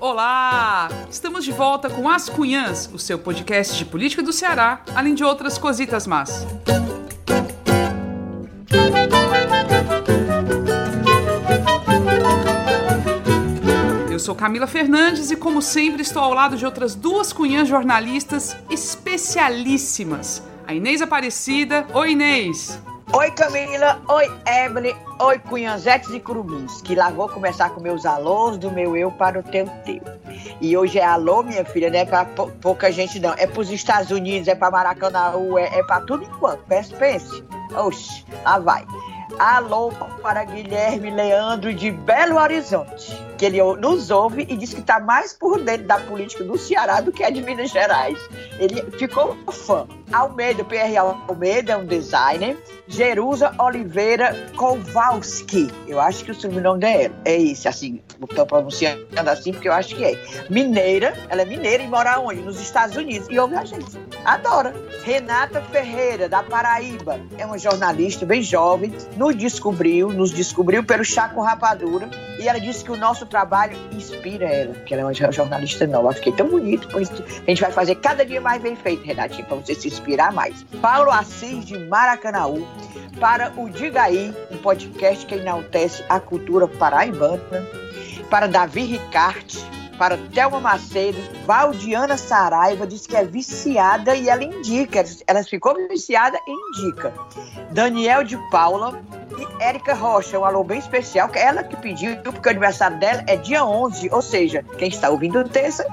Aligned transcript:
Olá! 0.00 0.88
Estamos 1.10 1.44
de 1.44 1.52
volta 1.52 1.88
com 1.88 2.08
As 2.08 2.28
Cunhãs, 2.28 2.90
o 2.92 2.98
seu 2.98 3.18
podcast 3.18 3.76
de 3.76 3.84
política 3.84 4.22
do 4.22 4.32
Ceará, 4.32 4.82
além 4.94 5.14
de 5.14 5.24
outras 5.24 5.58
cositas 5.58 6.06
más. 6.06 6.46
Eu 14.10 14.18
sou 14.18 14.34
Camila 14.34 14.66
Fernandes 14.66 15.30
e, 15.30 15.36
como 15.36 15.62
sempre, 15.62 16.02
estou 16.02 16.22
ao 16.22 16.34
lado 16.34 16.56
de 16.56 16.64
outras 16.64 16.94
duas 16.94 17.32
cunhãs 17.32 17.68
jornalistas 17.68 18.56
especialíssimas. 18.70 20.42
A 20.66 20.74
Inês 20.74 21.02
Aparecida. 21.02 21.86
Oi, 21.94 22.12
Inês! 22.12 22.78
Oi 23.14 23.30
Camila, 23.32 24.00
oi 24.08 24.26
Evelyn, 24.46 24.94
oi 25.20 25.38
Cunhanzetes 25.38 26.08
e 26.14 26.18
Curumins, 26.18 26.80
que 26.80 26.94
lá 26.94 27.10
vou 27.10 27.28
começar 27.28 27.68
com 27.68 27.78
meus 27.78 28.06
alôs 28.06 28.56
do 28.56 28.70
meu 28.70 28.96
eu 28.96 29.12
para 29.12 29.38
o 29.38 29.42
teu 29.42 29.66
teu. 29.84 30.00
E 30.62 30.74
hoje 30.74 30.98
é 30.98 31.04
alô, 31.04 31.42
minha 31.42 31.62
filha, 31.62 31.90
não 31.90 31.98
é 31.98 32.06
para 32.06 32.24
pouca 32.24 32.90
gente 32.90 33.20
não, 33.20 33.34
é 33.34 33.46
para 33.46 33.60
os 33.60 33.70
Estados 33.70 34.10
Unidos, 34.10 34.48
é 34.48 34.54
para 34.54 34.70
Maracanã, 34.70 35.34
é, 35.58 35.78
é 35.78 35.82
para 35.84 36.00
tudo 36.06 36.24
enquanto, 36.24 36.64
pense, 36.64 36.94
pense. 36.94 37.44
Oxi, 37.76 38.24
lá 38.44 38.58
vai. 38.58 38.86
Alô 39.38 39.92
para 40.22 40.44
Guilherme 40.44 41.10
Leandro 41.10 41.74
de 41.74 41.90
Belo 41.90 42.36
Horizonte, 42.36 43.14
que 43.42 43.46
ele 43.46 43.60
nos 43.80 44.08
ouve 44.12 44.46
e 44.48 44.56
diz 44.56 44.72
que 44.72 44.78
está 44.78 45.00
mais 45.00 45.32
por 45.32 45.60
dentro 45.60 45.84
da 45.88 45.98
política 45.98 46.44
do 46.44 46.56
Ceará 46.56 47.00
do 47.00 47.10
que 47.10 47.24
a 47.24 47.30
de 47.30 47.42
Minas 47.42 47.70
Gerais. 47.70 48.16
Ele 48.56 48.80
ficou 48.92 49.36
fã. 49.50 49.84
Almeida, 50.12 50.62
PR 50.62 50.96
Almeida, 51.26 51.72
é 51.72 51.76
um 51.76 51.84
designer. 51.84 52.56
Jerusa 52.86 53.52
Oliveira 53.58 54.36
Kowalski. 54.56 55.68
Eu 55.88 55.98
acho 55.98 56.24
que 56.24 56.30
o 56.30 56.34
sobrenome 56.34 56.80
dela 56.80 57.14
é 57.24 57.36
esse, 57.36 57.66
assim, 57.66 58.00
estou 58.22 58.46
pronunciando 58.46 59.06
assim 59.28 59.52
porque 59.52 59.68
eu 59.68 59.72
acho 59.72 59.96
que 59.96 60.04
é. 60.04 60.46
Mineira, 60.48 61.14
ela 61.28 61.42
é 61.42 61.44
mineira 61.44 61.82
e 61.82 61.88
mora 61.88 62.20
onde? 62.20 62.42
Nos 62.42 62.60
Estados 62.60 62.96
Unidos. 62.96 63.26
E 63.30 63.38
ouve 63.38 63.56
a 63.56 63.64
gente. 63.64 63.98
Adora. 64.24 64.72
Renata 65.04 65.60
Ferreira, 65.62 66.28
da 66.28 66.44
Paraíba, 66.44 67.18
é 67.36 67.44
uma 67.44 67.58
jornalista 67.58 68.24
bem 68.24 68.40
jovem, 68.40 68.92
nos 69.16 69.34
descobriu, 69.34 70.10
nos 70.10 70.30
descobriu 70.30 70.84
pelo 70.84 71.04
Chá 71.04 71.28
com 71.28 71.40
Rapadura, 71.40 72.08
e 72.38 72.46
ela 72.46 72.60
disse 72.60 72.84
que 72.84 72.92
o 72.92 72.96
nosso 72.96 73.26
trabalho 73.32 73.74
inspira 73.92 74.44
ela, 74.44 74.74
que 74.74 74.92
ela 74.92 75.02
é 75.02 75.06
uma 75.06 75.32
jornalista 75.32 75.86
nova. 75.86 76.10
Eu 76.10 76.12
fiquei 76.12 76.32
tão 76.32 76.48
bonito, 76.48 76.86
pois 76.92 77.10
a 77.10 77.50
gente 77.50 77.62
vai 77.62 77.72
fazer 77.72 77.94
cada 77.96 78.26
dia 78.26 78.40
mais 78.42 78.62
bem 78.62 78.76
feito, 78.76 79.04
Renatinho, 79.04 79.46
para 79.46 79.56
você 79.56 79.74
se 79.74 79.88
inspirar 79.88 80.32
mais. 80.32 80.62
Paulo 80.82 81.10
Assis, 81.10 81.64
de 81.64 81.78
Maracanaú, 81.78 82.68
para 83.18 83.50
o 83.56 83.70
Diga 83.70 84.02
Aí, 84.02 84.34
um 84.50 84.58
podcast 84.58 85.24
que 85.24 85.34
enaltece 85.34 86.04
a 86.10 86.20
cultura 86.20 86.68
paraibana, 86.68 87.40
para 88.28 88.46
Davi 88.46 88.82
Ricarte, 88.82 89.58
para 90.02 90.18
Thelma 90.18 90.58
Macedo, 90.58 91.16
Valdiana 91.46 92.16
Saraiva 92.16 92.84
diz 92.88 93.06
que 93.06 93.14
é 93.14 93.24
viciada 93.24 94.16
e 94.16 94.28
ela 94.28 94.42
indica, 94.42 95.04
ela 95.28 95.44
ficou 95.44 95.76
viciada 95.88 96.36
e 96.44 96.50
indica. 96.50 97.14
Daniel 97.70 98.24
de 98.24 98.36
Paula 98.50 99.00
e 99.38 99.62
Érica 99.62 99.94
Rocha, 99.94 100.40
um 100.40 100.44
alô 100.44 100.64
bem 100.64 100.80
especial, 100.80 101.28
que 101.28 101.38
ela 101.38 101.62
que 101.62 101.76
pediu, 101.76 102.16
porque 102.16 102.48
o 102.48 102.50
aniversário 102.50 102.98
dela 102.98 103.22
é 103.28 103.36
dia 103.36 103.64
11, 103.64 104.08
ou 104.10 104.20
seja, 104.20 104.64
quem 104.76 104.88
está 104.88 105.08
ouvindo 105.08 105.48
terça 105.48 105.86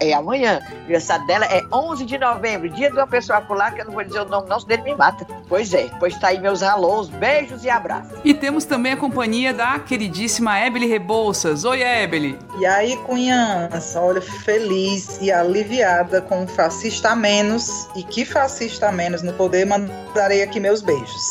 é 0.00 0.12
amanhã. 0.12 0.60
O 0.70 0.78
aniversário 0.80 1.26
dela 1.26 1.44
é 1.46 1.62
11 1.72 2.04
de 2.04 2.18
novembro, 2.18 2.68
dia 2.68 2.90
de 2.90 2.96
uma 2.96 3.06
pessoa 3.06 3.40
pular, 3.40 3.72
que 3.72 3.82
eu 3.82 3.84
não 3.84 3.92
vou 3.92 4.02
dizer 4.02 4.20
o 4.20 4.24
nome, 4.24 4.48
não, 4.48 4.58
senão 4.58 4.74
ele 4.74 4.82
me 4.82 4.94
mata. 4.94 5.26
Pois 5.48 5.72
é, 5.74 5.90
pois 5.98 6.18
tá 6.18 6.28
aí 6.28 6.40
meus 6.40 6.62
alôs, 6.62 7.08
beijos 7.08 7.64
e 7.64 7.70
abraços. 7.70 8.18
E 8.24 8.32
temos 8.32 8.64
também 8.64 8.92
a 8.92 8.96
companhia 8.96 9.52
da 9.52 9.78
queridíssima 9.78 10.58
Ebele 10.60 10.86
Rebouças. 10.86 11.64
Oi, 11.64 11.82
Ebele. 11.82 12.38
E 12.58 12.66
aí, 12.66 12.96
cunhãs, 12.98 13.94
olha, 13.96 14.20
feliz 14.20 15.18
e 15.20 15.30
aliviada 15.30 16.20
com 16.22 16.42
um 16.42 16.46
fascista 16.46 17.10
a 17.10 17.16
menos, 17.16 17.88
e 17.94 18.02
que 18.02 18.24
fascista 18.24 18.88
a 18.88 18.92
menos 18.92 19.22
no 19.22 19.32
poder, 19.34 19.66
mandarei 19.66 20.42
aqui 20.42 20.58
meus 20.58 20.82
beijos. 20.82 21.24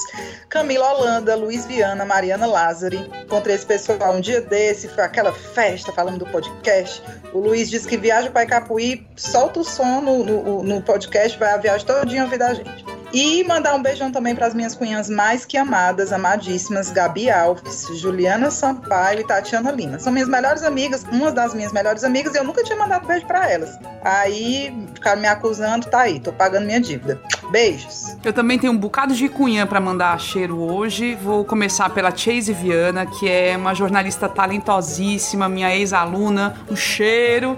Camila 0.50 0.94
Holanda, 0.94 1.36
Luiz 1.36 1.66
Viana, 1.66 2.04
Mariana 2.04 2.48
Lázari. 2.48 2.98
Encontrei 3.24 3.56
esse 3.56 3.66
pessoal 3.66 4.16
um 4.16 4.20
dia 4.20 4.42
desse, 4.42 4.88
foi 4.88 5.04
aquela 5.04 5.32
festa 5.32 5.92
falando 5.92 6.18
do 6.18 6.26
podcast. 6.26 7.04
O 7.32 7.40
Luiz 7.40 7.70
disse 7.70 7.88
que 7.88 7.96
viaja 7.96 8.32
para 8.32 8.42
Icapuí, 8.60 9.08
solta 9.16 9.62
o 9.62 9.64
som 9.64 10.02
no, 10.02 10.24
no, 10.24 10.64
no 10.64 10.82
podcast, 10.82 11.38
vai 11.40 11.54
a 11.54 11.58
viagem 11.58 11.88
todinha 11.88 12.24
ouvir 12.24 12.38
da 12.38 12.54
gente. 12.54 12.86
E 13.12 13.44
mandar 13.44 13.74
um 13.74 13.82
beijão 13.82 14.12
também 14.12 14.36
para 14.36 14.46
as 14.46 14.54
minhas 14.54 14.76
cunhas 14.76 15.10
mais 15.10 15.44
que 15.44 15.58
amadas, 15.58 16.14
amadíssimas, 16.14 16.92
Gabi 16.92 17.30
Alves, 17.30 17.88
Juliana 18.00 18.52
Sampaio 18.52 19.22
e 19.22 19.24
Tatiana 19.24 19.72
Lima. 19.72 19.98
São 19.98 20.14
minhas 20.14 20.30
melhores 20.30 20.62
amigas, 20.62 21.04
uma 21.12 21.32
das 21.32 21.56
minhas 21.56 21.74
melhores 21.74 22.04
amigas, 22.04 22.36
e 22.36 22.38
eu 22.38 22.44
nunca 22.44 22.64
tinha 22.64 22.78
mandado 22.78 23.08
beijo 23.08 23.26
para 23.26 23.50
elas. 23.50 23.80
Aí 24.04 24.72
ficaram 24.94 25.22
me 25.22 25.28
acusando, 25.28 25.88
tá 25.88 26.02
aí, 26.02 26.20
tô 26.20 26.32
pagando 26.32 26.68
minha 26.68 26.80
dívida. 26.80 27.20
Beijos. 27.50 28.16
Eu 28.24 28.32
também 28.32 28.60
tenho 28.60 28.74
um 28.74 28.78
bocado 28.78 29.16
de 29.16 29.28
cunhã 29.28 29.66
para 29.66 29.82
mandar 29.82 30.20
cheiro 30.20 30.60
hoje. 30.60 31.16
Vou 31.16 31.44
começar 31.44 31.90
pela 31.90 32.16
Chase 32.16 32.54
Viana, 32.54 33.08
que 33.08 33.28
é 33.28 33.58
uma 33.58 33.74
jornalista 33.74 34.30
talentosíssima, 34.30 35.50
minha 35.50 35.76
ex-aluna. 35.76 36.58
Um 36.70 36.76
cheiro. 36.76 37.58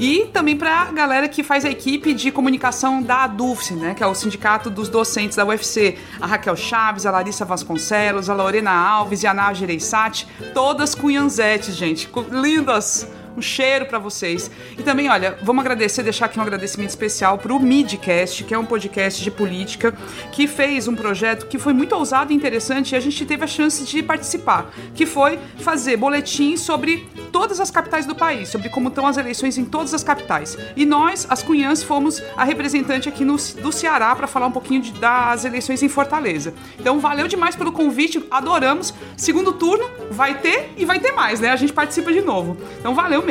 E 0.00 0.24
também 0.32 0.56
para 0.56 0.80
a 0.80 0.92
galera 0.92 1.28
que 1.28 1.42
faz 1.42 1.62
a 1.62 1.68
equipe 1.68 2.14
de 2.14 2.30
comunicação 2.30 3.02
da 3.02 3.24
ADUFS, 3.24 3.72
né, 3.72 3.92
que 3.94 4.02
é 4.02 4.06
o 4.06 4.14
Sindicato 4.14 4.70
dos 4.70 4.88
Docentes 4.88 5.36
da 5.36 5.44
UFC. 5.44 5.98
A 6.18 6.26
Raquel 6.26 6.56
Chaves, 6.56 7.04
a 7.04 7.10
Larissa 7.10 7.44
Vasconcelos, 7.44 8.30
a 8.30 8.34
Lorena 8.34 8.70
Alves 8.70 9.22
e 9.22 9.26
a 9.26 9.34
Ná 9.34 9.52
Gereissati, 9.52 10.26
todas 10.54 10.94
cunhanzetes, 10.94 11.76
gente. 11.76 12.08
Lindas! 12.30 13.06
Um 13.36 13.42
cheiro 13.42 13.86
para 13.86 13.98
vocês. 13.98 14.50
E 14.78 14.82
também, 14.82 15.08
olha, 15.08 15.38
vamos 15.42 15.60
agradecer, 15.60 16.02
deixar 16.02 16.26
aqui 16.26 16.38
um 16.38 16.42
agradecimento 16.42 16.90
especial 16.90 17.38
para 17.38 17.52
o 17.52 17.60
Midcast, 17.60 18.44
que 18.44 18.54
é 18.54 18.58
um 18.58 18.64
podcast 18.64 19.22
de 19.22 19.30
política, 19.30 19.92
que 20.32 20.46
fez 20.46 20.88
um 20.88 20.94
projeto 20.94 21.46
que 21.46 21.58
foi 21.58 21.72
muito 21.72 21.94
ousado 21.94 22.32
e 22.32 22.36
interessante 22.36 22.92
e 22.92 22.96
a 22.96 23.00
gente 23.00 23.24
teve 23.24 23.44
a 23.44 23.46
chance 23.46 23.84
de 23.84 24.02
participar, 24.02 24.70
que 24.94 25.06
foi 25.06 25.38
fazer 25.58 25.96
boletim 25.96 26.56
sobre 26.56 27.08
todas 27.30 27.60
as 27.60 27.70
capitais 27.70 28.06
do 28.06 28.14
país, 28.14 28.48
sobre 28.48 28.68
como 28.68 28.88
estão 28.88 29.06
as 29.06 29.16
eleições 29.16 29.56
em 29.58 29.64
todas 29.64 29.94
as 29.94 30.02
capitais. 30.02 30.58
E 30.76 30.84
nós, 30.84 31.26
as 31.30 31.42
Cunhãs, 31.42 31.82
fomos 31.82 32.22
a 32.36 32.44
representante 32.44 33.08
aqui 33.08 33.24
no, 33.24 33.36
do 33.36 33.72
Ceará 33.72 34.14
para 34.14 34.26
falar 34.26 34.46
um 34.46 34.52
pouquinho 34.52 34.82
de, 34.82 34.92
das 34.92 35.44
eleições 35.44 35.82
em 35.82 35.88
Fortaleza. 35.88 36.54
Então, 36.78 36.98
valeu 36.98 37.28
demais 37.28 37.56
pelo 37.56 37.72
convite, 37.72 38.24
adoramos. 38.30 38.92
Segundo 39.16 39.52
turno 39.52 39.88
vai 40.10 40.38
ter 40.38 40.72
e 40.76 40.84
vai 40.84 40.98
ter 40.98 41.12
mais, 41.12 41.40
né? 41.40 41.50
A 41.50 41.56
gente 41.56 41.72
participa 41.72 42.12
de 42.12 42.20
novo. 42.20 42.56
Então, 42.78 42.94
valeu 42.94 43.22
mesmo. 43.22 43.29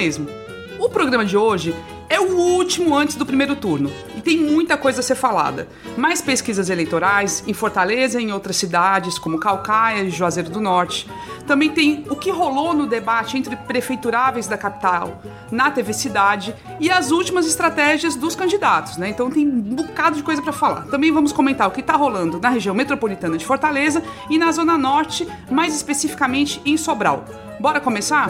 O 0.79 0.87
programa 0.87 1.25
de 1.25 1.35
hoje 1.35 1.75
é 2.07 2.17
o 2.21 2.37
último 2.37 2.95
antes 2.95 3.17
do 3.17 3.25
primeiro 3.25 3.53
turno 3.53 3.91
tem 4.29 4.38
muita 4.38 4.78
coisa 4.78 5.00
a 5.00 5.03
ser 5.03 5.16
falada. 5.16 5.67
Mais 5.97 6.22
pesquisas 6.22 6.69
eleitorais 6.69 7.44
em 7.47 7.53
Fortaleza 7.53 8.22
e 8.22 8.25
em 8.25 8.31
outras 8.31 8.57
cidades, 8.57 9.17
como 9.17 9.40
Calcaia 9.40 10.03
e 10.03 10.12
Juazeiro 10.12 10.51
do 10.51 10.62
Norte. 10.62 11.09
Também 11.47 11.72
tem 11.72 12.06
o 12.07 12.16
que 12.16 12.29
rolou 12.29 12.75
no 12.75 12.85
debate 12.85 13.40
entre 13.40 13.56
prefeituráveis 13.56 14.47
da 14.47 14.56
capital 14.56 15.19
na 15.51 15.72
TV 15.72 15.94
Cidade 15.94 16.53
e 16.79 16.91
as 16.91 17.09
últimas 17.09 17.47
estratégias 17.47 18.16
dos 18.16 18.35
candidatos, 18.35 18.97
né? 18.97 19.09
Então 19.09 19.31
tem 19.31 19.47
um 19.47 19.62
bocado 19.62 20.17
de 20.17 20.22
coisa 20.22 20.44
para 20.44 20.53
falar. 20.53 20.84
Também 20.84 21.11
vamos 21.11 21.31
comentar 21.31 21.67
o 21.67 21.72
que 21.72 21.81
está 21.81 21.96
rolando 21.96 22.40
na 22.40 22.50
região 22.50 22.75
metropolitana 22.75 23.35
de 23.35 23.44
Fortaleza 23.44 24.03
e 24.29 24.38
na 24.38 24.51
Zona 24.51 24.78
Norte, 24.78 25.28
mais 25.50 25.75
especificamente 25.75 26.61
em 26.63 26.78
Sobral. 26.78 27.25
Bora 27.59 27.81
começar? 27.81 28.29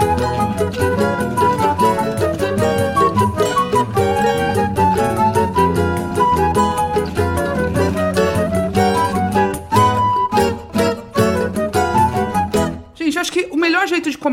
Música 0.00 1.49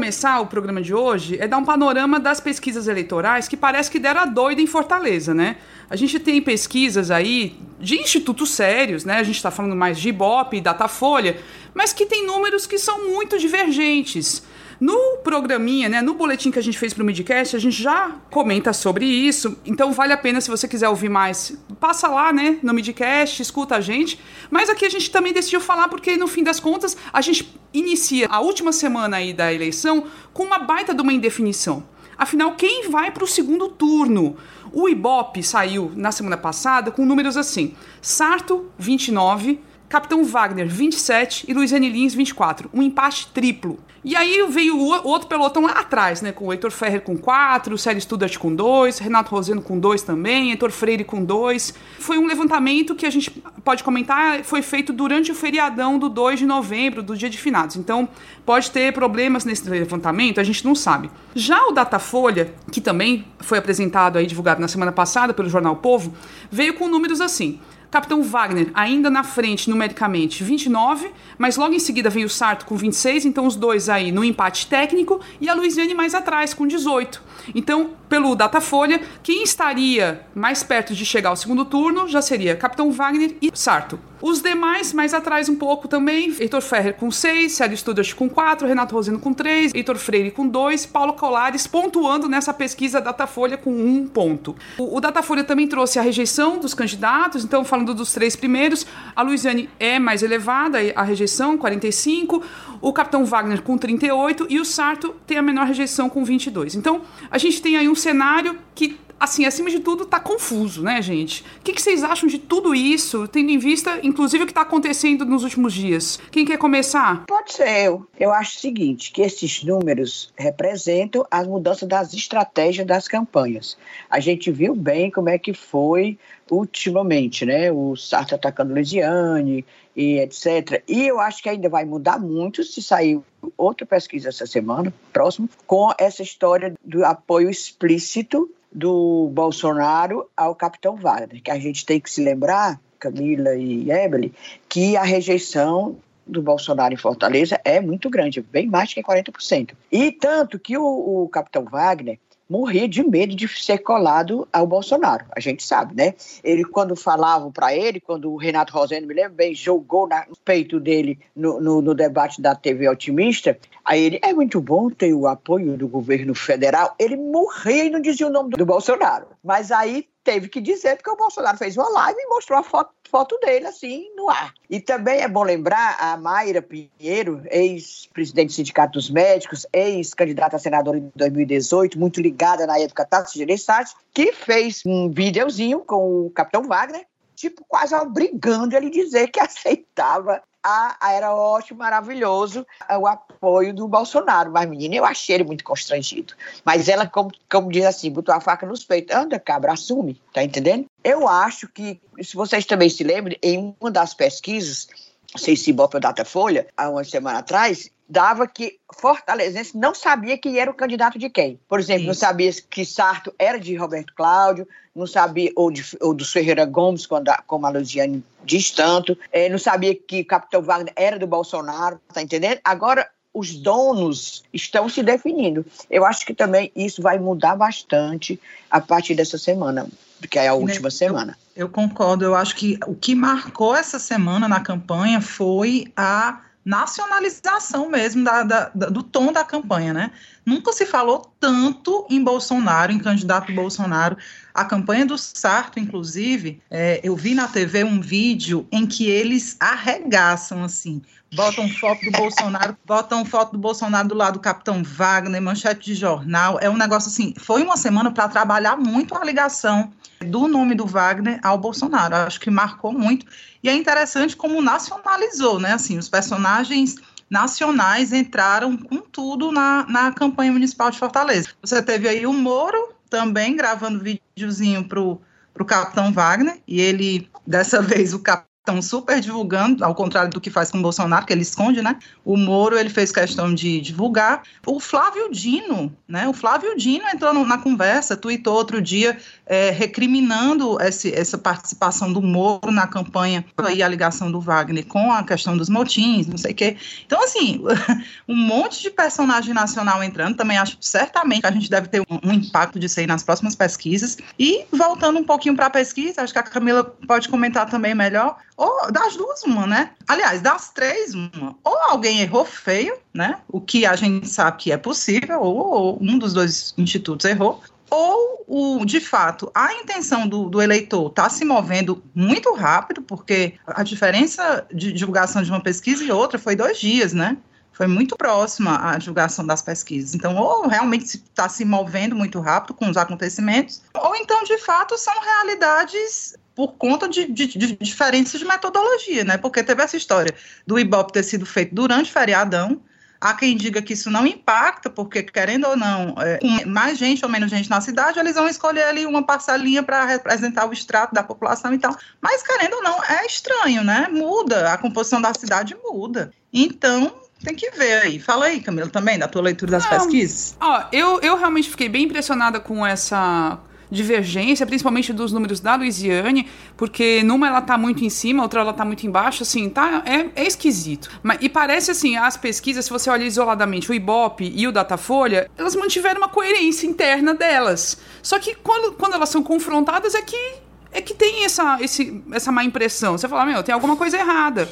começar 0.07 0.39
o 0.39 0.47
programa 0.47 0.81
de 0.81 0.93
hoje 0.93 1.37
é 1.37 1.49
dar 1.49 1.57
um 1.57 1.65
panorama 1.65 2.17
das 2.17 2.39
pesquisas 2.39 2.87
eleitorais 2.87 3.49
que 3.49 3.57
parece 3.57 3.91
que 3.91 3.99
deram 3.99 4.21
a 4.21 4.25
doida 4.25 4.61
em 4.61 4.65
Fortaleza, 4.65 5.33
né? 5.33 5.57
A 5.89 5.97
gente 5.97 6.17
tem 6.17 6.41
pesquisas 6.41 7.11
aí 7.11 7.57
de 7.77 7.95
institutos 7.99 8.51
sérios, 8.51 9.03
né? 9.03 9.17
A 9.17 9.23
gente 9.23 9.35
está 9.35 9.51
falando 9.51 9.75
mais 9.75 9.99
de 9.99 10.07
Ibope 10.07 10.61
Datafolha, 10.61 11.35
mas 11.73 11.91
que 11.91 12.05
tem 12.05 12.25
números 12.25 12.65
que 12.65 12.77
são 12.77 13.09
muito 13.09 13.37
divergentes. 13.37 14.43
No 14.79 15.17
programinha, 15.23 15.89
né, 15.89 16.01
no 16.03 16.13
boletim 16.13 16.51
que 16.51 16.59
a 16.59 16.61
gente 16.61 16.77
fez 16.77 16.93
para 16.93 17.01
o 17.01 17.05
Midcast, 17.05 17.55
a 17.55 17.59
gente 17.59 17.81
já 17.81 18.15
comenta 18.29 18.71
sobre 18.73 19.05
isso. 19.05 19.57
Então 19.65 19.91
vale 19.91 20.13
a 20.13 20.17
pena 20.17 20.39
se 20.39 20.49
você 20.49 20.67
quiser 20.67 20.87
ouvir 20.87 21.09
mais, 21.09 21.57
passa 21.79 22.07
lá, 22.07 22.31
né, 22.31 22.59
no 22.61 22.73
Midcast, 22.73 23.41
escuta 23.41 23.75
a 23.75 23.81
gente. 23.81 24.19
Mas 24.51 24.69
aqui 24.69 24.85
a 24.85 24.89
gente 24.89 25.09
também 25.09 25.33
decidiu 25.33 25.59
falar 25.59 25.87
porque 25.87 26.15
no 26.15 26.27
fim 26.27 26.43
das 26.43 26.59
contas 26.59 26.95
a 27.11 27.21
gente 27.21 27.57
inicia 27.73 28.27
a 28.29 28.39
última 28.39 28.71
semana 28.71 29.17
aí 29.17 29.33
da 29.33 29.51
eleição 29.51 30.05
com 30.31 30.43
uma 30.43 30.59
baita 30.59 30.93
de 30.93 31.01
uma 31.01 31.13
indefinição. 31.13 31.83
Afinal, 32.15 32.55
quem 32.55 32.89
vai 32.89 33.11
para 33.11 33.23
o 33.23 33.27
segundo 33.27 33.69
turno? 33.69 34.37
O 34.71 34.89
Ibope 34.89 35.41
saiu 35.41 35.91
na 35.95 36.11
semana 36.11 36.37
passada 36.37 36.91
com 36.91 37.05
números 37.05 37.37
assim: 37.37 37.73
Sarto 38.01 38.69
29, 38.77 39.59
Capitão 39.89 40.23
Wagner, 40.25 40.67
27 40.67 41.45
e 41.47 41.53
Luiziane 41.53 41.89
Lins, 41.89 42.13
24. 42.13 42.69
Um 42.73 42.81
empate 42.81 43.27
triplo. 43.27 43.79
E 44.03 44.15
aí 44.15 44.45
veio 44.49 44.77
o 44.77 45.07
outro 45.07 45.27
pelotão 45.27 45.63
lá 45.63 45.73
atrás, 45.73 46.21
né? 46.21 46.31
Com 46.31 46.47
o 46.47 46.53
Heitor 46.53 46.71
Ferrer 46.71 47.01
com 47.01 47.17
4, 47.17 47.73
o 47.73 47.77
Célio 47.77 48.01
Studart 48.01 48.37
com 48.37 48.53
2, 48.53 48.99
Renato 48.99 49.31
Roseno 49.31 49.61
com 49.61 49.77
2 49.77 50.01
também, 50.01 50.51
Heitor 50.51 50.71
Freire 50.71 51.03
com 51.03 51.23
2. 51.23 51.73
Foi 51.99 52.17
um 52.17 52.25
levantamento 52.25 52.95
que 52.95 53.05
a 53.05 53.09
gente 53.09 53.29
pode 53.65 53.83
comentar, 53.83 54.43
foi 54.43 54.61
feito 54.61 54.93
durante 54.93 55.31
o 55.31 55.35
feriadão 55.35 55.99
do 55.99 56.07
2 56.09 56.39
de 56.39 56.45
novembro, 56.45 57.03
do 57.03 57.17
dia 57.17 57.29
de 57.29 57.37
finados. 57.37 57.75
Então, 57.75 58.07
pode 58.45 58.71
ter 58.71 58.93
problemas 58.93 59.43
nesse 59.43 59.69
levantamento, 59.69 60.39
a 60.39 60.43
gente 60.43 60.63
não 60.63 60.75
sabe. 60.75 61.09
Já 61.35 61.65
o 61.65 61.71
Datafolha, 61.71 62.53
que 62.71 62.79
também 62.79 63.25
foi 63.39 63.57
apresentado 63.57 64.17
aí, 64.17 64.25
divulgado 64.25 64.61
na 64.61 64.67
semana 64.67 64.91
passada 64.91 65.33
pelo 65.33 65.49
jornal 65.49 65.75
Povo, 65.77 66.13
veio 66.49 66.75
com 66.75 66.87
números 66.87 67.19
assim. 67.19 67.59
Capitão 67.89 68.21
Wagner 68.21 68.69
ainda 68.73 69.09
na 69.09 69.23
frente 69.23 69.69
numericamente 69.69 70.43
29, 70.43 71.09
mas 71.37 71.55
logo 71.55 71.73
em 71.73 71.79
seguida 71.79 72.09
vem 72.09 72.25
o 72.25 72.29
Sarto 72.29 72.65
com 72.65 72.75
26, 72.75 73.25
então 73.25 73.45
os 73.45 73.55
dois 73.55 73.87
aí 73.89 74.11
no 74.11 74.23
empate 74.23 74.67
técnico 74.67 75.21
e 75.39 75.49
a 75.49 75.53
Luiziane 75.53 75.93
mais 75.93 76.13
atrás 76.13 76.53
com 76.53 76.67
18. 76.67 77.21
Então, 77.55 77.91
pelo 78.09 78.35
Datafolha, 78.35 79.01
quem 79.23 79.43
estaria 79.43 80.25
mais 80.35 80.63
perto 80.63 80.93
de 80.93 81.05
chegar 81.05 81.29
ao 81.29 81.35
segundo 81.35 81.63
turno 81.63 82.07
já 82.07 82.21
seria 82.21 82.55
Capitão 82.55 82.91
Wagner 82.91 83.35
e 83.41 83.49
Sarto. 83.53 83.99
Os 84.21 84.41
demais, 84.41 84.93
mais 84.93 85.13
atrás 85.13 85.47
um 85.47 85.55
pouco 85.55 85.87
também, 85.87 86.35
Heitor 86.39 86.61
Ferrer 86.61 86.95
com 86.95 87.11
6, 87.11 87.51
Célio 87.51 87.77
Studart 87.77 88.13
com 88.15 88.27
4, 88.27 88.67
Renato 88.67 88.95
Rosino 88.95 89.19
com 89.19 89.31
3, 89.31 89.73
Heitor 89.75 89.97
Freire 89.97 90.31
com 90.31 90.47
2, 90.47 90.87
Paulo 90.87 91.13
Colares 91.13 91.67
pontuando 91.67 92.27
nessa 92.27 92.51
pesquisa 92.53 92.99
Datafolha 92.99 93.57
com 93.57 93.69
1 93.69 93.87
um 93.87 94.07
ponto. 94.07 94.55
O, 94.77 94.97
o 94.97 94.99
Datafolha 94.99 95.43
também 95.43 95.67
trouxe 95.67 95.99
a 95.99 96.01
rejeição 96.01 96.57
dos 96.57 96.73
candidatos, 96.73 97.43
então 97.43 97.63
falando 97.63 97.93
dos 97.93 98.11
três 98.11 98.35
primeiros, 98.35 98.87
a 99.15 99.21
Luiziane 99.21 99.69
é 99.79 99.99
mais 99.99 100.23
elevada, 100.23 100.79
a 100.95 101.03
rejeição, 101.03 101.57
45, 101.57 102.41
o 102.81 102.93
Capitão 102.93 103.23
Wagner 103.23 103.61
com 103.61 103.77
38 103.77 104.47
e 104.49 104.59
o 104.59 104.65
Sarto 104.65 105.15
tem 105.27 105.37
a 105.37 105.41
menor 105.41 105.67
rejeição 105.67 106.09
com 106.09 106.23
22. 106.23 106.75
Então, 106.75 107.01
a 107.29 107.37
gente 107.37 107.61
tem 107.61 107.77
aí 107.77 107.87
um 107.87 107.95
cenário 107.95 108.57
que 108.73 108.97
assim, 109.19 109.45
acima 109.45 109.69
de 109.69 109.79
tudo, 109.79 110.05
tá 110.05 110.19
confuso, 110.19 110.83
né, 110.83 111.01
gente? 111.01 111.43
O 111.59 111.61
que, 111.63 111.73
que, 111.73 111.81
vocês 111.81 112.03
acham 112.03 112.27
de 112.27 112.37
tudo 112.37 112.73
isso, 112.73 113.27
tendo 113.27 113.49
em 113.49 113.57
vista, 113.57 113.99
inclusive, 114.03 114.43
o 114.43 114.47
que 114.47 114.51
está 114.51 114.61
acontecendo 114.61 115.25
nos 115.25 115.43
últimos 115.43 115.73
dias? 115.73 116.19
Quem 116.31 116.45
quer 116.45 116.57
começar? 116.57 117.25
Pode 117.25 117.53
ser 117.53 117.85
eu. 117.85 118.07
Eu 118.19 118.31
acho 118.31 118.57
o 118.57 118.61
seguinte, 118.61 119.11
que 119.11 119.21
esses 119.21 119.63
números 119.63 120.31
representam 120.35 121.25
as 121.29 121.47
mudanças 121.47 121.87
das 121.87 122.13
estratégias 122.13 122.85
das 122.85 123.07
campanhas. 123.07 123.77
A 124.09 124.19
gente 124.19 124.51
viu 124.51 124.75
bem 124.75 125.09
como 125.09 125.29
é 125.29 125.37
que 125.37 125.53
foi 125.53 126.17
ultimamente, 126.49 127.45
né? 127.45 127.71
O 127.71 127.95
Sartre 127.95 128.35
atacando 128.35 128.73
Lisiane 128.73 129.65
e 129.95 130.19
etc. 130.19 130.83
E 130.87 131.07
eu 131.07 131.19
acho 131.19 131.41
que 131.41 131.49
ainda 131.49 131.67
vai 131.67 131.83
mudar 131.83 132.19
muito 132.19 132.63
se 132.63 132.81
sair 132.81 133.19
outra 133.57 133.85
pesquisa 133.85 134.29
essa 134.29 134.45
semana, 134.45 134.93
próximo, 135.11 135.49
com 135.65 135.91
essa 135.97 136.21
história 136.21 136.73
do 136.83 137.03
apoio 137.03 137.49
explícito 137.49 138.49
do 138.71 139.29
Bolsonaro 139.33 140.29
ao 140.35 140.55
capitão 140.55 140.95
Wagner, 140.95 141.41
que 141.41 141.51
a 141.51 141.59
gente 141.59 141.85
tem 141.85 141.99
que 141.99 142.09
se 142.09 142.23
lembrar, 142.23 142.79
Camila 142.99 143.55
e 143.55 143.91
Ebele, 143.91 144.33
que 144.67 144.97
a 144.97 145.03
rejeição 145.03 145.97
do 146.25 146.41
Bolsonaro 146.41 146.93
em 146.93 146.97
Fortaleza 146.97 147.59
é 147.63 147.79
muito 147.79 148.09
grande, 148.09 148.41
bem 148.41 148.67
mais 148.67 148.93
que 148.93 149.01
40%. 149.01 149.71
E 149.91 150.11
tanto 150.11 150.59
que 150.59 150.77
o, 150.77 151.23
o 151.23 151.29
capitão 151.29 151.63
Wagner 151.63 152.19
morria 152.49 152.87
de 152.87 153.03
medo 153.03 153.35
de 153.35 153.47
ser 153.47 153.79
colado 153.79 154.47
ao 154.51 154.65
Bolsonaro. 154.65 155.25
A 155.35 155.39
gente 155.39 155.63
sabe, 155.63 155.95
né? 155.95 156.13
Ele, 156.43 156.63
quando 156.63 156.95
falavam 156.95 157.51
para 157.51 157.75
ele, 157.75 157.99
quando 157.99 158.31
o 158.31 158.37
Renato 158.37 158.73
Rosendo, 158.73 159.07
me 159.07 159.13
lembro 159.13 159.33
bem, 159.33 159.53
jogou 159.53 160.07
no 160.07 160.35
peito 160.43 160.79
dele 160.79 161.19
no, 161.35 161.59
no, 161.59 161.81
no, 161.81 161.93
debate 161.93 162.41
da 162.41 162.55
TV 162.55 162.87
Otimista, 162.87 163.57
aí 163.83 164.01
ele, 164.03 164.19
é 164.21 164.33
muito 164.33 164.61
bom 164.61 164.89
ter 164.89 165.13
o 165.13 165.27
apoio 165.27 165.77
do 165.77 165.87
governo 165.87 166.33
federal. 166.33 166.95
Ele 166.99 167.15
morria 167.15 167.85
e 167.85 167.89
não 167.89 168.01
dizia 168.01 168.27
o 168.27 168.31
nome 168.31 168.51
do, 168.51 168.57
do 168.57 168.65
Bolsonaro. 168.65 169.27
Mas 169.43 169.71
aí 169.71 170.05
teve 170.27 170.49
que 170.49 170.59
dizer, 170.59 170.97
porque 170.97 171.09
o 171.09 171.15
Bolsonaro 171.15 171.57
fez 171.57 171.77
uma 171.77 171.87
live 171.87 172.19
e 172.19 172.27
mostrou 172.27 172.59
a 172.59 172.63
foto, 172.63 172.91
foto 173.09 173.39
dele 173.39 173.65
assim 173.65 174.13
no 174.13 174.29
ar. 174.29 174.53
E 174.69 174.81
também 174.81 175.21
é 175.21 175.27
bom 175.27 175.41
lembrar 175.41 175.95
a 175.97 176.17
Mayra 176.17 176.61
Pinheiro, 176.61 177.41
ex-presidente 177.49 178.49
do 178.49 178.53
Sindicato 178.53 178.91
dos 178.91 179.09
Médicos, 179.09 179.65
ex-candidata 179.71 180.57
a 180.57 180.59
senadora 180.59 180.97
em 180.97 181.09
2018, 181.15 181.97
muito 181.97 182.19
ligada 182.19 182.67
na 182.67 182.77
época 182.77 183.05
Tassi 183.05 183.39
Gereissati, 183.39 183.95
que 184.13 184.33
fez 184.33 184.81
um 184.85 185.09
videozinho 185.09 185.79
com 185.79 186.25
o 186.25 186.29
Capitão 186.31 186.67
Wagner, 186.67 187.05
tipo, 187.33 187.63
quase 187.65 187.95
obrigando 187.95 188.75
ele 188.75 188.87
a 188.87 188.91
dizer 188.91 189.29
que 189.29 189.39
aceitava 189.39 190.43
a, 190.67 190.97
a, 190.99 191.13
era 191.13 191.33
ótimo, 191.33 191.79
maravilhoso 191.79 192.67
o 192.99 193.07
apoio 193.07 193.73
do 193.73 193.87
Bolsonaro. 193.87 194.51
Mas, 194.51 194.69
menina, 194.69 194.95
eu 194.95 195.05
achei 195.05 195.35
ele 195.35 195.45
muito 195.45 195.63
constrangido. 195.63 196.33
Mas 196.65 196.89
ela, 196.89 197.07
como, 197.07 197.31
como 197.49 197.71
diz 197.71 197.85
assim, 197.85 198.11
botou 198.11 198.35
a 198.35 198.41
faca 198.41 198.65
nos 198.65 198.83
peitos. 198.83 199.15
Anda, 199.15 199.39
cabra, 199.39 199.71
assume, 199.71 200.21
tá 200.33 200.43
entendendo? 200.43 200.85
Eu 201.01 201.25
acho 201.25 201.69
que, 201.69 202.01
se 202.21 202.35
vocês 202.35 202.65
também 202.65 202.89
se 202.89 203.03
lembram, 203.03 203.37
em 203.41 203.73
uma 203.79 203.89
das 203.89 204.13
pesquisas, 204.13 204.87
não 205.33 205.39
sei 205.39 205.55
se 205.55 205.69
Ibope 205.69 205.95
ou 205.95 206.01
Datafolha, 206.01 206.67
há 206.75 206.89
uma 206.89 207.03
semana 207.05 207.39
atrás, 207.39 207.89
dava 208.07 208.47
que 208.47 208.77
Fortalezense 208.93 209.77
não 209.77 209.93
sabia 209.93 210.37
quem 210.37 210.57
era 210.57 210.71
o 210.71 210.73
candidato 210.73 211.19
de 211.19 211.29
quem. 211.29 211.59
Por 211.67 211.79
exemplo, 211.79 212.01
Isso. 212.01 212.07
não 212.07 212.13
sabia 212.13 212.51
que 212.69 212.85
Sarto 212.85 213.33
era 213.37 213.59
de 213.59 213.75
Roberto 213.75 214.13
Cláudio, 214.15 214.67
não 214.95 215.05
sabia, 215.05 215.51
ou, 215.55 215.69
de, 215.69 215.85
ou 216.01 216.13
do 216.13 216.25
Ferreira 216.25 216.65
Gomes, 216.65 217.05
quando 217.05 217.29
a, 217.29 217.37
como 217.45 217.65
a 217.65 217.69
Luziane 217.69 218.23
diz 218.43 218.71
tanto, 218.71 219.17
é, 219.31 219.49
não 219.49 219.59
sabia 219.59 219.93
que 219.93 220.23
Capitão 220.23 220.61
Wagner 220.61 220.93
era 220.95 221.19
do 221.19 221.27
Bolsonaro, 221.27 221.99
tá 222.13 222.21
entendendo? 222.21 222.59
Agora, 222.63 223.07
os 223.33 223.53
donos 223.53 224.43
estão 224.51 224.89
se 224.89 225.03
definindo. 225.03 225.63
Eu 225.91 226.05
acho 226.05 226.25
que 226.25 226.33
também 226.33 226.71
isso 226.75 227.01
vai 227.01 227.19
mudar 227.19 227.55
bastante 227.55 228.39
a 228.71 228.81
partir 228.81 229.13
dessa 229.13 229.37
semana, 229.37 229.87
que 230.31 230.39
é 230.39 230.47
a 230.47 230.55
última 230.55 230.87
eu, 230.87 230.91
semana. 230.91 231.37
Eu 231.55 231.69
concordo, 231.69 232.25
eu 232.25 232.33
acho 232.33 232.55
que 232.55 232.79
o 232.87 232.95
que 232.95 233.13
marcou 233.13 233.75
essa 233.75 233.99
semana 233.99 234.47
na 234.47 234.59
campanha 234.59 235.21
foi 235.21 235.91
a 235.95 236.41
nacionalização 236.67 237.89
mesmo 237.89 238.25
da, 238.25 238.43
da, 238.43 238.65
do 238.65 239.01
tom 239.01 239.31
da 239.31 239.45
campanha, 239.45 239.93
né? 239.93 240.11
Nunca 240.47 240.71
se 240.71 240.85
falou 240.85 241.29
tanto 241.41 242.07
em 242.09 242.23
Bolsonaro, 242.23 242.93
em 242.93 242.99
candidato 242.99 243.51
Bolsonaro. 243.51 244.15
A 244.53 244.63
campanha 244.63 245.05
do 245.05 245.17
Sarto, 245.17 245.77
inclusive, 245.77 246.61
é, 246.71 247.01
eu 247.03 247.17
vi 247.17 247.35
na 247.35 247.49
TV 247.49 247.83
um 247.83 247.99
vídeo 247.99 248.65
em 248.71 248.87
que 248.87 249.09
eles 249.09 249.57
arregaçam 249.59 250.63
assim, 250.63 251.01
botam 251.35 251.67
foto 251.67 251.99
do 252.05 252.11
Bolsonaro, 252.11 252.77
botam 252.85 253.25
foto 253.25 253.51
do 253.51 253.57
Bolsonaro 253.57 254.07
do 254.07 254.15
lado 254.15 254.35
do 254.35 254.39
Capitão 254.39 254.81
Wagner, 254.81 255.41
manchete 255.41 255.87
de 255.87 255.95
jornal. 255.95 256.57
É 256.61 256.69
um 256.69 256.77
negócio 256.77 257.09
assim. 257.09 257.33
Foi 257.37 257.61
uma 257.61 257.75
semana 257.75 258.09
para 258.09 258.29
trabalhar 258.29 258.77
muito 258.77 259.17
a 259.17 259.25
ligação 259.25 259.91
do 260.21 260.47
nome 260.47 260.75
do 260.75 260.85
Wagner 260.85 261.41
ao 261.43 261.57
Bolsonaro. 261.57 262.15
Acho 262.15 262.39
que 262.39 262.49
marcou 262.49 262.93
muito. 262.93 263.25
E 263.61 263.67
é 263.67 263.75
interessante 263.75 264.33
como 264.33 264.61
nacionalizou, 264.61 265.59
né? 265.59 265.73
Assim, 265.73 265.97
os 265.97 266.07
personagens 266.07 266.95
nacionais 267.29 268.13
entraram 268.13 268.77
com 268.77 268.97
tudo 268.97 269.51
na, 269.51 269.85
na 269.87 270.11
campanha 270.11 270.51
municipal 270.51 270.89
de 270.89 270.97
Fortaleza. 270.97 271.49
Você 271.61 271.81
teve 271.81 272.07
aí 272.07 272.25
o 272.25 272.33
Moro 272.33 272.93
também 273.09 273.55
gravando 273.55 274.03
videozinho 274.03 274.87
pro 274.87 275.21
para 275.57 275.63
o 275.63 275.65
Capitão 275.65 276.13
Wagner, 276.13 276.61
e 276.67 276.79
ele, 276.79 277.27
dessa 277.45 277.81
vez, 277.81 278.13
o 278.13 278.19
Cap 278.19 278.46
estão 278.67 278.81
super 278.81 279.21
divulgando, 279.21 279.83
ao 279.83 279.95
contrário 279.95 280.29
do 280.29 280.41
que 280.41 280.49
faz 280.49 280.69
com 280.69 280.79
o 280.79 280.81
Bolsonaro, 280.81 281.25
que 281.25 281.31
ele 281.31 281.41
esconde, 281.41 281.81
né? 281.81 281.97
O 282.25 282.35
Moro, 282.35 282.77
ele 282.77 282.89
fez 282.89 283.11
questão 283.11 283.53
de 283.53 283.79
divulgar. 283.79 284.43
O 284.65 284.79
Flávio 284.79 285.31
Dino, 285.31 285.95
né? 286.07 286.27
O 286.27 286.33
Flávio 286.33 286.75
Dino 286.77 287.05
entrou 287.07 287.33
na 287.45 287.57
conversa, 287.57 288.17
tweetou 288.17 288.53
outro 288.53 288.81
dia, 288.81 289.17
é, 289.45 289.69
recriminando 289.69 290.77
esse, 290.81 291.13
essa 291.13 291.37
participação 291.37 292.11
do 292.11 292.21
Moro 292.21 292.71
na 292.71 292.85
campanha 292.85 293.45
e 293.73 293.81
a 293.81 293.87
ligação 293.87 294.29
do 294.29 294.41
Wagner 294.41 294.85
com 294.85 295.11
a 295.11 295.23
questão 295.23 295.55
dos 295.55 295.69
motins, 295.69 296.27
não 296.27 296.37
sei 296.37 296.51
o 296.51 296.55
quê. 296.55 296.77
Então, 297.05 297.23
assim, 297.23 297.63
um 298.27 298.35
monte 298.35 298.81
de 298.81 298.91
personagem 298.91 299.53
nacional 299.53 300.03
entrando, 300.03 300.35
também 300.35 300.57
acho 300.57 300.77
certamente 300.81 301.41
que 301.41 301.47
a 301.47 301.51
gente 301.51 301.69
deve 301.69 301.87
ter 301.87 302.01
um, 302.01 302.29
um 302.29 302.33
impacto 302.33 302.77
disso 302.77 302.99
aí 302.99 303.07
nas 303.07 303.23
próximas 303.23 303.55
pesquisas. 303.55 304.17
E 304.37 304.65
voltando 304.71 305.19
um 305.19 305.23
pouquinho 305.23 305.55
para 305.55 305.67
a 305.67 305.69
pesquisa, 305.69 306.21
acho 306.21 306.33
que 306.33 306.39
a 306.39 306.43
Camila 306.43 306.83
pode 306.83 307.29
comentar 307.29 307.69
também 307.69 307.95
melhor, 307.95 308.37
ou 308.57 308.91
das 308.91 309.15
duas, 309.15 309.43
uma, 309.43 309.67
né? 309.67 309.91
Aliás, 310.07 310.41
das 310.41 310.71
três, 310.71 311.13
uma. 311.13 311.55
Ou 311.63 311.77
alguém 311.83 312.21
errou 312.21 312.43
feio, 312.43 312.97
né? 313.13 313.39
O 313.47 313.61
que 313.61 313.85
a 313.85 313.95
gente 313.95 314.27
sabe 314.27 314.57
que 314.57 314.71
é 314.71 314.77
possível, 314.77 315.39
ou, 315.41 315.57
ou 315.57 315.99
um 316.01 316.17
dos 316.17 316.33
dois 316.33 316.73
institutos 316.75 317.25
errou, 317.25 317.61
ou 317.89 318.43
o, 318.47 318.85
de 318.85 318.99
fato 318.99 319.51
a 319.53 319.73
intenção 319.73 320.27
do, 320.27 320.49
do 320.49 320.61
eleitor 320.61 321.09
está 321.09 321.29
se 321.29 321.45
movendo 321.45 322.03
muito 322.15 322.53
rápido, 322.53 323.01
porque 323.01 323.53
a 323.65 323.83
diferença 323.83 324.65
de 324.73 324.91
divulgação 324.91 325.43
de 325.43 325.51
uma 325.51 325.61
pesquisa 325.61 326.03
e 326.03 326.11
outra 326.11 326.39
foi 326.39 326.55
dois 326.55 326.79
dias, 326.79 327.13
né? 327.13 327.37
Foi 327.71 327.85
muito 327.85 328.17
próxima 328.17 328.89
a 328.89 328.97
divulgação 328.97 329.45
das 329.45 329.61
pesquisas. 329.61 330.15
Então, 330.15 330.35
ou 330.35 330.67
realmente 330.67 331.17
está 331.17 331.47
se 331.47 331.63
movendo 331.63 332.15
muito 332.15 332.39
rápido 332.39 332.73
com 332.73 332.89
os 332.89 332.97
acontecimentos, 332.97 333.83
ou 333.93 334.15
então, 334.15 334.43
de 334.43 334.57
fato, 334.57 334.97
são 334.97 335.13
realidades 335.21 336.35
por 336.57 336.73
conta 336.73 337.07
de, 337.07 337.31
de, 337.31 337.45
de, 337.45 337.75
diferenças 337.75 338.39
de 338.39 338.45
metodologia, 338.45 339.23
né? 339.23 339.37
Porque 339.37 339.63
teve 339.63 339.83
essa 339.83 339.95
história 339.95 340.33
do 340.65 340.79
Ibope 340.79 341.13
ter 341.13 341.21
sido 341.21 341.45
feito 341.45 341.75
durante 341.75 342.11
feriadão, 342.11 342.81
Há 343.19 343.33
quem 343.33 343.57
diga 343.57 343.81
que 343.81 343.93
isso 343.93 344.11
não 344.11 344.27
impacta, 344.27 344.91
porque, 344.91 345.23
querendo 345.23 345.65
ou 345.67 345.75
não, 345.75 346.13
é, 346.19 346.37
com 346.37 346.69
mais 346.69 346.99
gente 346.99 347.25
ou 347.25 347.31
menos 347.31 347.49
gente 347.49 347.67
na 347.67 347.81
cidade, 347.81 348.19
eles 348.19 348.35
vão 348.35 348.47
escolher 348.47 348.83
ali 348.83 349.07
uma 349.07 349.23
parcelinha 349.23 349.81
para 349.81 350.05
representar 350.05 350.67
o 350.67 350.71
extrato 350.71 351.15
da 351.15 351.23
população 351.23 351.73
e 351.73 351.79
tal. 351.79 351.97
Mas, 352.21 352.43
querendo 352.43 352.75
ou 352.75 352.83
não, 352.83 353.03
é 353.03 353.25
estranho, 353.25 353.83
né? 353.83 354.07
Muda, 354.11 354.71
a 354.71 354.77
composição 354.77 355.19
da 355.19 355.33
cidade 355.33 355.75
muda. 355.83 356.31
Então, 356.53 357.11
tem 357.43 357.55
que 357.55 357.71
ver 357.71 358.03
aí. 358.03 358.19
Fala 358.19 358.45
aí, 358.45 358.61
Camila, 358.61 358.87
também, 358.87 359.17
da 359.17 359.27
tua 359.27 359.41
leitura 359.41 359.71
das 359.71 359.83
não, 359.85 359.89
pesquisas. 359.89 360.55
Ó, 360.59 360.83
eu, 360.91 361.19
eu 361.21 361.37
realmente 361.37 361.71
fiquei 361.71 361.89
bem 361.89 362.03
impressionada 362.03 362.59
com 362.59 362.85
essa 362.85 363.57
divergência, 363.89 364.65
principalmente 364.65 365.13
dos 365.13 365.31
números 365.31 365.59
da 365.59 365.75
Louisiane, 365.75 366.47
porque 366.75 367.23
numa 367.23 367.47
ela 367.47 367.61
tá 367.61 367.77
muito 367.77 368.03
em 368.03 368.09
cima, 368.09 368.43
outra 368.43 368.61
ela 368.61 368.73
tá 368.73 368.83
muito 368.83 369.05
embaixo, 369.05 369.43
assim, 369.43 369.69
tá, 369.69 370.03
é, 370.05 370.41
é 370.41 370.47
esquisito. 370.47 371.09
Mas, 371.23 371.39
e 371.41 371.49
parece 371.49 371.91
assim, 371.91 372.15
as 372.17 372.37
pesquisas, 372.37 372.85
se 372.85 372.91
você 372.91 373.09
olha 373.09 373.23
isoladamente 373.23 373.89
o 373.91 373.93
Ibope 373.93 374.51
e 374.55 374.67
o 374.67 374.71
Datafolha, 374.71 375.49
elas 375.57 375.75
mantiveram 375.75 376.19
uma 376.19 376.29
coerência 376.29 376.87
interna 376.87 377.33
delas. 377.33 377.97
Só 378.21 378.39
que 378.39 378.55
quando, 378.55 378.93
quando 378.93 379.13
elas 379.13 379.29
são 379.29 379.41
confrontadas 379.43 380.15
é 380.15 380.21
que 380.21 380.67
é 380.91 381.01
que 381.01 381.13
tem 381.13 381.43
essa, 381.43 381.77
esse, 381.81 382.23
essa 382.31 382.51
má 382.51 382.63
impressão. 382.63 383.17
Você 383.17 383.27
fala, 383.27 383.45
meu, 383.45 383.61
tem 383.61 383.73
alguma 383.73 383.95
coisa 383.95 384.17
errada. 384.17 384.67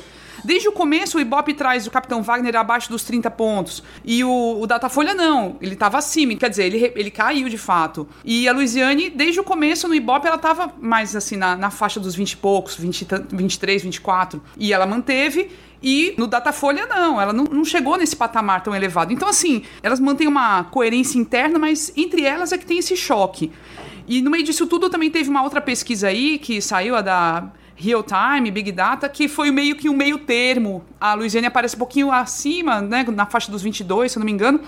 Desde 0.45 0.67
o 0.67 0.71
começo, 0.71 1.17
o 1.17 1.21
Ibope 1.21 1.55
traz 1.55 1.87
o 1.87 1.91
Capitão 1.91 2.21
Wagner 2.21 2.55
abaixo 2.55 2.87
dos 2.87 3.03
30 3.03 3.31
pontos. 3.31 3.81
E 4.03 4.23
o, 4.23 4.59
o 4.61 4.67
Datafolha 4.67 5.15
não. 5.15 5.57
Ele 5.59 5.73
estava 5.73 5.97
acima. 5.97 6.35
Quer 6.35 6.51
dizer, 6.51 6.65
ele, 6.65 6.93
ele 6.95 7.09
caiu 7.09 7.49
de 7.49 7.57
fato. 7.57 8.07
E 8.23 8.47
a 8.47 8.53
Luiziane, 8.53 9.09
desde 9.09 9.39
o 9.39 9.43
começo 9.43 9.87
no 9.87 9.95
Ibope, 9.95 10.27
ela 10.27 10.35
estava 10.35 10.71
mais 10.79 11.15
assim, 11.15 11.35
na, 11.35 11.55
na 11.55 11.71
faixa 11.71 11.99
dos 11.99 12.13
20 12.13 12.33
e 12.33 12.37
poucos, 12.37 12.75
20, 12.75 13.07
23, 13.31 13.81
24. 13.81 14.41
E 14.55 14.71
ela 14.71 14.85
manteve. 14.85 15.49
E 15.81 16.13
no 16.15 16.27
Datafolha, 16.27 16.85
não, 16.85 17.19
ela 17.19 17.33
não, 17.33 17.45
não, 17.45 17.65
chegou 17.65 17.97
nesse 17.97 18.15
patamar 18.15 18.61
tão 18.61 18.75
elevado. 18.75 19.11
Então, 19.11 19.27
assim, 19.27 19.63
elas 19.81 19.99
mantêm 19.99 20.27
uma 20.27 20.63
coerência 20.65 21.17
interna, 21.17 21.57
mas 21.57 21.91
entre 21.97 22.23
elas 22.23 22.51
é 22.51 22.57
que 22.57 22.65
tem 22.65 22.77
esse 22.77 22.95
choque. 22.95 23.51
E 24.07 24.21
no 24.21 24.29
meio 24.29 24.43
disso 24.43 24.67
tudo 24.67 24.89
também 24.89 25.09
teve 25.09 25.29
uma 25.29 25.41
outra 25.41 25.59
pesquisa 25.59 26.07
aí 26.07 26.37
que 26.37 26.61
saiu, 26.61 26.95
a 26.95 27.01
da 27.01 27.51
real 27.75 28.03
time, 28.03 28.49
big 28.49 28.71
data, 28.71 29.07
que 29.09 29.27
foi 29.27 29.51
meio 29.51 29.75
que 29.75 29.89
um 29.89 29.95
meio 29.95 30.17
termo. 30.17 30.83
A 30.99 31.13
Luiziane 31.13 31.47
aparece 31.47 31.75
um 31.75 31.79
pouquinho 31.79 32.11
acima, 32.11 32.81
né, 32.81 33.05
na 33.13 33.25
faixa 33.25 33.51
dos 33.51 33.61
22, 33.61 34.11
se 34.11 34.17
eu 34.17 34.21
não 34.21 34.25
me 34.25 34.31
engano. 34.31 34.61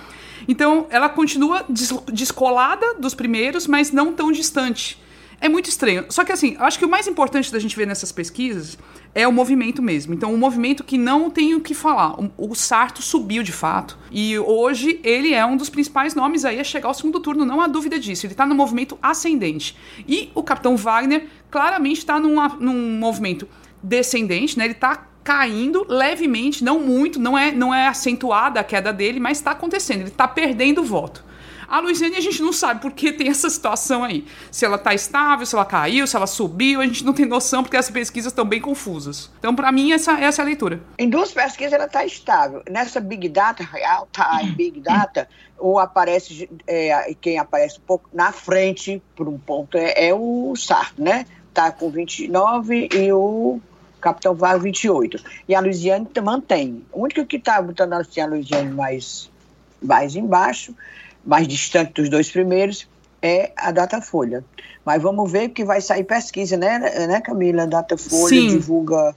Então, 0.48 0.86
ela 0.90 1.10
continua 1.10 1.66
descolada 2.12 2.96
dos 2.96 3.16
primeiros, 3.16 3.66
mas 3.66 3.92
não 3.92 4.14
tão 4.14 4.32
distante. 4.32 5.02
É 5.40 5.48
muito 5.48 5.70
estranho. 5.70 6.06
Só 6.10 6.24
que 6.26 6.32
assim, 6.32 6.56
acho 6.60 6.80
que 6.80 6.86
o 6.86 6.90
mais 6.90 7.08
importante 7.08 7.52
da 7.52 7.60
gente 7.60 7.76
ver 7.76 7.86
nessas 7.86 8.12
pesquisas 8.12 8.78
é 9.18 9.28
o 9.28 9.32
movimento 9.32 9.82
mesmo. 9.82 10.14
Então, 10.14 10.32
um 10.32 10.38
movimento 10.38 10.84
que 10.84 10.96
não 10.96 11.32
tem 11.32 11.56
o 11.56 11.60
que 11.60 11.74
falar. 11.74 12.16
O, 12.38 12.54
Sarto 12.54 13.02
subiu 13.02 13.42
de 13.42 13.52
fato. 13.52 13.98
E 14.12 14.38
hoje 14.38 15.00
ele 15.04 15.34
é 15.34 15.44
um 15.44 15.58
dos 15.58 15.72
principais 15.72 16.14
nomes 16.14 16.46
aí 16.46 16.60
a 16.60 16.64
chegar 16.64 16.88
ao 16.88 16.94
segundo 16.94 17.20
turno, 17.20 17.44
não 17.44 17.60
há 17.60 17.66
dúvida 17.66 18.00
disso. 18.00 18.28
Ele 18.28 18.34
está 18.34 18.46
no 18.46 18.54
movimento 18.54 18.96
ascendente. 19.02 19.76
E 20.08 20.30
o 20.36 20.44
Capitão 20.44 20.78
Wagner 20.78 21.26
claramente 21.50 21.98
está 21.98 22.20
num, 22.20 22.36
num 22.60 23.00
movimento 23.00 23.50
descendente, 23.82 24.56
né? 24.56 24.66
Ele 24.66 24.74
está 24.74 25.08
caindo 25.24 25.84
levemente, 25.90 26.64
não 26.64 26.80
muito, 26.80 27.20
não 27.20 27.36
é, 27.36 27.52
não 27.52 27.74
é 27.74 27.88
acentuada 27.88 28.60
a 28.60 28.64
queda 28.64 28.94
dele, 28.94 29.20
mas 29.20 29.40
está 29.40 29.50
acontecendo. 29.50 30.02
Ele 30.02 30.10
está 30.10 30.28
perdendo 30.28 30.84
voto. 30.84 31.26
A 31.68 31.80
Luiziane 31.80 32.16
a 32.16 32.22
gente 32.22 32.42
não 32.42 32.54
sabe 32.54 32.82
por 32.82 32.92
que 32.94 33.12
tem 33.12 33.28
essa 33.28 33.50
situação 33.50 34.04
aí. 34.04 34.26
Se 34.50 34.66
ela 34.66 34.78
tá 34.78 34.94
estável, 34.94 35.46
se 35.46 35.54
ela 35.54 35.66
caiu, 35.66 36.08
se 36.08 36.16
ela 36.16 36.28
subiu, 36.28 36.80
a 36.80 36.86
gente 36.86 37.04
não 37.04 37.14
tem 37.14 37.26
noção 37.26 37.62
porque 37.62 37.76
as 37.76 37.90
pesquisas 37.92 38.32
estão 38.32 38.46
bem 38.46 38.62
confusas. 38.62 39.30
Então, 39.38 39.54
para 39.54 39.72
mim, 39.72 39.92
essa, 39.92 40.14
essa 40.14 40.42
é 40.42 40.44
a 40.44 40.46
leitura. 40.46 40.80
Em 40.98 41.10
duas 41.10 41.32
pesquisas 41.32 41.74
ela 41.74 41.88
tá 41.88 42.06
estável. 42.06 42.64
Nessa 42.70 43.02
Big 43.02 43.28
Data, 43.28 43.64
Real 43.64 44.08
Time 44.12 44.52
Big 44.52 44.80
Data, 44.80 45.28
ou 45.58 45.78
aparece, 45.78 46.50
é, 46.66 47.14
quem 47.20 47.38
aparece 47.38 47.80
um 47.80 47.86
pouco 47.86 48.10
na 48.14 48.32
frente, 48.32 49.02
por 49.16 49.28
um 49.28 49.38
ponto, 49.38 49.78
é, 49.78 50.08
é 50.08 50.14
o 50.14 50.56
Sarto, 50.56 51.02
né? 51.02 51.26
Tá 51.54 51.72
com 51.72 51.90
29 51.90 52.90
e 52.94 53.12
o 53.12 53.60
Capitão 54.00 54.34
Vargas 54.36 54.64
28. 54.64 55.22
E 55.50 55.56
a 55.56 55.60
Luiziane 55.60 56.08
mantém. 56.24 56.86
O 56.94 57.02
único 57.04 57.26
que 57.26 57.38
está 57.38 57.62
botando 57.62 57.94
assim, 57.94 58.22
a 58.22 58.28
Luiziane 58.28 58.72
mais, 58.72 59.30
mais 59.82 60.16
embaixo 60.16 60.74
mais 61.28 61.46
distante 61.46 61.92
dos 61.94 62.10
dois 62.10 62.32
primeiros, 62.32 62.88
é 63.22 63.52
a 63.58 63.72
Datafolha. 63.72 64.44
Mas 64.86 65.02
vamos 65.02 65.30
ver 65.30 65.50
que 65.50 65.66
vai 65.66 65.82
sair 65.82 66.06
pesquisa, 66.06 66.56
né, 66.56 66.80
né 67.08 67.20
Camila? 67.20 67.64
A 67.64 67.66
Datafolha 67.66 68.30
Sim. 68.30 68.48
divulga 68.48 69.14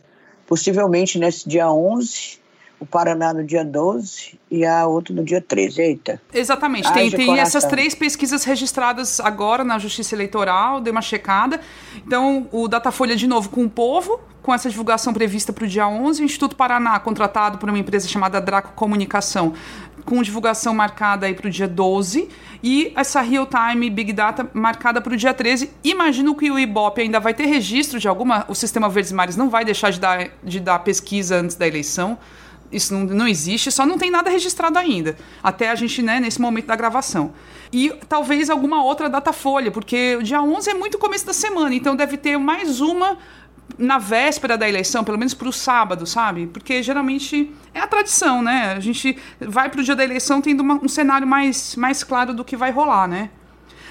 possivelmente 0.47 1.17
nesse 1.17 1.49
dia 1.49 1.71
11, 1.71 2.41
o 2.81 2.87
Paraná 2.87 3.33
no 3.33 3.45
dia 3.45 3.65
12 3.65 4.41
e 4.51 4.65
a 4.67 4.87
outra 4.87 5.15
no 5.15 5.23
dia 5.23 5.41
13. 5.41 5.81
Eita. 5.81 6.21
Exatamente. 6.35 6.93
tem, 6.93 7.11
tem 7.11 7.39
essas 7.39 7.65
três 7.67 7.95
pesquisas 7.95 8.43
registradas 8.43 9.21
agora 9.21 9.63
na 9.63 9.79
Justiça 9.79 10.15
Eleitoral, 10.15 10.81
dei 10.81 10.91
uma 10.91 11.03
checada. 11.03 11.61
Então, 12.05 12.49
o 12.51 12.67
Datafolha, 12.67 13.15
de 13.15 13.29
novo, 13.29 13.51
com 13.51 13.65
o 13.65 13.71
povo, 13.71 14.19
com 14.43 14.53
essa 14.53 14.69
divulgação 14.69 15.13
prevista 15.13 15.53
para 15.53 15.65
o 15.65 15.69
dia 15.69 15.87
11. 15.87 16.23
O 16.23 16.25
Instituto 16.25 16.57
Paraná, 16.57 16.99
contratado 16.99 17.59
por 17.59 17.69
uma 17.69 17.79
empresa 17.79 18.09
chamada 18.09 18.41
Draco 18.41 18.73
Comunicação, 18.73 19.53
com 20.11 20.21
divulgação 20.25 20.75
marcada 20.75 21.27
aí 21.27 21.35
para 21.35 21.47
o 21.47 21.51
dia 21.51 21.69
12 21.69 22.29
e 22.65 22.93
essa 22.97 23.21
real 23.21 23.47
time 23.47 23.89
big 23.89 24.13
data 24.13 24.51
marcada 24.53 25.01
para 25.01 25.15
o 25.15 25.17
dia 25.17 25.33
13. 25.33 25.71
Imagino 25.85 26.35
que 26.35 26.51
o 26.51 26.59
Ibope 26.59 27.01
ainda 27.01 27.21
vai 27.21 27.33
ter 27.33 27.47
registro 27.47 28.01
de 28.01 28.09
alguma, 28.09 28.45
o 28.49 28.55
sistema 28.57 28.89
Verdes 28.89 29.13
Mares 29.13 29.37
não 29.37 29.49
vai 29.49 29.65
deixar 29.65 29.91
de 29.91 30.01
dar, 30.01 30.31
de 30.43 30.59
dar 30.59 30.81
pesquisa 30.81 31.37
antes 31.37 31.55
da 31.55 31.65
eleição. 31.65 32.19
Isso 32.73 32.93
não, 32.93 33.05
não 33.05 33.29
existe, 33.29 33.71
só 33.71 33.87
não 33.87 33.97
tem 33.97 34.11
nada 34.11 34.29
registrado 34.29 34.77
ainda. 34.81 35.17
Até 35.41 35.71
a 35.71 35.77
gente, 35.77 36.03
né, 36.03 36.19
nesse 36.19 36.41
momento 36.41 36.67
da 36.67 36.75
gravação. 36.75 37.33
E 37.73 37.93
talvez 38.09 38.51
alguma 38.51 38.83
outra 38.83 39.09
data 39.09 39.33
folha, 39.33 39.71
porque 39.71 40.17
o 40.17 40.25
dia 40.25 40.43
11 40.43 40.71
é 40.71 40.75
muito 40.75 40.99
começo 40.99 41.25
da 41.25 41.33
semana, 41.33 41.73
então 41.73 41.95
deve 41.95 42.17
ter 42.17 42.37
mais 42.37 42.81
uma 42.81 43.17
na 43.79 43.99
véspera 43.99 44.57
da 44.57 44.69
eleição, 44.69 45.05
pelo 45.05 45.19
menos 45.19 45.35
para 45.35 45.49
o 45.49 45.53
sábado, 45.53 46.07
sabe? 46.07 46.47
Porque 46.47 46.83
geralmente 46.83 47.53
é 47.75 47.81
a 47.81 47.87
tradição, 47.87 48.43
né? 48.43 48.75
A 48.77 48.81
gente 48.81 49.17
vai 49.41 49.69
para 49.69 49.81
o 49.81 49.85
dia 49.85 49.97
da 49.97 50.05
eleição 50.05 50.41
tendo 50.41 50.61
uma, 50.61 50.75
um 50.75 50.89
cenário 50.89 51.27
mais, 51.27 51.77
mais 51.77 52.05
claro 52.05 52.35
do 52.35 52.45
que 52.45 52.57
vai 52.57 52.71
rolar, 52.71 53.09
né? 53.09 53.31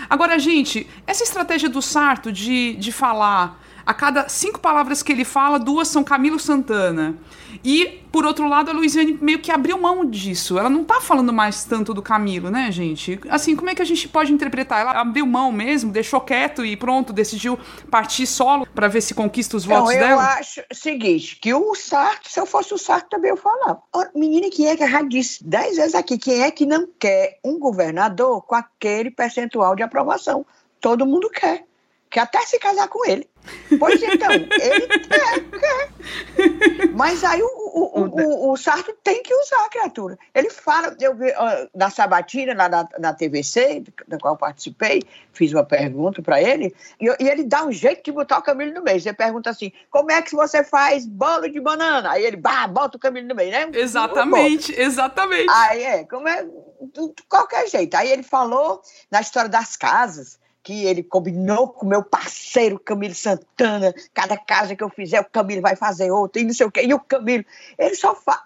Agora, 0.10 0.40
gente, 0.40 0.88
essa 1.06 1.24
estratégia 1.24 1.70
do 1.70 1.82
Sarto 1.82 2.32
de, 2.32 2.76
de 2.76 2.92
falar 2.92 3.60
a 3.86 3.94
cada 3.94 4.30
cinco 4.30 4.60
palavras 4.60 5.02
que 5.02 5.12
ele 5.12 5.26
fala, 5.26 5.60
duas 5.60 5.88
são 5.88 6.04
Camilo 6.04 6.40
Santana. 6.40 7.16
E, 7.64 8.02
por 8.12 8.26
outro 8.26 8.48
lado, 8.48 8.72
a 8.72 8.74
Luiziane 8.74 9.18
meio 9.22 9.40
que 9.40 9.52
abriu 9.52 9.78
mão 9.80 10.06
disso. 10.06 10.58
Ela 10.58 10.70
não 10.70 10.84
tá 10.84 11.02
falando 11.02 11.34
mais 11.34 11.64
tanto 11.64 11.94
do 11.94 12.02
Camilo, 12.02 12.50
né, 12.50 12.72
gente? 12.72 13.20
Assim, 13.30 13.56
como 13.56 13.70
é 13.70 13.76
que 13.76 13.82
a 13.82 13.86
gente 13.86 14.08
pode 14.08 14.32
interpretar? 14.32 14.82
Ela 14.82 14.92
abriu 15.00 15.26
mão 15.26 15.52
mesmo, 15.52 15.92
deixou 15.92 16.22
quieto 16.22 16.66
e 16.66 16.76
pronto, 16.76 17.14
decidiu 17.14 17.58
partir 17.90 18.26
solo 18.26 18.66
para 18.68 18.88
ver 18.88 19.02
se 19.02 19.14
conquista 19.14 19.58
os 19.58 19.66
votos 19.66 19.94
eu 19.94 20.00
dela? 20.00 20.12
Eu 20.12 20.20
acho 20.20 20.62
o 20.72 20.76
seguinte, 20.76 21.36
que 21.36 21.54
o 21.54 21.76
Sarto, 21.76 22.30
se 22.30 22.40
eu 22.40 22.46
fosse 22.46 22.74
o 22.74 22.78
Sarto, 22.78 23.10
também 23.10 23.32
eu 23.32 23.38
falava. 23.38 23.82
Menina, 24.16 24.50
quem 24.50 24.68
é 24.68 24.76
que 24.76 24.88
já 24.88 25.02
disse 25.02 25.44
dez 25.44 25.78
vezes 25.78 25.96
aqui, 25.96 26.18
quem 26.18 26.42
é 26.42 26.52
que 26.52 26.66
não 26.66 26.88
quer 27.00 27.40
um 27.44 27.60
governador 27.60 28.42
com 28.44 28.56
aquele 28.56 29.12
percentual 29.12 29.76
de 29.76 29.84
aprovação? 29.84 30.46
Todo 30.80 31.06
mundo 31.06 31.30
quer. 31.30 31.66
Quer 32.10 32.22
até 32.22 32.42
se 32.42 32.58
casar 32.58 32.88
com 32.88 33.06
ele. 33.06 33.29
Pois 33.78 34.02
então, 34.02 34.32
ele 34.32 34.48
quer, 34.48 35.40
quer. 35.60 36.90
Mas 36.94 37.24
aí 37.24 37.42
o, 37.42 37.48
o, 37.48 38.06
o, 38.06 38.52
o, 38.52 38.58
Sarto 38.58 38.94
tem 39.04 39.22
que 39.22 39.34
usar 39.34 39.66
a 39.66 39.70
criatura. 39.70 40.18
Ele 40.34 40.50
fala, 40.50 40.96
eu 41.00 41.16
vi 41.16 41.32
na 41.74 41.90
sabatina, 41.90 42.54
lá 42.54 42.70
na, 42.70 42.88
na 43.00 43.14
TVC, 43.14 43.84
da 44.08 44.18
qual 44.18 44.38
participei, 44.38 45.04
fiz 45.34 45.54
uma 45.54 45.64
pergunta 45.64 46.22
para 46.22 46.42
ele, 46.42 46.76
e, 47.00 47.06
e, 47.08 47.30
ele 47.30 47.44
dá 47.44 47.64
um 47.66 47.72
jeito 47.72 48.04
de 48.04 48.12
botar 48.12 48.40
o 48.40 48.44
Camilo 48.44 48.74
no 48.74 48.84
meio. 48.84 49.00
Você 49.00 49.14
pergunta 49.14 49.50
assim: 49.50 49.72
como 49.90 50.12
é 50.12 50.22
que 50.22 50.36
você 50.36 50.64
faz 50.64 51.06
bolo 51.06 51.50
de 51.50 51.60
banana? 51.60 52.12
Aí 52.12 52.26
ele, 52.26 52.38
bah, 52.38 52.68
bota 52.68 52.98
o 52.98 53.00
Camilo 53.00 53.28
no 53.28 53.36
meio, 53.36 53.52
né? 53.52 53.70
Exatamente, 53.74 54.74
exatamente. 54.80 55.50
Aí 55.50 55.84
é, 55.84 56.04
como 56.06 56.28
é, 56.28 56.44
de 56.44 57.24
qualquer 57.28 57.68
jeito. 57.68 57.96
Aí 57.96 58.12
ele 58.12 58.24
falou 58.24 58.82
na 59.12 59.22
história 59.22 59.50
das 59.50 59.76
casas 59.76 60.40
que 60.64 60.86
ele 60.86 61.02
combinou 61.02 61.70
com 61.70 61.86
meu 61.86 62.04
parceiro 62.04 62.80
Camilo 62.80 63.16
Santana, 63.16 63.94
cada 64.14 64.38
casa 64.38 64.76
que 64.76 64.84
eu 64.84 64.90
fizer, 64.90 65.20
o 65.20 65.26
Camilo 65.26 65.62
vai 65.62 65.76
fazer 65.76 66.12
outra, 66.12 66.42
e 66.42 66.46
não 66.46 66.54
sei 66.54 66.66
o 66.66 66.72
quê, 66.72 66.82
e 66.84 66.94
o 66.94 67.00
Camilo, 67.00 67.46
ele 67.78 67.96
só 67.96 68.14
faz, 68.14 68.40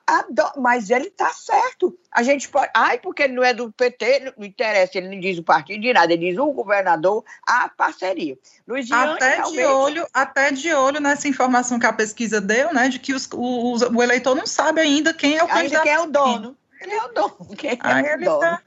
mas 0.58 0.90
ele 0.90 1.10
tá 1.10 1.30
certo. 1.30 1.98
A 2.12 2.22
gente 2.22 2.48
pode, 2.50 2.70
ai, 2.76 3.00
porque 3.00 3.24
ele 3.24 3.34
não 3.34 3.44
é 3.44 3.54
do 3.54 3.72
PT, 3.72 4.34
não 4.38 4.46
interessa, 4.46 4.98
ele 4.98 5.10
não 5.10 5.20
diz 5.20 5.38
o 5.38 5.44
partido 5.44 5.82
de 5.82 5.94
nada, 5.94 6.14
ele 6.14 6.30
diz 6.30 6.38
o 6.38 6.52
governador, 6.52 7.24
a 7.46 7.68
parceria. 7.70 8.38
Luiziane, 8.68 9.14
até 9.14 9.38
talvez... 9.38 9.54
de 9.54 9.66
olho, 9.66 10.08
até 10.14 10.52
de 10.52 10.74
olho 10.74 11.00
nessa 11.00 11.28
informação 11.28 11.80
que 11.80 11.86
a 11.86 11.94
pesquisa 11.94 12.40
deu, 12.40 12.74
né, 12.74 12.90
de 12.90 13.00
que 13.00 13.14
os, 13.14 13.28
o, 13.34 13.76
o 13.96 14.04
eleitor 14.04 14.36
não 14.36 14.46
sabe 14.46 14.82
ainda 14.82 15.14
quem 15.14 15.38
é 15.38 15.44
o 15.44 15.48
ainda 15.48 15.56
candidato. 15.56 15.84
quem 15.84 15.94
é 15.94 16.00
o 16.00 16.08
dono. 16.08 16.58
Ele 16.80 16.94
é 16.94 17.04
o 17.04 17.08
dono. 17.08 17.56
Quem 17.58 17.72
é 17.72 18.16
o 18.16 18.20
dono. 18.20 18.40
Tá... 18.40 18.62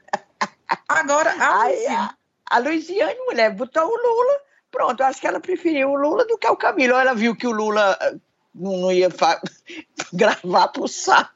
Agora, 0.87 1.31
a 1.31 1.61
Aí, 1.61 1.85
a, 2.49 2.59
Luiziane, 2.59 3.19
mulher, 3.27 3.53
botou 3.53 3.83
o 3.83 3.95
Lula 3.95 4.47
Pronto, 4.71 5.01
acho 5.01 5.21
que 5.21 5.27
ela 5.27 5.39
preferiu 5.39 5.91
o 5.91 5.95
Lula 5.95 6.25
do 6.25 6.37
que 6.37 6.47
o 6.47 6.55
Camilo. 6.55 6.95
Ela 6.95 7.13
viu 7.13 7.35
que 7.35 7.47
o 7.47 7.51
Lula 7.51 7.97
eh, 8.01 8.15
não 8.53 8.91
ia 8.91 9.09
gravar 10.13 10.67
pro 10.69 10.87
saco. 10.87 11.31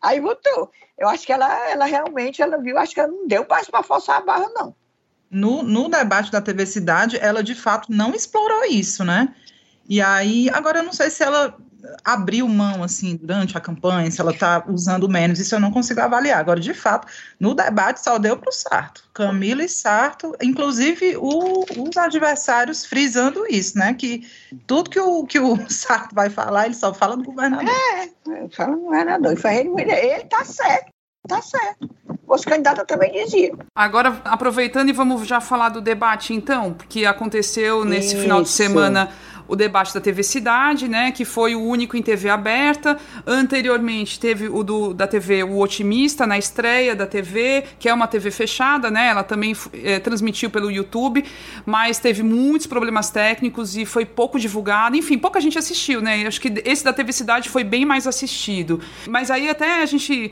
Aí 0.00 0.20
votou. 0.20 0.70
Eu 0.96 1.08
acho 1.08 1.26
que 1.26 1.32
ela, 1.32 1.68
ela 1.68 1.84
realmente 1.86 2.40
ela 2.40 2.58
viu, 2.58 2.78
acho 2.78 2.94
que 2.94 3.00
ela 3.00 3.10
não 3.10 3.26
deu 3.26 3.46
mais 3.48 3.68
para 3.68 3.82
forçar 3.82 4.18
a 4.18 4.20
barra, 4.20 4.48
não. 4.54 4.74
No, 5.30 5.62
no 5.62 5.88
debate 5.88 6.30
da 6.30 6.40
TV 6.40 6.66
Cidade, 6.66 7.18
ela 7.20 7.42
de 7.42 7.54
fato 7.54 7.90
não 7.90 8.14
explorou 8.14 8.64
isso, 8.64 9.04
né? 9.04 9.34
E 9.88 10.00
aí, 10.00 10.48
agora 10.50 10.80
eu 10.80 10.82
não 10.82 10.92
sei 10.92 11.10
se 11.10 11.22
ela 11.22 11.56
abriu 12.04 12.48
mão, 12.48 12.82
assim, 12.82 13.16
durante 13.16 13.56
a 13.56 13.60
campanha, 13.60 14.10
se 14.10 14.20
ela 14.20 14.32
está 14.32 14.64
usando 14.68 15.08
menos, 15.08 15.38
isso 15.38 15.54
eu 15.54 15.60
não 15.60 15.70
consigo 15.70 16.00
avaliar. 16.00 16.40
Agora, 16.40 16.60
de 16.60 16.74
fato, 16.74 17.06
no 17.38 17.54
debate 17.54 18.02
só 18.02 18.18
deu 18.18 18.36
para 18.36 18.48
o 18.48 18.52
Sarto. 18.52 19.04
Camila 19.12 19.62
e 19.62 19.68
Sarto, 19.68 20.34
inclusive 20.42 21.16
o, 21.16 21.64
os 21.64 21.96
adversários 21.96 22.84
frisando 22.84 23.44
isso, 23.48 23.78
né? 23.78 23.94
Que 23.94 24.26
tudo 24.66 24.90
que 24.90 25.00
o, 25.00 25.24
que 25.24 25.38
o 25.38 25.56
Sarto 25.70 26.14
vai 26.14 26.30
falar, 26.30 26.66
ele 26.66 26.74
só 26.74 26.92
fala 26.92 27.16
do 27.16 27.24
governador. 27.24 27.68
É, 27.68 28.48
fala 28.50 28.76
do 28.76 28.82
governador. 28.82 29.34
Ele, 29.44 29.92
ele 29.92 30.24
tá 30.24 30.44
certo, 30.44 30.90
tá 31.26 31.42
certo. 31.42 31.88
Os 32.26 32.44
candidatos 32.44 32.84
também 32.86 33.12
diziam. 33.12 33.58
Agora, 33.74 34.20
aproveitando 34.24 34.88
e 34.88 34.92
vamos 34.92 35.26
já 35.26 35.40
falar 35.40 35.70
do 35.70 35.80
debate, 35.80 36.32
então, 36.32 36.72
porque 36.72 37.04
aconteceu 37.04 37.84
nesse 37.84 38.14
isso. 38.14 38.22
final 38.22 38.40
de 38.40 38.48
semana 38.48 39.10
o 39.50 39.56
debate 39.56 39.92
da 39.92 40.00
TV 40.00 40.22
Cidade, 40.22 40.88
né, 40.88 41.10
que 41.10 41.24
foi 41.24 41.56
o 41.56 41.60
único 41.60 41.96
em 41.96 42.02
TV 42.02 42.30
aberta. 42.30 42.96
Anteriormente 43.26 44.18
teve 44.20 44.48
o 44.48 44.62
do, 44.62 44.94
da 44.94 45.06
TV 45.08 45.42
O 45.42 45.58
Otimista 45.58 46.26
na 46.26 46.38
estreia 46.38 46.94
da 46.94 47.06
TV, 47.06 47.64
que 47.78 47.88
é 47.88 47.92
uma 47.92 48.06
TV 48.06 48.30
fechada, 48.30 48.90
né? 48.90 49.08
Ela 49.08 49.24
também 49.24 49.56
é, 49.72 49.98
transmitiu 49.98 50.50
pelo 50.50 50.70
YouTube, 50.70 51.24
mas 51.66 51.98
teve 51.98 52.22
muitos 52.22 52.68
problemas 52.68 53.10
técnicos 53.10 53.76
e 53.76 53.84
foi 53.84 54.04
pouco 54.04 54.38
divulgado. 54.38 54.96
Enfim, 54.96 55.18
pouca 55.18 55.40
gente 55.40 55.58
assistiu, 55.58 56.00
né? 56.00 56.24
Acho 56.26 56.40
que 56.40 56.62
esse 56.64 56.84
da 56.84 56.92
TV 56.92 57.12
Cidade 57.12 57.48
foi 57.48 57.64
bem 57.64 57.84
mais 57.84 58.06
assistido. 58.06 58.80
Mas 59.08 59.30
aí 59.30 59.50
até 59.50 59.82
a 59.82 59.86
gente 59.86 60.30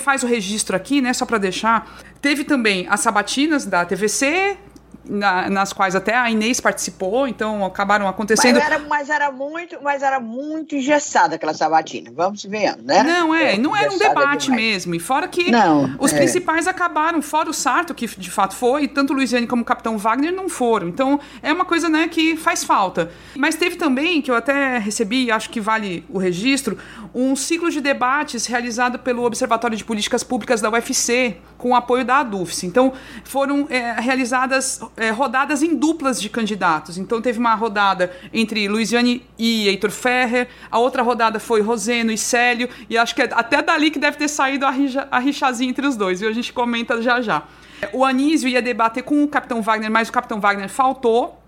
faz 0.00 0.22
o 0.22 0.26
registro 0.26 0.74
aqui, 0.74 1.02
né, 1.02 1.12
só 1.12 1.26
para 1.26 1.36
deixar. 1.36 2.00
Teve 2.20 2.44
também 2.44 2.86
as 2.88 3.00
sabatinas 3.00 3.66
da 3.66 3.84
TVC, 3.84 4.56
na, 5.04 5.48
nas 5.50 5.72
quais 5.72 5.94
até 5.94 6.14
a 6.14 6.30
Inês 6.30 6.60
participou, 6.60 7.26
então 7.26 7.64
acabaram 7.64 8.08
acontecendo. 8.08 8.56
Mas 8.56 8.64
era, 8.64 8.78
mas 8.78 9.10
era 9.10 9.30
muito, 9.30 9.78
mas 9.82 10.02
era 10.02 10.20
muito 10.20 10.76
engessada 10.76 11.36
aquela 11.36 11.54
sabatina, 11.54 12.10
vamos 12.14 12.42
ver, 12.44 12.76
né? 12.82 13.02
Não, 13.02 13.34
é, 13.34 13.56
não 13.56 13.76
era 13.76 13.92
um 13.92 13.98
debate 13.98 14.46
demais. 14.46 14.62
mesmo. 14.62 14.94
E 14.94 15.00
fora 15.00 15.28
que 15.28 15.50
não, 15.50 15.94
os 15.98 16.12
é. 16.12 16.16
principais 16.16 16.66
acabaram, 16.66 17.20
fora 17.20 17.50
o 17.50 17.54
Sarto, 17.54 17.94
que 17.94 18.06
de 18.06 18.30
fato 18.30 18.54
foi, 18.54 18.88
tanto 18.88 19.12
o 19.12 19.16
Luiziane 19.16 19.46
como 19.46 19.62
o 19.62 19.64
Capitão 19.64 19.98
Wagner 19.98 20.32
não 20.32 20.48
foram. 20.48 20.88
Então 20.88 21.20
é 21.42 21.52
uma 21.52 21.64
coisa 21.64 21.88
né, 21.88 22.08
que 22.08 22.36
faz 22.36 22.64
falta. 22.64 23.10
Mas 23.36 23.56
teve 23.56 23.76
também, 23.76 24.22
que 24.22 24.30
eu 24.30 24.36
até 24.36 24.78
recebi, 24.78 25.30
acho 25.30 25.50
que 25.50 25.60
vale 25.60 26.04
o 26.08 26.18
registro, 26.18 26.78
um 27.14 27.36
ciclo 27.36 27.70
de 27.70 27.80
debates 27.80 28.46
realizado 28.46 28.98
pelo 28.98 29.24
Observatório 29.24 29.76
de 29.76 29.84
Políticas 29.84 30.22
Públicas 30.22 30.60
da 30.60 30.70
UFC, 30.70 31.36
com 31.56 31.70
o 31.70 31.74
apoio 31.74 32.04
da 32.04 32.18
ADUFS. 32.18 32.64
Então 32.64 32.92
foram 33.24 33.66
é, 33.70 33.92
realizadas 34.00 34.80
é, 34.96 35.10
rodadas 35.10 35.62
em 35.62 35.74
duplas 35.76 36.20
de 36.20 36.28
candidatos. 36.28 36.98
Então 36.98 37.20
teve 37.20 37.38
uma 37.38 37.54
rodada 37.54 38.14
entre 38.32 38.68
Luiziane 38.68 39.22
e 39.38 39.68
Heitor 39.68 39.90
Ferrer, 39.90 40.48
a 40.70 40.78
outra 40.78 41.02
rodada 41.02 41.38
foi 41.38 41.60
Roseno 41.60 42.10
e 42.10 42.18
Célio, 42.18 42.68
e 42.88 42.96
acho 42.96 43.14
que 43.14 43.22
é 43.22 43.28
até 43.32 43.62
dali 43.62 43.90
que 43.90 43.98
deve 43.98 44.16
ter 44.16 44.28
saído 44.28 44.66
a, 44.66 44.70
rixa, 44.70 45.08
a 45.10 45.18
rixazinha 45.18 45.70
entre 45.70 45.86
os 45.86 45.96
dois, 45.96 46.20
viu? 46.20 46.28
A 46.28 46.32
gente 46.32 46.52
comenta 46.52 47.00
já 47.02 47.20
já. 47.20 47.44
O 47.92 48.04
Anísio 48.04 48.48
ia 48.48 48.62
debater 48.62 49.02
com 49.02 49.22
o 49.22 49.28
Capitão 49.28 49.60
Wagner, 49.60 49.90
mas 49.90 50.08
o 50.08 50.12
Capitão 50.12 50.40
Wagner 50.40 50.68
faltou. 50.68 51.40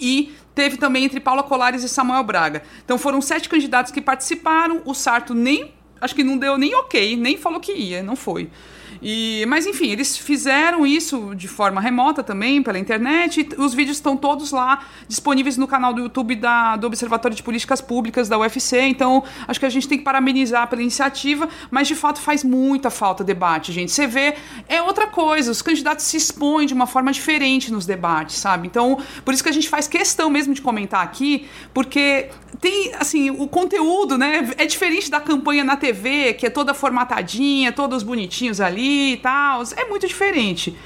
E 0.00 0.32
teve 0.54 0.76
também 0.76 1.04
entre 1.04 1.20
Paula 1.20 1.42
Colares 1.42 1.82
e 1.82 1.88
Samuel 1.88 2.22
Braga. 2.22 2.62
Então 2.84 2.96
foram 2.98 3.20
sete 3.20 3.48
candidatos 3.48 3.92
que 3.92 4.00
participaram. 4.00 4.82
O 4.84 4.94
Sarto 4.94 5.34
nem. 5.34 5.74
Acho 6.00 6.14
que 6.14 6.22
não 6.22 6.38
deu 6.38 6.56
nem 6.56 6.74
ok, 6.76 7.16
nem 7.16 7.36
falou 7.36 7.58
que 7.58 7.72
ia, 7.72 8.02
não 8.02 8.14
foi. 8.14 8.48
E, 9.02 9.44
mas 9.48 9.66
enfim, 9.66 9.90
eles 9.90 10.16
fizeram 10.16 10.86
isso 10.86 11.34
de 11.34 11.46
forma 11.46 11.80
remota 11.80 12.22
também, 12.22 12.62
pela 12.62 12.78
internet. 12.78 13.48
os 13.56 13.74
vídeos 13.74 13.96
estão 13.96 14.16
todos 14.16 14.50
lá 14.50 14.84
disponíveis 15.06 15.56
no 15.56 15.66
canal 15.66 15.92
do 15.92 16.00
YouTube 16.00 16.34
da, 16.36 16.76
do 16.76 16.86
Observatório 16.86 17.36
de 17.36 17.42
Políticas 17.42 17.80
Públicas 17.80 18.28
da 18.28 18.38
UFC. 18.38 18.80
Então, 18.80 19.22
acho 19.46 19.60
que 19.60 19.66
a 19.66 19.70
gente 19.70 19.88
tem 19.88 19.98
que 19.98 20.04
parabenizar 20.04 20.68
pela 20.68 20.82
iniciativa, 20.82 21.48
mas 21.70 21.86
de 21.86 21.94
fato 21.94 22.20
faz 22.20 22.42
muita 22.42 22.90
falta 22.90 23.22
debate, 23.22 23.72
gente. 23.72 23.92
Você 23.92 24.06
vê, 24.06 24.34
é 24.68 24.82
outra 24.82 25.06
coisa. 25.06 25.50
Os 25.50 25.62
candidatos 25.62 26.04
se 26.04 26.16
expõem 26.16 26.66
de 26.66 26.74
uma 26.74 26.86
forma 26.86 27.12
diferente 27.12 27.72
nos 27.72 27.86
debates, 27.86 28.36
sabe? 28.36 28.66
Então, 28.66 28.98
por 29.24 29.32
isso 29.32 29.42
que 29.42 29.48
a 29.48 29.52
gente 29.52 29.68
faz 29.68 29.86
questão 29.86 30.28
mesmo 30.30 30.54
de 30.54 30.60
comentar 30.60 31.02
aqui, 31.02 31.46
porque 31.72 32.30
tem, 32.60 32.92
assim, 32.94 33.30
o 33.30 33.46
conteúdo, 33.46 34.18
né? 34.18 34.50
É 34.56 34.66
diferente 34.66 35.10
da 35.10 35.20
campanha 35.20 35.62
na 35.62 35.76
TV, 35.76 36.34
que 36.34 36.46
é 36.46 36.50
toda 36.50 36.74
formatadinha, 36.74 37.72
todos 37.72 38.02
bonitinhos 38.02 38.60
ali 38.60 38.87
e 38.88 39.16
tal. 39.18 39.62
É 39.76 39.84
muito 39.84 40.06
diferente. 40.06 40.76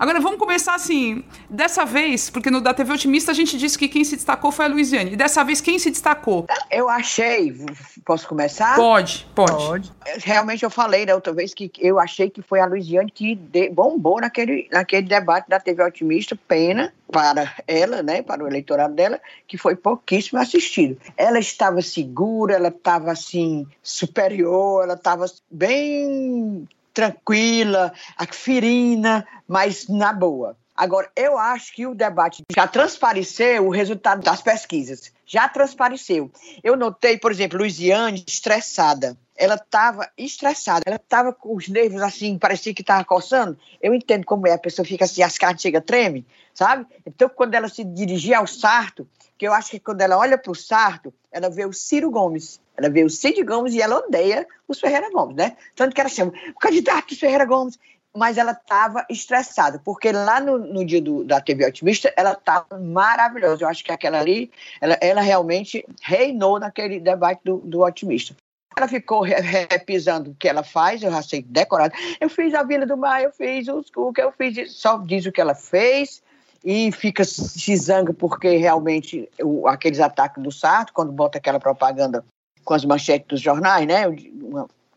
Agora 0.00 0.18
vamos 0.18 0.38
começar 0.38 0.74
assim, 0.74 1.22
dessa 1.50 1.84
vez, 1.84 2.30
porque 2.30 2.50
no 2.50 2.62
da 2.62 2.72
TV 2.72 2.94
Otimista 2.94 3.32
a 3.32 3.34
gente 3.34 3.58
disse 3.58 3.78
que 3.78 3.86
quem 3.86 4.02
se 4.02 4.16
destacou 4.16 4.50
foi 4.50 4.64
a 4.64 4.68
Luiziane. 4.68 5.12
E 5.12 5.16
dessa 5.16 5.44
vez 5.44 5.60
quem 5.60 5.78
se 5.78 5.90
destacou? 5.90 6.46
Eu 6.70 6.88
achei, 6.88 7.54
posso 8.02 8.26
começar? 8.26 8.76
Pode, 8.76 9.28
pode. 9.34 9.52
pode. 9.52 9.92
Realmente 10.24 10.62
eu 10.62 10.70
falei 10.70 11.04
da 11.04 11.14
outra 11.14 11.34
vez 11.34 11.52
que 11.52 11.70
eu 11.78 11.98
achei 11.98 12.30
que 12.30 12.40
foi 12.40 12.60
a 12.60 12.64
Luiziane 12.64 13.10
que 13.10 13.38
bombou 13.74 14.22
naquele, 14.22 14.66
naquele 14.72 15.06
debate 15.06 15.50
da 15.50 15.60
TV 15.60 15.82
Otimista, 15.82 16.34
pena 16.48 16.94
para 17.12 17.52
ela, 17.68 18.02
né, 18.02 18.22
para 18.22 18.42
o 18.42 18.46
eleitorado 18.46 18.94
dela, 18.94 19.20
que 19.46 19.58
foi 19.58 19.76
pouquíssimo 19.76 20.40
assistido. 20.40 20.96
Ela 21.14 21.38
estava 21.38 21.82
segura, 21.82 22.54
ela 22.54 22.68
estava 22.68 23.12
assim 23.12 23.66
superior, 23.82 24.82
ela 24.82 24.94
estava 24.94 25.26
bem 25.50 26.66
tranquila, 26.92 27.92
firina, 28.30 29.26
mas 29.46 29.88
na 29.88 30.12
boa. 30.12 30.56
Agora, 30.80 31.10
eu 31.14 31.36
acho 31.36 31.74
que 31.74 31.86
o 31.86 31.94
debate 31.94 32.42
já 32.50 32.66
transpareceu 32.66 33.66
o 33.66 33.70
resultado 33.70 34.22
das 34.22 34.40
pesquisas. 34.40 35.12
Já 35.26 35.46
transpareceu. 35.46 36.30
Eu 36.64 36.74
notei, 36.74 37.18
por 37.18 37.30
exemplo, 37.30 37.58
Luiziane 37.58 38.24
estressada. 38.26 39.14
Ela 39.36 39.56
estava 39.56 40.10
estressada, 40.16 40.80
ela 40.86 40.96
estava 40.96 41.34
com 41.34 41.54
os 41.54 41.68
nervos 41.68 42.00
assim, 42.00 42.38
parecia 42.38 42.72
que 42.72 42.80
estava 42.80 43.04
coçando. 43.04 43.58
Eu 43.80 43.92
entendo 43.92 44.24
como 44.24 44.46
é, 44.46 44.52
a 44.52 44.58
pessoa 44.58 44.84
fica 44.84 45.04
assim, 45.04 45.22
as 45.22 45.36
cartas 45.36 45.60
chegam, 45.60 45.82
treme, 45.82 46.26
sabe? 46.54 46.86
Então, 47.06 47.28
quando 47.28 47.54
ela 47.54 47.68
se 47.68 47.84
dirigia 47.84 48.38
ao 48.38 48.46
Sarto, 48.46 49.06
que 49.40 49.48
eu 49.48 49.54
acho 49.54 49.70
que 49.70 49.80
quando 49.80 50.02
ela 50.02 50.18
olha 50.18 50.36
para 50.36 50.52
o 50.52 50.54
Sarto, 50.54 51.14
ela 51.32 51.48
vê 51.48 51.64
o 51.64 51.72
Ciro 51.72 52.10
Gomes, 52.10 52.60
ela 52.76 52.90
vê 52.90 53.02
o 53.02 53.08
Cid 53.08 53.42
Gomes 53.42 53.72
e 53.72 53.80
ela 53.80 53.96
odeia 53.96 54.46
os 54.68 54.78
Ferreira 54.78 55.10
Gomes, 55.10 55.34
né? 55.34 55.56
Tanto 55.74 55.94
que 55.94 56.00
ela 56.02 56.10
chama 56.10 56.30
o 56.54 56.58
candidato 56.58 57.18
Ferreira 57.18 57.46
Gomes. 57.46 57.78
Mas 58.14 58.36
ela 58.36 58.52
estava 58.52 59.06
estressada, 59.08 59.80
porque 59.82 60.12
lá 60.12 60.40
no, 60.40 60.58
no 60.58 60.84
dia 60.84 61.00
do, 61.00 61.24
da 61.24 61.40
TV 61.40 61.64
Otimista, 61.64 62.12
ela 62.16 62.32
estava 62.32 62.78
maravilhosa. 62.78 63.64
Eu 63.64 63.68
acho 63.68 63.82
que 63.82 63.92
aquela 63.92 64.18
ali, 64.18 64.50
ela, 64.78 64.98
ela 65.00 65.20
realmente 65.22 65.86
reinou 66.02 66.58
naquele 66.58 67.00
debate 67.00 67.40
do, 67.42 67.58
do 67.58 67.80
Otimista. 67.80 68.34
Ela 68.76 68.88
ficou 68.88 69.22
repisando 69.22 70.32
o 70.32 70.34
que 70.34 70.48
ela 70.48 70.62
faz, 70.62 71.02
eu 71.02 71.10
já 71.10 71.22
sei 71.22 71.40
decorado. 71.40 71.94
Eu 72.20 72.28
fiz 72.28 72.52
a 72.52 72.62
Vila 72.62 72.84
do 72.84 72.96
Mar, 72.96 73.22
eu 73.22 73.30
fiz 73.30 73.68
o 73.68 74.12
que 74.12 74.20
eu 74.20 74.32
fiz, 74.32 74.72
só 74.72 74.98
diz 74.98 75.24
o 75.24 75.32
que 75.32 75.40
ela 75.40 75.54
fez, 75.54 76.20
e 76.64 76.92
fica 76.92 77.24
se 77.24 77.76
zanga 77.76 78.12
porque 78.12 78.56
realmente 78.56 79.28
o, 79.42 79.66
aqueles 79.66 80.00
ataques 80.00 80.42
do 80.42 80.52
Sarto, 80.52 80.92
quando 80.92 81.12
bota 81.12 81.38
aquela 81.38 81.60
propaganda 81.60 82.24
com 82.64 82.74
as 82.74 82.84
manchetes 82.84 83.28
dos 83.28 83.40
jornais, 83.40 83.86
né? 83.86 84.04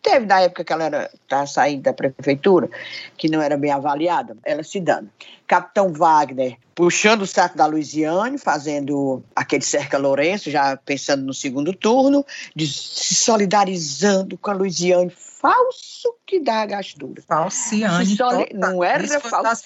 Teve 0.01 0.25
na 0.25 0.41
época 0.41 0.65
que 0.65 0.73
ela 0.73 0.83
era 0.83 1.11
tá 1.29 1.45
saindo 1.45 1.83
da 1.83 1.93
prefeitura, 1.93 2.69
que 3.17 3.29
não 3.29 3.41
era 3.41 3.57
bem 3.57 3.71
avaliada, 3.71 4.35
ela 4.43 4.61
se 4.61 4.81
dando. 4.81 5.09
Capitão 5.47 5.93
Wagner 5.93 6.57
puxando 6.75 7.21
o 7.21 7.27
saco 7.27 7.57
da 7.57 7.65
Luiziane, 7.65 8.37
fazendo 8.37 9.23
aquele 9.35 9.63
cerca 9.63 9.97
Lourenço, 9.97 10.49
já 10.49 10.75
pensando 10.77 11.23
no 11.23 11.33
segundo 11.33 11.73
turno, 11.73 12.25
de, 12.55 12.67
se 12.67 13.15
solidarizando 13.15 14.37
com 14.37 14.51
a 14.51 14.53
Luiziane, 14.53 15.09
falso 15.09 16.15
que 16.25 16.39
dá 16.39 16.65
gastura. 16.65 17.21
Falciane. 17.27 18.15
Soli... 18.15 18.49
Não 18.53 18.83
era 18.83 19.07
falso. 19.19 19.63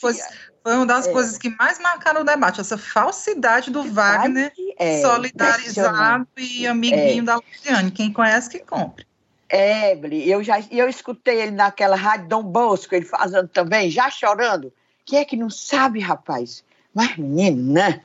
Foi 0.68 0.76
uma 0.76 0.86
das 0.86 1.08
é. 1.08 1.12
coisas 1.14 1.38
que 1.38 1.50
mais 1.52 1.80
marcaram 1.80 2.20
o 2.20 2.24
debate, 2.26 2.60
essa 2.60 2.78
falsidade 2.78 3.72
do 3.72 3.84
Wagner 3.84 4.52
é, 4.78 5.02
solidarizado 5.02 6.28
e 6.36 6.68
amiguinho 6.68 7.22
é. 7.22 7.26
da 7.26 7.36
Luciane. 7.38 7.90
Quem 7.90 8.12
conhece, 8.12 8.50
que 8.50 8.60
compre. 8.60 9.08
É, 9.48 9.98
eu 10.26 10.44
já 10.44 10.60
eu 10.70 10.90
escutei 10.90 11.42
ele 11.42 11.52
naquela 11.52 11.96
rádio 11.96 12.28
Dom 12.28 12.44
Bosco, 12.44 12.94
ele 12.94 13.06
fazendo 13.06 13.48
também, 13.48 13.90
já 13.90 14.10
chorando. 14.10 14.74
Quem 15.06 15.20
é 15.20 15.24
que 15.24 15.38
não 15.38 15.50
sabe, 15.50 16.02
rapaz? 16.02 16.66
Mas, 16.94 17.16
menina, 17.16 18.04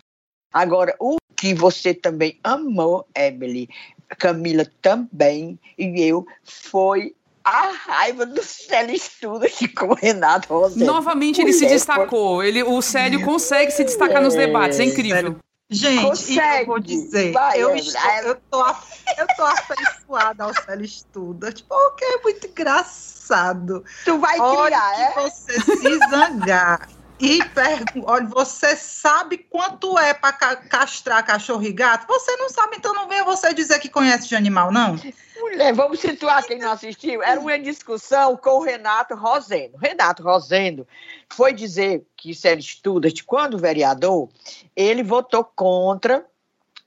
agora, 0.52 0.94
o 1.00 1.16
que 1.34 1.52
você 1.54 1.92
também 1.92 2.38
amou, 2.44 3.04
Emily, 3.12 3.68
Camila 4.16 4.64
também, 4.80 5.58
e 5.76 6.00
eu, 6.00 6.24
foi 6.44 7.12
a 7.44 7.72
raiva 7.86 8.26
do 8.26 8.42
Célio 8.42 8.94
Estudo 8.94 9.44
aqui 9.44 9.68
com 9.68 9.86
o 9.86 9.94
Renato 9.94 10.52
Rosé. 10.52 10.84
Novamente 10.84 11.40
ele 11.40 11.52
se 11.52 11.66
destacou. 11.66 12.42
Ele, 12.42 12.62
o 12.62 12.80
Célio 12.82 13.24
consegue 13.24 13.70
se 13.70 13.84
destacar 13.84 14.18
é, 14.18 14.24
nos 14.24 14.34
debates, 14.34 14.78
é 14.78 14.84
incrível. 14.84 15.36
Gente, 15.72 16.02
Consegue. 16.02 16.60
eu 16.60 16.66
vou 16.66 16.78
dizer, 16.78 17.32
Vai, 17.32 17.62
eu, 17.62 17.74
estou, 17.74 18.00
eu, 18.24 18.36
tô, 18.50 18.66
eu 18.66 19.26
tô 19.36 19.42
afeiçoada 19.42 20.44
ao 20.44 20.54
Célio 20.54 20.84
Estuda, 20.84 21.50
tipo, 21.50 21.74
porque 21.74 22.04
é 22.04 22.22
muito 22.22 22.46
engraçado. 22.46 23.82
Tu 24.04 24.18
vai 24.18 24.38
Olha 24.38 24.66
criar, 24.66 25.00
é? 25.00 25.14
você 25.14 25.60
se 25.60 25.98
zangar 26.10 26.88
e 27.22 27.38
pergunta, 27.50 28.10
olha, 28.10 28.26
você 28.26 28.74
sabe 28.74 29.38
quanto 29.38 29.96
é 29.96 30.12
para 30.12 30.32
castrar 30.32 31.24
cachorro 31.24 31.62
e 31.62 31.72
gato? 31.72 32.04
Você 32.08 32.36
não 32.36 32.50
sabe, 32.50 32.74
então 32.76 32.92
não 32.92 33.08
venha 33.08 33.22
você 33.22 33.54
dizer 33.54 33.78
que 33.78 33.88
conhece 33.88 34.26
de 34.26 34.34
animal, 34.34 34.72
não. 34.72 34.96
Mulher, 35.38 35.72
vamos 35.72 36.00
situar 36.00 36.44
quem 36.44 36.58
não 36.58 36.72
assistiu. 36.72 37.22
Era 37.22 37.38
uma 37.38 37.56
discussão 37.60 38.36
com 38.36 38.58
o 38.58 38.62
Renato 38.62 39.14
Rosendo. 39.14 39.76
Renato 39.76 40.20
Rosendo 40.20 40.84
foi 41.32 41.52
dizer 41.52 42.04
que 42.16 42.32
ele 42.44 42.60
estuda, 42.60 43.08
quando 43.24 43.56
vereador, 43.56 44.28
ele 44.74 45.04
votou 45.04 45.44
contra 45.44 46.26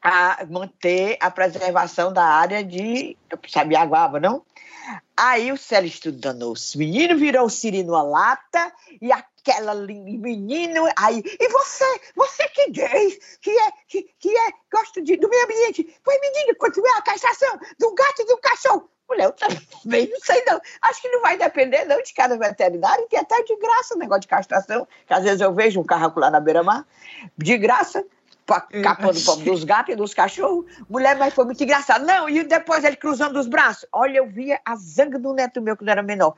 a 0.02 0.45
manter 0.50 1.17
a 1.21 1.32
preservação 1.32 2.12
da 2.12 2.26
área 2.26 2.62
de 2.62 3.15
Sabiaguaba, 3.48 4.19
não? 4.19 4.43
Aí 5.15 5.50
o 5.50 5.58
Célio 5.58 5.88
Estudo 5.88 6.19
danou-se. 6.19 6.78
Menino 6.78 7.17
virou 7.17 7.45
o 7.45 7.50
Siri 7.50 7.84
numa 7.84 8.04
lata 8.04 8.71
e 9.02 9.13
a 9.13 9.24
aquela 9.45 9.75
menino 9.75 10.88
aí, 10.97 11.21
e 11.39 11.47
você, 11.49 12.01
você 12.15 12.47
que 12.49 12.71
diz 12.71 13.38
que 13.39 13.51
é, 13.51 13.71
que, 13.88 14.10
que 14.19 14.36
é, 14.36 14.51
gosta 14.73 15.01
de, 15.01 15.15
do 15.17 15.29
meio 15.29 15.43
ambiente, 15.43 15.95
foi 16.03 16.19
menino, 16.19 16.55
quando 16.58 16.73
tiver 16.73 16.89
a 16.97 17.01
castração 17.03 17.60
do 17.79 17.93
gato 17.93 18.21
e 18.21 18.25
do 18.25 18.38
cachorro. 18.38 18.89
Mulher, 19.08 19.25
eu 19.25 19.31
também 19.34 20.10
não 20.10 20.19
sei 20.19 20.43
não. 20.47 20.60
Acho 20.81 21.01
que 21.01 21.10
não 21.10 21.21
vai 21.21 21.38
depender 21.38 21.86
não 21.86 22.01
de 22.01 22.12
cada 22.13 22.36
veterinário, 22.38 23.08
que 23.08 23.15
é 23.15 23.19
até 23.19 23.43
de 23.43 23.55
graça 23.58 23.93
o 23.93 23.99
negócio 23.99 24.21
de 24.21 24.27
castração, 24.27 24.88
que 25.05 25.13
às 25.13 25.23
vezes 25.23 25.41
eu 25.41 25.53
vejo 25.53 25.79
um 25.79 25.84
carro 25.84 26.12
lá 26.15 26.31
na 26.31 26.39
beira-mar, 26.39 26.86
de 27.38 27.58
graça, 27.58 28.03
capando 28.84 29.19
o 29.19 29.36
dos 29.43 29.63
gatos 29.63 29.93
e 29.93 29.95
dos 29.95 30.13
cachorros. 30.13 30.65
Mulher, 30.89 31.17
mas 31.17 31.36
foi 31.36 31.45
muito 31.45 31.63
engraçado. 31.63 32.03
Não, 32.03 32.27
e 32.27 32.43
depois 32.43 32.84
ele 32.84 32.95
cruzando 32.95 33.38
os 33.38 33.47
braços. 33.47 33.88
Olha, 33.91 34.17
eu 34.17 34.27
via 34.27 34.60
a 34.65 34.75
zanga 34.75 35.19
do 35.19 35.34
neto 35.34 35.62
meu 35.62 35.77
quando 35.77 35.89
era 35.89 36.01
menor 36.01 36.36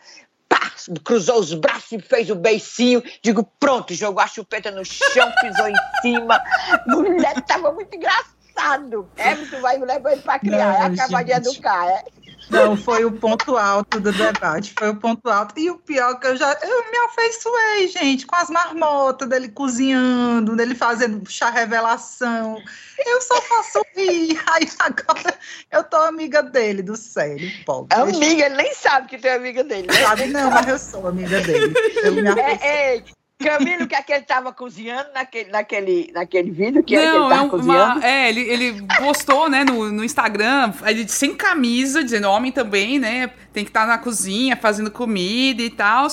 cruzou 1.03 1.39
os 1.39 1.53
braços 1.53 1.91
e 1.91 1.99
fez 1.99 2.29
o 2.29 2.35
beicinho. 2.35 3.03
Digo, 3.21 3.43
pronto, 3.59 3.93
jogou 3.93 4.21
a 4.21 4.27
chupeta 4.27 4.71
no 4.71 4.83
chão, 4.85 5.31
pisou 5.41 5.67
em 5.67 5.75
cima. 6.01 6.41
Mulher, 6.87 7.41
tava 7.41 7.71
muito 7.71 7.95
engraçado. 7.95 9.07
É, 9.17 9.35
tu 9.35 9.61
vai 9.61 9.77
levar 9.77 10.11
ele 10.11 10.21
pra 10.21 10.39
criar, 10.39 10.73
Não, 10.73 10.83
é 10.83 10.85
acabar 10.85 11.23
de 11.23 11.31
educar, 11.31 11.87
é. 11.87 12.03
Não, 12.49 12.77
foi 12.77 13.03
o 13.03 13.11
ponto 13.11 13.57
alto 13.57 13.99
do 13.99 14.11
debate, 14.11 14.73
foi 14.77 14.89
o 14.89 14.95
ponto 14.95 15.29
alto. 15.29 15.53
E 15.59 15.69
o 15.69 15.77
pior 15.77 16.19
que 16.19 16.27
eu 16.27 16.37
já 16.37 16.57
eu 16.61 16.91
me 16.91 16.97
afeiçoei, 17.09 17.87
gente, 17.89 18.25
com 18.25 18.35
as 18.35 18.49
marmotas 18.49 19.27
dele 19.27 19.49
cozinhando, 19.49 20.55
dele 20.55 20.75
fazendo 20.75 21.21
chá 21.29 21.49
revelação. 21.49 22.61
Eu 23.05 23.21
só 23.21 23.41
faço 23.41 23.81
rir. 23.95 24.39
Aí 24.47 24.69
agora 24.79 25.37
eu 25.71 25.83
tô 25.83 25.97
amiga 25.97 26.41
dele, 26.41 26.81
do 26.81 26.95
sério. 26.95 27.51
Pô, 27.65 27.85
amiga, 27.91 28.45
ele 28.45 28.55
nem 28.55 28.73
sabe 28.73 29.09
que 29.09 29.17
tu 29.17 29.27
é 29.27 29.35
amiga 29.35 29.63
dele. 29.63 29.87
Né? 29.87 29.93
Sabe, 29.93 30.27
não, 30.27 30.49
mas 30.49 30.67
eu 30.67 30.79
sou 30.79 31.07
amiga 31.07 31.41
dele. 31.41 31.73
Eu 32.03 32.13
me 32.13 32.27
é, 32.39 32.95
é, 32.95 33.03
Camilo, 33.39 33.87
que 33.87 33.93
é 33.93 34.01
que 34.01 34.11
ele 34.11 34.21
estava 34.21 34.51
cozinhando 34.51 35.09
naquele, 35.13 35.51
naquele, 35.51 36.11
naquele 36.11 36.49
vídeo 36.49 36.83
que, 36.83 36.95
Não, 36.95 37.01
é 37.01 37.05
que 37.05 37.15
ele 37.15 37.23
estava 37.23 37.45
é 37.45 37.49
cozinhando? 37.49 38.03
É, 38.03 38.29
ele, 38.29 38.41
ele 38.41 38.87
postou, 38.97 39.47
né, 39.47 39.63
no, 39.63 39.91
no 39.91 40.03
Instagram, 40.03 40.73
ele 40.85 41.07
sem 41.07 41.35
camisa, 41.35 42.03
dizendo 42.03 42.27
homem 42.29 42.51
também, 42.51 42.97
né, 42.97 43.27
tem 43.53 43.63
que 43.63 43.69
estar 43.69 43.81
tá 43.81 43.87
na 43.87 43.97
cozinha 43.99 44.57
fazendo 44.57 44.89
comida 44.89 45.61
e 45.61 45.69
tal. 45.69 46.07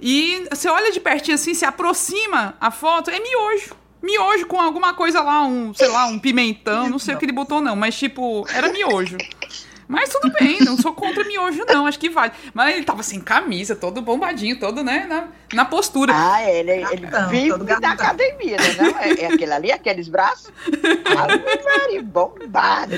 E 0.00 0.46
você 0.50 0.68
olha 0.68 0.92
de 0.92 1.00
pertinho 1.00 1.36
assim, 1.36 1.54
se 1.54 1.64
aproxima 1.64 2.54
a 2.60 2.70
foto, 2.70 3.10
é 3.10 3.18
miojo. 3.18 3.74
Miojo 4.02 4.46
com 4.46 4.60
alguma 4.60 4.94
coisa 4.94 5.22
lá, 5.22 5.44
um, 5.44 5.72
sei 5.74 5.88
lá, 5.88 6.06
um 6.06 6.18
pimentão, 6.18 6.88
não 6.88 6.98
sei 6.98 7.14
o 7.14 7.18
que 7.18 7.24
ele 7.24 7.32
botou 7.32 7.60
não, 7.60 7.74
mas 7.74 7.98
tipo, 7.98 8.46
era 8.52 8.70
miojo. 8.70 9.16
Mas 9.88 10.10
tudo 10.10 10.30
bem, 10.38 10.60
não 10.60 10.76
sou 10.76 10.92
contra 10.92 11.24
miojo, 11.24 11.64
não, 11.66 11.86
acho 11.86 11.98
que 11.98 12.10
vale. 12.10 12.32
Mas 12.52 12.74
ele 12.74 12.84
tava 12.84 13.02
sem 13.02 13.20
camisa, 13.20 13.74
todo 13.74 14.02
bombadinho, 14.02 14.60
todo, 14.60 14.84
né, 14.84 15.06
na, 15.08 15.28
na 15.54 15.64
postura. 15.64 16.12
Ah, 16.14 16.42
ele, 16.42 16.72
ele 16.72 17.06
gatão, 17.06 17.30
vive 17.30 17.80
da 17.80 17.90
academia, 17.92 18.58
né? 18.58 18.74
Não? 18.78 18.98
É, 18.98 19.10
é 19.12 19.26
aquele 19.32 19.52
ali, 19.52 19.72
aqueles 19.72 20.08
braços. 20.08 20.52
Ave 21.84 22.02
bombado. 22.02 22.92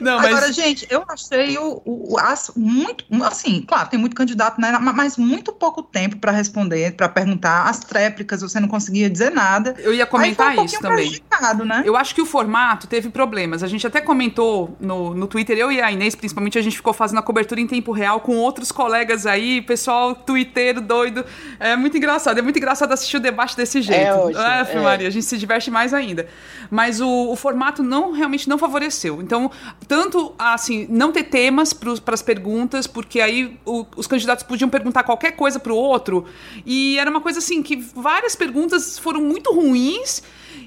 Não, 0.00 0.16
mas... 0.18 0.26
Agora, 0.26 0.52
gente, 0.52 0.86
eu 0.90 1.02
achei 1.08 1.56
o, 1.56 1.80
o, 1.84 2.18
as, 2.18 2.52
muito, 2.54 3.04
assim, 3.24 3.62
claro, 3.62 3.88
tem 3.88 3.98
muito 3.98 4.14
candidato, 4.14 4.60
né? 4.60 4.70
Mas 4.78 5.16
muito 5.16 5.52
pouco 5.52 5.82
tempo 5.82 6.18
para 6.18 6.30
responder, 6.30 6.92
para 6.92 7.08
perguntar. 7.08 7.68
As 7.68 7.80
tréplicas, 7.80 8.42
você 8.42 8.60
não 8.60 8.68
conseguia 8.68 9.08
dizer 9.08 9.30
nada. 9.30 9.74
Eu 9.78 9.94
ia 9.94 10.06
comentar 10.06 10.56
um 10.58 10.64
isso 10.64 10.78
também. 10.80 11.20
Né? 11.64 11.82
Eu 11.84 11.96
acho 11.96 12.14
que 12.14 12.20
o 12.20 12.26
formato 12.26 12.86
teve 12.86 13.08
problemas. 13.08 13.62
A 13.62 13.66
gente 13.66 13.86
até 13.86 14.00
comentou 14.00 14.76
no, 14.80 15.14
no 15.14 15.26
Twitter 15.26 15.37
Twitter, 15.38 15.56
eu 15.56 15.70
e 15.70 15.80
a 15.80 15.92
Inês, 15.92 16.16
principalmente, 16.16 16.58
a 16.58 16.62
gente 16.62 16.76
ficou 16.76 16.92
fazendo 16.92 17.18
a 17.18 17.22
cobertura 17.22 17.60
em 17.60 17.66
tempo 17.66 17.92
real 17.92 18.20
com 18.20 18.36
outros 18.36 18.72
colegas 18.72 19.24
aí, 19.24 19.62
pessoal 19.62 20.12
twitteiro 20.12 20.80
doido. 20.80 21.24
É 21.60 21.76
muito 21.76 21.96
engraçado, 21.96 22.38
é 22.38 22.42
muito 22.42 22.56
engraçado 22.58 22.92
assistir 22.92 23.18
o 23.18 23.20
debate 23.20 23.56
desse 23.56 23.80
jeito. 23.80 24.00
É, 24.00 24.14
hoje, 24.14 24.38
é, 24.38 24.76
é. 24.76 24.80
Maria, 24.80 25.06
a 25.06 25.10
gente 25.10 25.24
se 25.24 25.38
diverte 25.38 25.70
mais 25.70 25.94
ainda. 25.94 26.26
Mas 26.68 27.00
o, 27.00 27.30
o, 27.30 27.36
formato 27.36 27.84
não 27.84 28.10
realmente 28.10 28.48
não 28.48 28.58
favoreceu. 28.58 29.22
Então, 29.22 29.48
tanto 29.86 30.34
assim, 30.36 30.88
não 30.90 31.12
ter 31.12 31.24
temas 31.24 31.72
para 31.72 32.14
as 32.14 32.22
perguntas, 32.22 32.88
porque 32.88 33.20
aí 33.20 33.56
o, 33.64 33.86
os 33.96 34.08
candidatos 34.08 34.42
podiam 34.42 34.68
perguntar 34.68 35.04
qualquer 35.04 35.32
coisa 35.32 35.60
para 35.60 35.72
o 35.72 35.76
outro, 35.76 36.26
e 36.66 36.98
era 36.98 37.08
uma 37.08 37.20
coisa 37.20 37.38
assim 37.38 37.62
que 37.62 37.76
várias 37.76 38.34
perguntas 38.34 38.98
foram 38.98 39.20
muito 39.20 39.54
ruins 39.54 40.20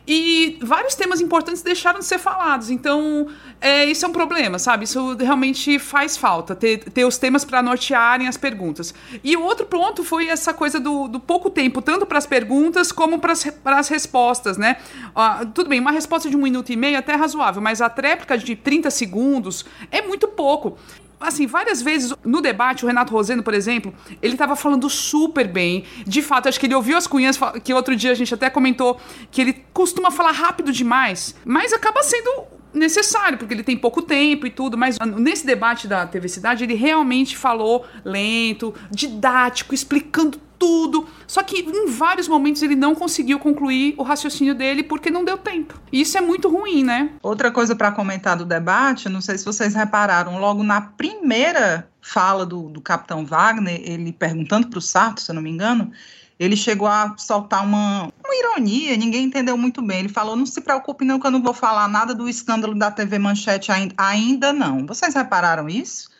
e 0.07 0.57
vários 0.61 0.95
temas 0.95 1.21
importantes 1.21 1.61
deixaram 1.61 1.99
de 1.99 2.05
ser 2.05 2.17
falados. 2.17 2.69
Então, 2.69 3.27
é, 3.59 3.85
isso 3.85 4.05
é 4.05 4.07
um 4.07 4.11
problema, 4.11 4.59
sabe? 4.59 4.85
Isso 4.85 5.15
realmente 5.15 5.77
faz 5.79 6.17
falta, 6.17 6.55
ter, 6.55 6.79
ter 6.85 7.05
os 7.05 7.17
temas 7.17 7.45
para 7.45 7.61
nortearem 7.61 8.27
as 8.27 8.37
perguntas. 8.37 8.93
E 9.23 9.35
o 9.37 9.43
outro 9.43 9.65
ponto 9.65 10.03
foi 10.03 10.27
essa 10.27 10.53
coisa 10.53 10.79
do, 10.79 11.07
do 11.07 11.19
pouco 11.19 11.49
tempo, 11.49 11.81
tanto 11.81 12.05
para 12.05 12.17
as 12.17 12.25
perguntas 12.25 12.91
como 12.91 13.19
para 13.19 13.33
as 13.77 13.87
respostas, 13.87 14.57
né? 14.57 14.77
Ah, 15.15 15.45
tudo 15.53 15.69
bem, 15.69 15.79
uma 15.79 15.91
resposta 15.91 16.29
de 16.29 16.35
um 16.35 16.41
minuto 16.41 16.71
e 16.71 16.75
meio 16.75 16.95
é 16.95 16.99
até 16.99 17.15
razoável, 17.15 17.61
mas 17.61 17.81
a 17.81 17.89
tréplica 17.89 18.37
de 18.37 18.55
30 18.55 18.89
segundos 18.89 19.65
é 19.91 20.01
muito 20.01 20.27
pouco 20.27 20.77
assim, 21.21 21.45
várias 21.45 21.81
vezes 21.81 22.13
no 22.23 22.41
debate, 22.41 22.83
o 22.83 22.87
Renato 22.87 23.13
Roseno, 23.13 23.43
por 23.43 23.53
exemplo, 23.53 23.93
ele 24.21 24.33
estava 24.33 24.55
falando 24.55 24.89
super 24.89 25.47
bem. 25.47 25.85
De 26.05 26.21
fato, 26.21 26.49
acho 26.49 26.59
que 26.59 26.65
ele 26.65 26.75
ouviu 26.75 26.97
as 26.97 27.07
cunhas, 27.07 27.39
que 27.63 27.73
outro 27.73 27.95
dia 27.95 28.11
a 28.11 28.15
gente 28.15 28.33
até 28.33 28.49
comentou 28.49 28.99
que 29.29 29.41
ele 29.41 29.65
costuma 29.73 30.11
falar 30.11 30.31
rápido 30.31 30.71
demais, 30.71 31.35
mas 31.45 31.73
acaba 31.73 32.03
sendo 32.03 32.45
necessário, 32.73 33.37
porque 33.37 33.53
ele 33.53 33.63
tem 33.63 33.77
pouco 33.77 34.01
tempo 34.01 34.47
e 34.47 34.49
tudo, 34.49 34.77
mas 34.77 34.97
nesse 35.17 35.45
debate 35.45 35.87
da 35.87 36.05
TV 36.05 36.27
Cidade, 36.27 36.63
ele 36.63 36.73
realmente 36.73 37.37
falou 37.37 37.85
lento, 38.03 38.73
didático, 38.89 39.73
explicando 39.73 40.39
tudo. 40.61 41.07
Só 41.25 41.41
que 41.41 41.61
em 41.61 41.87
vários 41.87 42.27
momentos 42.27 42.61
ele 42.61 42.75
não 42.75 42.93
conseguiu 42.93 43.39
concluir 43.39 43.95
o 43.97 44.03
raciocínio 44.03 44.53
dele 44.53 44.83
porque 44.83 45.09
não 45.09 45.25
deu 45.25 45.35
tempo. 45.35 45.81
E 45.91 46.01
isso 46.01 46.15
é 46.19 46.21
muito 46.21 46.47
ruim, 46.47 46.83
né? 46.83 47.09
Outra 47.23 47.49
coisa 47.49 47.75
para 47.75 47.91
comentar 47.91 48.37
do 48.37 48.45
debate, 48.45 49.09
não 49.09 49.21
sei 49.21 49.39
se 49.39 49.43
vocês 49.43 49.73
repararam, 49.73 50.39
logo 50.39 50.61
na 50.61 50.79
primeira 50.79 51.89
fala 51.99 52.45
do, 52.45 52.69
do 52.69 52.79
capitão 52.79 53.25
Wagner, 53.25 53.81
ele 53.83 54.13
perguntando 54.13 54.67
para 54.67 54.77
o 54.77 54.81
Sarto, 54.81 55.21
se 55.21 55.31
eu 55.31 55.35
não 55.35 55.41
me 55.41 55.49
engano, 55.49 55.91
ele 56.39 56.55
chegou 56.55 56.87
a 56.87 57.15
soltar 57.17 57.63
uma, 57.63 58.03
uma 58.23 58.35
ironia, 58.35 58.95
ninguém 58.95 59.23
entendeu 59.23 59.57
muito 59.57 59.81
bem. 59.81 59.99
Ele 59.99 60.09
falou: 60.09 60.35
não 60.35 60.45
se 60.45 60.61
preocupe, 60.61 61.03
não, 61.05 61.19
que 61.19 61.25
eu 61.25 61.31
não 61.31 61.41
vou 61.41 61.53
falar 61.53 61.87
nada 61.87 62.13
do 62.13 62.29
escândalo 62.29 62.75
da 62.75 62.91
TV 62.91 63.17
Manchete 63.17 63.71
ainda, 63.71 63.95
ainda 63.97 64.53
não. 64.53 64.85
Vocês 64.85 65.15
repararam 65.15 65.67
isso? 65.67 66.11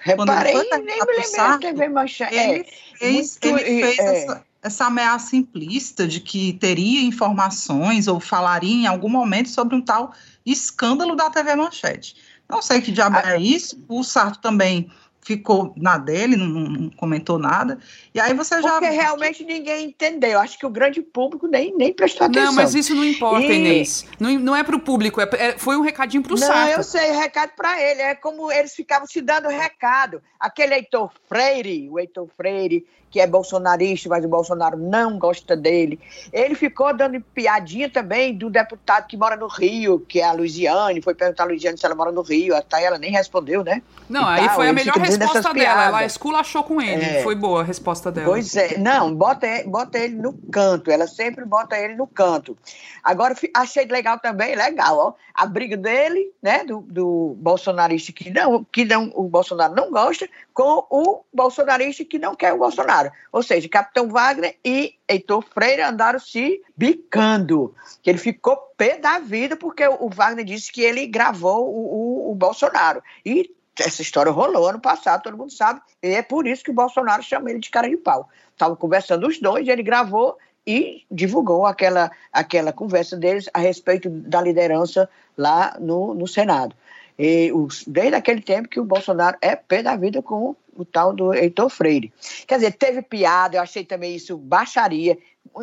Reparei, 0.00 0.54
nem 0.54 0.82
me 0.82 0.92
lembrei 0.92 1.32
da 1.36 1.58
TV 1.58 1.88
Manchete. 1.88 2.34
Ele 2.34 2.66
fez, 2.98 3.38
muito, 3.42 3.58
ele 3.58 3.82
fez 3.82 3.98
é. 3.98 4.22
essa, 4.22 4.44
essa 4.62 4.86
ameaça 4.86 5.36
implícita 5.36 6.06
de 6.06 6.20
que 6.20 6.54
teria 6.54 7.02
informações 7.02 8.08
ou 8.08 8.20
falaria 8.20 8.74
em 8.74 8.86
algum 8.86 9.08
momento 9.08 9.48
sobre 9.48 9.76
um 9.76 9.80
tal 9.80 10.12
escândalo 10.44 11.14
da 11.14 11.30
TV 11.30 11.54
Manchete. 11.54 12.16
Não 12.48 12.62
sei 12.62 12.80
que 12.80 12.92
diabo 12.92 13.18
é 13.18 13.40
isso. 13.40 13.82
O 13.88 14.02
Sarto 14.04 14.40
também 14.40 14.88
ficou 15.20 15.74
na 15.76 15.98
dele, 15.98 16.36
não, 16.36 16.46
não, 16.46 16.90
comentou 16.90 17.36
nada. 17.38 17.78
E 18.16 18.20
aí 18.20 18.32
você 18.32 18.62
já. 18.62 18.70
Porque 18.70 18.88
realmente 18.88 19.44
ninguém 19.44 19.88
entendeu. 19.88 20.40
Acho 20.40 20.58
que 20.58 20.64
o 20.64 20.70
grande 20.70 21.02
público 21.02 21.46
nem, 21.46 21.76
nem 21.76 21.92
prestou 21.92 22.26
atenção. 22.26 22.46
Não, 22.46 22.54
mas 22.54 22.74
isso 22.74 22.94
não 22.94 23.04
importa, 23.04 23.44
e... 23.44 23.56
Inês. 23.56 24.06
Não, 24.18 24.30
não 24.38 24.56
é 24.56 24.64
para 24.64 24.74
o 24.74 24.80
público, 24.80 25.20
é, 25.20 25.28
é, 25.34 25.58
foi 25.58 25.76
um 25.76 25.82
recadinho 25.82 26.22
para 26.22 26.34
o. 26.34 26.38
Não, 26.38 26.68
eu 26.68 26.82
sei, 26.82 27.10
recado 27.10 27.50
para 27.54 27.78
ele. 27.78 28.00
É 28.00 28.14
como 28.14 28.50
eles 28.50 28.74
ficavam 28.74 29.06
te 29.06 29.20
dando 29.20 29.48
recado. 29.48 30.22
Aquele 30.40 30.74
Heitor 30.74 31.10
Freire, 31.28 31.90
o 31.90 31.98
Heitor 31.98 32.26
Freire, 32.34 32.86
que 33.16 33.20
é 33.20 33.26
bolsonarista, 33.26 34.08
mas 34.08 34.24
o 34.24 34.28
Bolsonaro 34.28 34.76
não 34.76 35.18
gosta 35.18 35.56
dele. 35.56 35.98
Ele 36.32 36.54
ficou 36.54 36.94
dando 36.94 37.18
piadinha 37.34 37.88
também 37.88 38.36
do 38.36 38.50
deputado 38.50 39.06
que 39.06 39.16
mora 39.16 39.36
no 39.36 39.46
Rio, 39.46 40.00
que 40.00 40.20
é 40.20 40.24
a 40.24 40.32
Luiziane, 40.32 41.00
foi 41.00 41.14
perguntar 41.14 41.44
a 41.44 41.46
Luiziane 41.46 41.78
se 41.78 41.86
ela 41.86 41.94
mora 41.94 42.12
no 42.12 42.20
Rio, 42.22 42.54
até 42.54 42.84
ela 42.84 42.98
nem 42.98 43.10
respondeu, 43.10 43.64
né? 43.64 43.82
Não, 44.08 44.22
e 44.22 44.40
aí 44.40 44.46
tal. 44.46 44.56
foi 44.56 44.68
a 44.68 44.72
melhor 44.74 44.96
resposta 44.98 45.54
dela, 45.54 45.84
ela 45.86 46.04
esculachou 46.04 46.62
com 46.62 46.78
ele, 46.78 47.04
é. 47.04 47.22
foi 47.22 47.34
boa 47.34 47.62
a 47.62 47.64
resposta 47.64 48.05
dela. 48.10 48.26
Pois 48.26 48.56
é, 48.56 48.78
não, 48.78 49.14
bota 49.14 49.46
bota 49.66 49.98
ele 49.98 50.16
no 50.16 50.32
canto, 50.50 50.90
ela 50.90 51.06
sempre 51.06 51.44
bota 51.44 51.78
ele 51.78 51.94
no 51.94 52.06
canto. 52.06 52.56
Agora, 53.02 53.34
achei 53.54 53.84
legal 53.86 54.18
também, 54.18 54.54
legal, 54.54 54.98
ó, 54.98 55.14
a 55.34 55.46
briga 55.46 55.76
dele, 55.76 56.32
né, 56.42 56.64
do, 56.64 56.80
do 56.80 57.36
bolsonarista 57.38 58.12
que 58.12 58.30
não, 58.30 58.64
que 58.64 58.84
não, 58.84 59.12
o 59.14 59.28
Bolsonaro 59.28 59.74
não 59.74 59.90
gosta, 59.90 60.28
com 60.52 60.86
o 60.90 61.24
bolsonarista 61.32 62.04
que 62.04 62.18
não 62.18 62.34
quer 62.34 62.52
o 62.52 62.58
Bolsonaro. 62.58 63.10
Ou 63.30 63.42
seja, 63.42 63.68
Capitão 63.68 64.08
Wagner 64.08 64.56
e 64.64 64.94
Heitor 65.08 65.42
Freire 65.42 65.82
andaram 65.82 66.18
se 66.18 66.62
bicando. 66.76 67.74
Que 68.02 68.10
ele 68.10 68.18
ficou 68.18 68.56
pé 68.76 68.98
da 68.98 69.18
vida 69.18 69.56
porque 69.56 69.86
o 69.86 70.08
Wagner 70.08 70.44
disse 70.44 70.72
que 70.72 70.80
ele 70.80 71.06
gravou 71.06 71.68
o, 71.68 72.28
o, 72.28 72.32
o 72.32 72.34
Bolsonaro. 72.34 73.02
E 73.24 73.54
essa 73.78 74.02
história 74.02 74.32
rolou 74.32 74.68
ano 74.68 74.80
passado, 74.80 75.22
todo 75.22 75.36
mundo 75.36 75.52
sabe, 75.52 75.80
e 76.02 76.08
é 76.08 76.22
por 76.22 76.46
isso 76.46 76.64
que 76.64 76.70
o 76.70 76.74
Bolsonaro 76.74 77.22
chama 77.22 77.50
ele 77.50 77.58
de 77.58 77.70
cara 77.70 77.88
de 77.88 77.96
pau. 77.96 78.28
Estavam 78.52 78.76
conversando 78.76 79.26
os 79.26 79.38
dois, 79.38 79.68
ele 79.68 79.82
gravou 79.82 80.38
e 80.66 81.04
divulgou 81.10 81.66
aquela, 81.66 82.10
aquela 82.32 82.72
conversa 82.72 83.16
deles 83.16 83.48
a 83.54 83.58
respeito 83.58 84.10
da 84.10 84.40
liderança 84.40 85.08
lá 85.36 85.76
no, 85.78 86.14
no 86.14 86.26
Senado. 86.26 86.74
E 87.18 87.52
os, 87.52 87.84
desde 87.86 88.14
aquele 88.14 88.42
tempo 88.42 88.68
que 88.68 88.80
o 88.80 88.84
Bolsonaro 88.84 89.38
é 89.40 89.54
pé 89.54 89.82
da 89.82 89.96
vida 89.96 90.20
com 90.20 90.56
o 90.74 90.84
tal 90.84 91.12
do 91.14 91.32
Heitor 91.32 91.70
Freire. 91.70 92.12
Quer 92.46 92.56
dizer, 92.56 92.72
teve 92.72 93.00
piada, 93.00 93.56
eu 93.56 93.62
achei 93.62 93.84
também 93.84 94.14
isso 94.14 94.36
baixaria, 94.36 95.16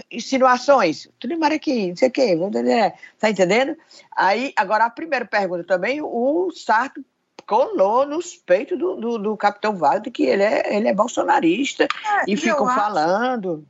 insinuações, 0.10 1.08
tudo 1.20 1.38
aqui, 1.46 1.90
não 1.90 1.96
sei 1.96 2.08
o 2.08 2.12
quê, 2.12 2.38
tá 3.20 3.30
entendendo? 3.30 3.78
Aí, 4.16 4.52
agora 4.56 4.86
a 4.86 4.90
primeira 4.90 5.26
pergunta 5.26 5.64
também, 5.64 6.02
o 6.02 6.50
Sarto 6.52 7.04
colou 7.48 8.06
nos 8.06 8.36
peitos 8.36 8.78
do, 8.78 8.96
do, 8.96 9.18
do 9.18 9.38
Capitão 9.38 9.76
Wagner 9.76 10.12
que 10.12 10.24
ele 10.24 10.44
é, 10.44 10.76
ele 10.76 10.88
é 10.88 10.94
bolsonarista 10.94 11.84
é, 11.84 12.24
e 12.28 12.38
ficou 12.38 12.68
falando. 12.68 13.66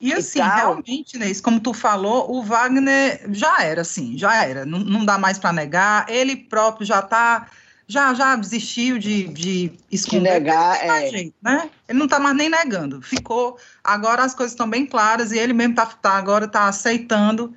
E 0.00 0.14
assim, 0.14 0.38
e 0.38 0.42
realmente, 0.42 1.18
né, 1.18 1.28
isso 1.28 1.42
como 1.42 1.60
tu 1.60 1.74
falou, 1.74 2.30
o 2.30 2.42
Wagner 2.42 3.20
já 3.32 3.62
era 3.62 3.82
assim, 3.82 4.16
já 4.16 4.46
era, 4.46 4.64
não, 4.64 4.78
não 4.78 5.04
dá 5.04 5.18
mais 5.18 5.38
para 5.38 5.52
negar, 5.52 6.06
ele 6.08 6.34
próprio 6.36 6.86
já 6.86 7.02
tá, 7.02 7.48
já, 7.86 8.14
já 8.14 8.34
desistiu 8.34 8.98
de, 8.98 9.28
de 9.28 9.72
esconder. 9.92 10.32
De 10.32 10.40
negar, 10.40 10.82
é. 10.82 11.10
Jeito, 11.10 11.34
né? 11.42 11.68
Ele 11.86 11.98
não 11.98 12.08
tá 12.08 12.18
mais 12.18 12.34
nem 12.34 12.48
negando, 12.48 13.02
ficou, 13.02 13.58
agora 13.84 14.24
as 14.24 14.34
coisas 14.34 14.52
estão 14.52 14.70
bem 14.70 14.86
claras 14.86 15.32
e 15.32 15.38
ele 15.38 15.52
mesmo 15.52 15.74
tá, 15.74 15.84
tá 15.84 16.12
agora 16.12 16.48
tá 16.48 16.66
aceitando 16.66 17.54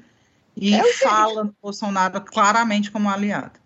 e 0.55 0.75
é 0.75 0.93
fala 0.95 1.45
no 1.45 1.55
Bolsonaro 1.61 2.19
claramente 2.19 2.91
como 2.91 3.09
aliado. 3.09 3.62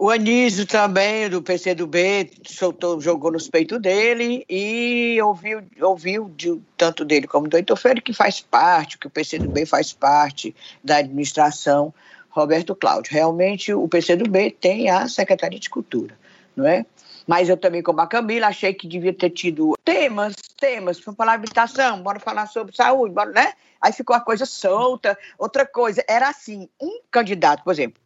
O 0.00 0.10
Anísio 0.10 0.64
também, 0.64 1.28
do 1.28 1.42
PCdoB, 1.42 2.30
soltou, 2.46 3.00
jogou 3.00 3.32
nos 3.32 3.48
peitos 3.48 3.82
dele 3.82 4.44
e 4.48 5.20
ouviu, 5.20 5.60
ouviu 5.80 6.32
de, 6.36 6.56
tanto 6.76 7.04
dele 7.04 7.26
como 7.26 7.48
do 7.48 7.56
Heitor 7.56 7.76
Freire, 7.76 8.00
que 8.00 8.12
faz 8.12 8.40
parte, 8.40 8.96
que 8.96 9.08
o 9.08 9.10
PCdoB 9.10 9.66
faz 9.66 9.92
parte 9.92 10.54
da 10.84 10.98
administração 10.98 11.92
Roberto 12.30 12.76
Cláudio. 12.76 13.12
Realmente, 13.12 13.74
o 13.74 13.88
PCdoB 13.88 14.52
tem 14.52 14.88
a 14.88 15.08
Secretaria 15.08 15.58
de 15.58 15.68
Cultura, 15.68 16.16
não 16.54 16.64
é? 16.64 16.86
Mas 17.26 17.48
eu 17.48 17.56
também, 17.56 17.82
como 17.82 18.00
a 18.00 18.06
Camila, 18.06 18.46
achei 18.46 18.72
que 18.72 18.86
devia 18.86 19.12
ter 19.12 19.30
tido 19.30 19.74
temas, 19.84 20.36
temas, 20.56 21.00
para 21.00 21.12
falar 21.12 21.32
habitação, 21.32 22.02
bora 22.02 22.20
falar 22.20 22.46
sobre 22.46 22.74
saúde, 22.74 23.12
bora, 23.12 23.32
né? 23.32 23.52
Aí 23.80 23.92
ficou 23.92 24.14
a 24.14 24.20
coisa 24.20 24.46
solta. 24.46 25.18
Outra 25.36 25.66
coisa, 25.66 26.04
era 26.08 26.28
assim, 26.28 26.68
um 26.80 27.00
candidato, 27.10 27.64
por 27.64 27.72
exemplo, 27.72 28.00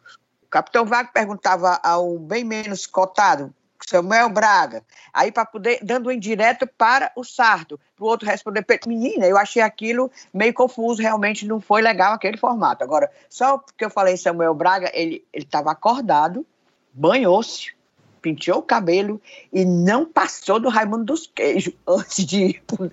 Capitão 0.53 0.85
Wagner 0.85 1.15
perguntava 1.15 1.81
ao 1.83 2.19
bem 2.19 2.45
menos 2.45 2.87
cotado, 2.87 3.55
Samuel 3.88 4.29
Braga, 4.29 4.85
aí 5.11 5.33
para 5.33 5.47
poder, 5.47 5.79
dando 5.83 6.11
um 6.11 6.12
indireto 6.12 6.67
para 6.67 7.11
o 7.17 7.25
Sarto, 7.25 7.81
para 7.97 8.05
o 8.05 8.09
outro 8.09 8.29
responder, 8.29 8.62
menina, 8.87 9.27
eu 9.27 9.38
achei 9.38 9.62
aquilo 9.62 10.11
meio 10.33 10.53
confuso, 10.53 11.01
realmente 11.01 11.47
não 11.47 11.59
foi 11.59 11.81
legal 11.81 12.12
aquele 12.12 12.37
formato. 12.37 12.85
Agora, 12.85 13.11
só 13.31 13.57
porque 13.57 13.83
eu 13.83 13.88
falei 13.88 14.19
Samuel 14.19 14.55
Braga, 14.55 14.91
ele 14.93 15.25
estava 15.33 15.73
acordado, 15.73 16.47
banhou-se, 16.93 17.73
pintou 18.21 18.59
o 18.59 18.62
cabelo 18.62 19.19
e 19.51 19.65
não 19.65 20.05
passou 20.05 20.61
do 20.61 20.69
Raimundo 20.69 21.05
dos 21.05 21.27
Queijos 21.27 21.73
antes 21.88 22.27
de 22.27 22.45
ir 22.45 22.62
pro, 22.67 22.91
pro 22.91 22.93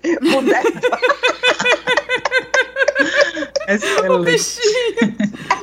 Excelente. 3.68 4.60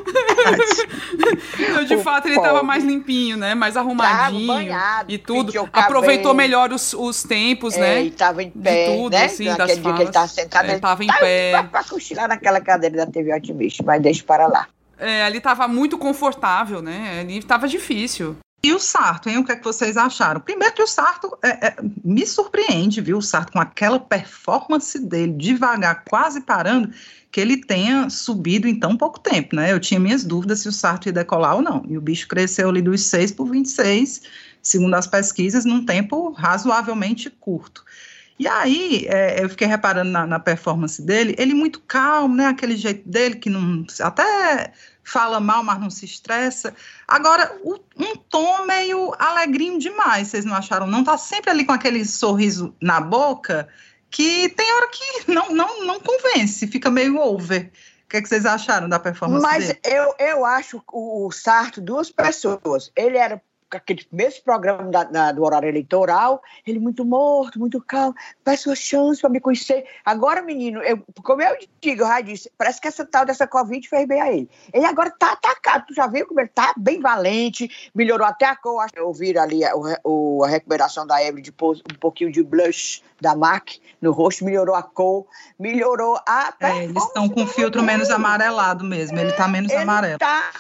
Bichinho. 0.52 1.86
de 1.88 1.96
o 1.96 2.02
fato, 2.02 2.28
ele 2.28 2.38
estava 2.38 2.64
mais 2.64 2.84
limpinho, 2.84 3.38
né? 3.38 3.56
Mais 3.56 3.76
arrumadinho 3.76 4.48
banhado, 4.48 5.12
e 5.12 5.18
tudo. 5.18 5.52
Aproveitou 5.74 6.34
melhor 6.34 6.72
os, 6.72 6.94
os 6.94 7.24
tempos, 7.24 7.76
é, 7.76 7.80
né? 7.80 8.04
E 8.04 8.12
tava 8.12 8.44
em 8.44 8.50
pé, 8.50 8.86
de 8.86 8.98
tudo, 8.98 9.14
né? 9.14 9.26
assim, 9.26 9.46
Naquele 9.46 9.68
das 9.68 9.84
dia 9.84 9.94
que 9.94 10.02
ele 10.02 10.12
tava 10.12 10.28
sentado, 10.28 10.66
é, 10.66 10.72
ele 10.72 10.80
tava 10.80 11.04
em 11.04 11.08
pé. 11.08 11.64
Pra 11.72 11.84
cochilar 11.84 12.28
naquela 12.28 12.62
cadeira 12.62 12.98
da 12.98 13.12
TV 13.12 13.34
Otimista, 13.34 13.84
mas 13.86 14.02
deixa 14.02 14.24
para 14.24 14.48
lá. 14.48 14.68
É, 15.00 15.24
ali 15.24 15.40
tava 15.40 15.68
muito 15.68 15.98
confortável, 15.98 16.82
né? 16.82 17.20
Ali 17.22 17.44
tava 17.44 17.68
difícil. 17.68 18.36
E 18.64 18.74
o 18.74 18.80
Sarto, 18.80 19.30
hein? 19.30 19.38
O 19.38 19.46
que 19.46 19.52
é 19.52 19.56
que 19.56 19.64
vocês 19.64 19.96
acharam? 19.96 20.42
Primeiro 20.42 20.74
que 20.74 20.82
o 20.82 20.88
Sarto 20.88 21.38
é, 21.44 21.68
é, 21.68 21.76
me 22.04 22.26
surpreende, 22.26 23.00
viu? 23.00 23.18
O 23.18 23.22
Sarto 23.22 23.54
com 23.54 23.60
aquela 23.60 24.00
performance 24.00 25.00
dele, 25.00 25.34
devagar, 25.34 26.04
quase 26.04 26.42
parando, 26.42 26.92
que 27.38 27.42
ele 27.42 27.58
tenha 27.58 28.10
subido 28.10 28.68
em 28.68 28.74
tão 28.74 28.98
pouco 28.98 29.20
tempo, 29.20 29.56
né? 29.56 29.72
Eu 29.72 29.80
tinha 29.80 30.00
minhas 30.00 30.24
dúvidas 30.24 30.62
se 30.62 30.68
o 30.68 30.72
Sarto 30.72 31.06
ia 31.06 31.14
decolar 31.14 31.58
ou 31.58 31.62
não. 31.62 31.86
E 31.88 31.96
o 31.96 32.02
bicho 32.02 32.28
cresceu 32.28 32.68
ali 32.68 32.82
dos 32.82 33.04
6 33.04 33.34
por 33.34 33.48
26, 33.52 34.24
segundo 34.60 34.96
as 34.96 35.06
pesquisas, 35.06 35.64
num 35.64 35.86
tempo 35.86 36.32
razoavelmente 36.32 37.30
curto. 37.30 37.86
E 38.40 38.48
aí, 38.48 39.06
é, 39.08 39.44
eu 39.44 39.50
fiquei 39.50 39.68
reparando 39.68 40.10
na, 40.10 40.26
na, 40.26 40.40
performance 40.40 41.00
dele, 41.00 41.36
ele 41.38 41.54
muito 41.54 41.80
calmo, 41.82 42.36
né? 42.36 42.48
Aquele 42.48 42.76
jeito 42.76 43.08
dele 43.08 43.36
que 43.36 43.52
não. 43.52 43.86
Até 44.00 44.74
fala 45.04 45.40
mal, 45.40 45.64
mas 45.64 45.80
não 45.80 45.92
se 45.92 46.06
estressa. 46.06 46.74
Agora, 47.08 47.56
o, 47.64 47.76
um 47.98 48.16
tom 48.16 48.66
meio 48.66 49.14
alegrinho 49.20 49.78
demais, 49.78 50.30
vocês 50.30 50.44
não 50.44 50.56
acharam? 50.56 50.88
Não 50.88 51.04
tá 51.04 51.20
sempre 51.20 51.52
ali 51.52 51.64
com 51.66 51.72
aquele 51.72 52.04
sorriso 52.04 52.74
na 52.82 53.00
boca, 53.00 53.68
que 54.10 54.50
tem 54.50 54.74
hora 54.74 54.88
que 54.88 55.32
não, 55.32 55.50
não, 55.54 55.86
não 55.86 56.00
convence, 56.00 56.68
fica 56.68 56.90
meio 56.90 57.18
over. 57.18 57.72
O 58.06 58.10
que, 58.10 58.18
é 58.18 58.22
que 58.22 58.30
vocês 58.30 58.46
acharam 58.46 58.88
da 58.88 59.00
performance 59.00 59.44
Mas 59.44 59.68
dele? 59.68 59.80
eu, 59.84 60.16
eu 60.18 60.46
acho 60.46 60.82
o 60.94 61.30
Sarto 61.30 61.82
duas 61.82 62.10
pessoas. 62.10 62.90
Ele 62.96 63.18
era 63.18 63.42
aquele 63.72 64.08
mesmo 64.12 64.44
programa 64.44 64.84
da, 64.90 65.04
da, 65.04 65.32
do 65.32 65.44
horário 65.44 65.68
eleitoral, 65.68 66.42
ele 66.66 66.80
muito 66.80 67.04
morto, 67.04 67.60
muito 67.60 67.82
calmo, 67.82 68.16
peço 68.44 68.70
uma 68.70 68.76
chance 68.76 69.20
para 69.20 69.30
me 69.30 69.40
conhecer. 69.40 69.86
Agora, 70.06 70.42
menino, 70.42 70.82
eu, 70.84 71.04
como 71.24 71.42
eu 71.42 71.58
digo, 71.82 72.04
eu 72.04 72.08
já 72.08 72.22
disse, 72.22 72.52
parece 72.58 72.80
que 72.80 72.88
essa 72.88 73.06
tal 73.06 73.26
dessa 73.26 73.46
Covid 73.46 73.88
fez 73.88 74.08
bem 74.08 74.22
a 74.22 74.32
ele. 74.32 74.50
Ele 74.72 74.86
agora 74.86 75.12
tá 75.12 75.34
atacado, 75.34 75.88
tu 75.88 75.94
já 75.94 76.08
viu 76.08 76.26
como 76.26 76.40
ele 76.40 76.50
tá 76.50 76.74
bem 76.78 77.02
valente, 77.02 77.70
melhorou 77.94 78.26
até 78.26 78.46
a 78.46 78.56
cor, 78.56 78.86
ouvir 79.00 79.38
ali 79.38 79.66
a, 79.66 79.74
o, 80.04 80.44
a 80.44 80.48
recuperação 80.48 81.06
da 81.06 81.22
Evelyn 81.22 81.44
de 81.44 81.52
pôr 81.52 81.78
um 81.92 81.98
pouquinho 82.00 82.32
de 82.32 82.44
blush 82.44 83.04
da 83.20 83.36
MAC 83.36 83.82
no 84.02 84.12
rosto, 84.12 84.46
melhorou 84.46 84.76
a 84.76 84.84
cor, 84.84 85.26
melhorou 85.60 86.20
a 86.28 86.54
é, 86.60 86.84
eles 86.84 87.04
estão 87.04 87.28
com 87.28 87.46
filtro 87.48 87.84
menos 87.84 88.10
amarelado 88.10 88.84
mesmo, 88.84 89.18
ele 89.20 89.34
tá 89.34 89.48
menos 89.48 89.72
ele 89.72 89.82
amarelo. 89.82 90.20
Tá 90.20 90.52